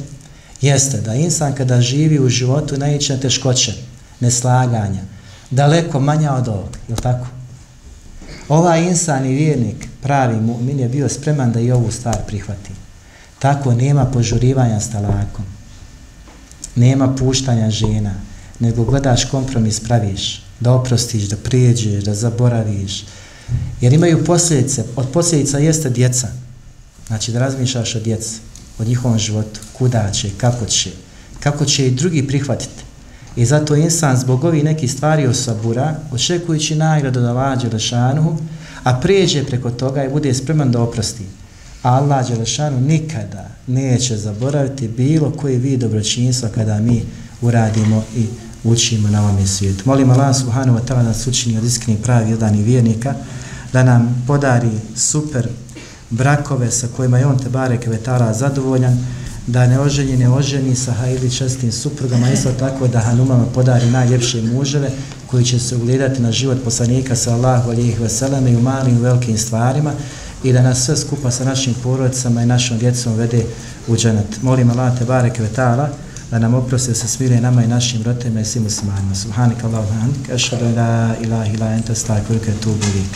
jeste 0.61 1.01
da 1.01 1.13
insan 1.13 1.55
kada 1.55 1.81
živi 1.81 2.19
u 2.19 2.29
životu 2.29 2.77
naiće 2.77 3.13
na 3.13 3.19
teškoće, 3.19 3.73
neslaganja, 4.19 5.01
daleko 5.51 5.99
manja 5.99 6.33
od 6.33 6.47
ovog, 6.47 6.77
je 6.87 6.95
tako? 6.95 7.27
Ovaj 8.49 8.83
insan 8.83 9.25
i 9.25 9.35
vjernik, 9.35 9.87
pravi 10.01 10.35
mu'min, 10.35 10.79
je 10.79 10.89
bio 10.89 11.09
spreman 11.09 11.51
da 11.51 11.59
i 11.59 11.71
ovu 11.71 11.91
stvar 11.91 12.17
prihvati. 12.27 12.71
Tako 13.39 13.73
nema 13.73 14.05
požurivanja 14.05 14.79
s 14.79 14.91
talakom, 14.91 15.45
nema 16.75 17.15
puštanja 17.15 17.69
žena, 17.69 18.13
nego 18.59 18.83
gledaš 18.83 19.25
kompromis, 19.25 19.79
praviš, 19.79 20.43
da 20.59 20.71
oprostiš, 20.71 21.23
da 21.23 21.35
prijeđeš, 21.35 22.03
da 22.03 22.15
zaboraviš. 22.15 23.05
Jer 23.81 23.93
imaju 23.93 24.25
posljedice, 24.25 24.83
od 24.95 25.07
posljedica 25.13 25.57
jeste 25.57 25.89
djeca. 25.89 26.27
Znači 27.07 27.31
da 27.31 27.39
razmišljaš 27.39 27.95
o 27.95 27.99
djeci, 27.99 28.35
o 28.79 28.83
njihovom 28.83 29.19
životu, 29.19 29.59
kuda 29.73 30.11
će, 30.11 30.29
kako 30.37 30.65
će, 30.65 30.91
kako 31.39 31.65
će 31.65 31.87
i 31.87 31.91
drugi 31.91 32.27
prihvatiti. 32.27 32.83
I 33.35 33.45
zato 33.45 33.75
insan 33.75 34.17
zbog 34.17 34.43
ovih 34.43 34.63
nekih 34.63 34.91
stvari 34.91 35.27
osabura, 35.27 35.95
očekujući 36.11 36.75
nagradu 36.75 37.21
da 37.21 37.33
lađe 37.33 37.67
Lešanuhu, 37.73 38.37
a 38.83 38.99
prijeđe 38.99 39.45
preko 39.45 39.71
toga 39.71 40.03
i 40.03 40.09
bude 40.09 40.33
spreman 40.33 40.71
da 40.71 40.81
oprosti. 40.81 41.23
Allah 41.81 42.27
Đelešanu 42.27 42.81
nikada 42.81 43.49
neće 43.67 44.17
zaboraviti 44.17 44.87
bilo 44.87 45.31
koji 45.31 45.57
vid 45.57 45.79
dobročinstva 45.79 46.49
kada 46.49 46.79
mi 46.79 47.03
uradimo 47.41 48.03
i 48.15 48.25
učimo 48.63 49.09
na 49.09 49.21
ovom 49.21 49.47
svijetu. 49.47 49.83
Molim 49.85 50.09
Allah 50.09 50.35
subhanahu 50.35 50.79
wa 50.79 50.85
ta'ala 50.87 51.03
nas 51.03 51.27
učini 51.27 51.57
od 51.57 51.63
iskreni 51.63 51.99
pravi 52.03 52.37
i 52.59 52.63
vjernika, 52.63 53.13
da 53.73 53.83
nam 53.83 54.23
podari 54.27 54.71
super 54.95 55.47
brakove 56.09 56.71
sa 56.71 56.87
kojima 56.95 57.17
je 57.17 57.25
on 57.25 57.37
te 57.37 57.49
barek 57.49 57.87
vetara 57.87 58.33
zadovoljan, 58.33 59.05
da 59.47 59.67
ne 59.67 59.79
oženi, 59.79 60.17
ne 60.17 60.29
oženi 60.29 60.75
sa 60.75 60.91
hajli 60.91 61.31
čestim 61.31 61.71
suprugama, 61.71 62.31
isto 62.31 62.51
tako 62.51 62.87
da 62.87 62.99
Hanumama 62.99 63.45
podari 63.45 63.91
najljepše 63.91 64.41
muževe 64.41 64.91
koji 65.27 65.45
će 65.45 65.59
se 65.59 65.75
ugledati 65.75 66.21
na 66.21 66.31
život 66.31 66.57
poslanika 66.63 67.15
sa 67.15 67.33
Allahu 67.33 67.69
alijih 67.69 67.99
veselame 67.99 68.51
i 68.51 68.55
u 68.55 68.61
malim 68.61 68.97
i 68.97 69.01
velikim 69.01 69.37
stvarima 69.37 69.91
i 70.43 70.53
da 70.53 70.61
nas 70.61 70.85
sve 70.85 70.97
skupa 70.97 71.31
sa 71.31 71.45
našim 71.45 71.73
porodicama 71.83 72.43
i 72.43 72.45
našom 72.45 72.77
djecom 72.77 73.15
vede 73.15 73.45
u 73.87 73.95
dženet. 73.95 74.41
Molim 74.41 74.69
Allah 74.69 74.99
te 74.99 75.05
barek 75.05 75.39
vetara 75.39 75.89
da 76.31 76.39
nam 76.39 76.53
oprosti 76.53 76.95
se 76.95 77.07
smire 77.07 77.41
nama 77.41 77.63
i 77.63 77.67
našim 77.67 78.03
roditeljima 78.03 78.41
i 78.41 78.45
svim 78.45 78.63
muslimanima. 78.63 79.15
Subhanika 79.15 79.67
Allahu 79.67 79.93
hamdik, 79.93 80.29
ašhadu 80.29 80.65
la 80.65 81.15
ilaha 81.21 81.53
ila 81.53 81.73
enta 81.73 81.95
stakvirke 81.95 82.51
tubu 82.63 82.85
lik. 82.95 83.11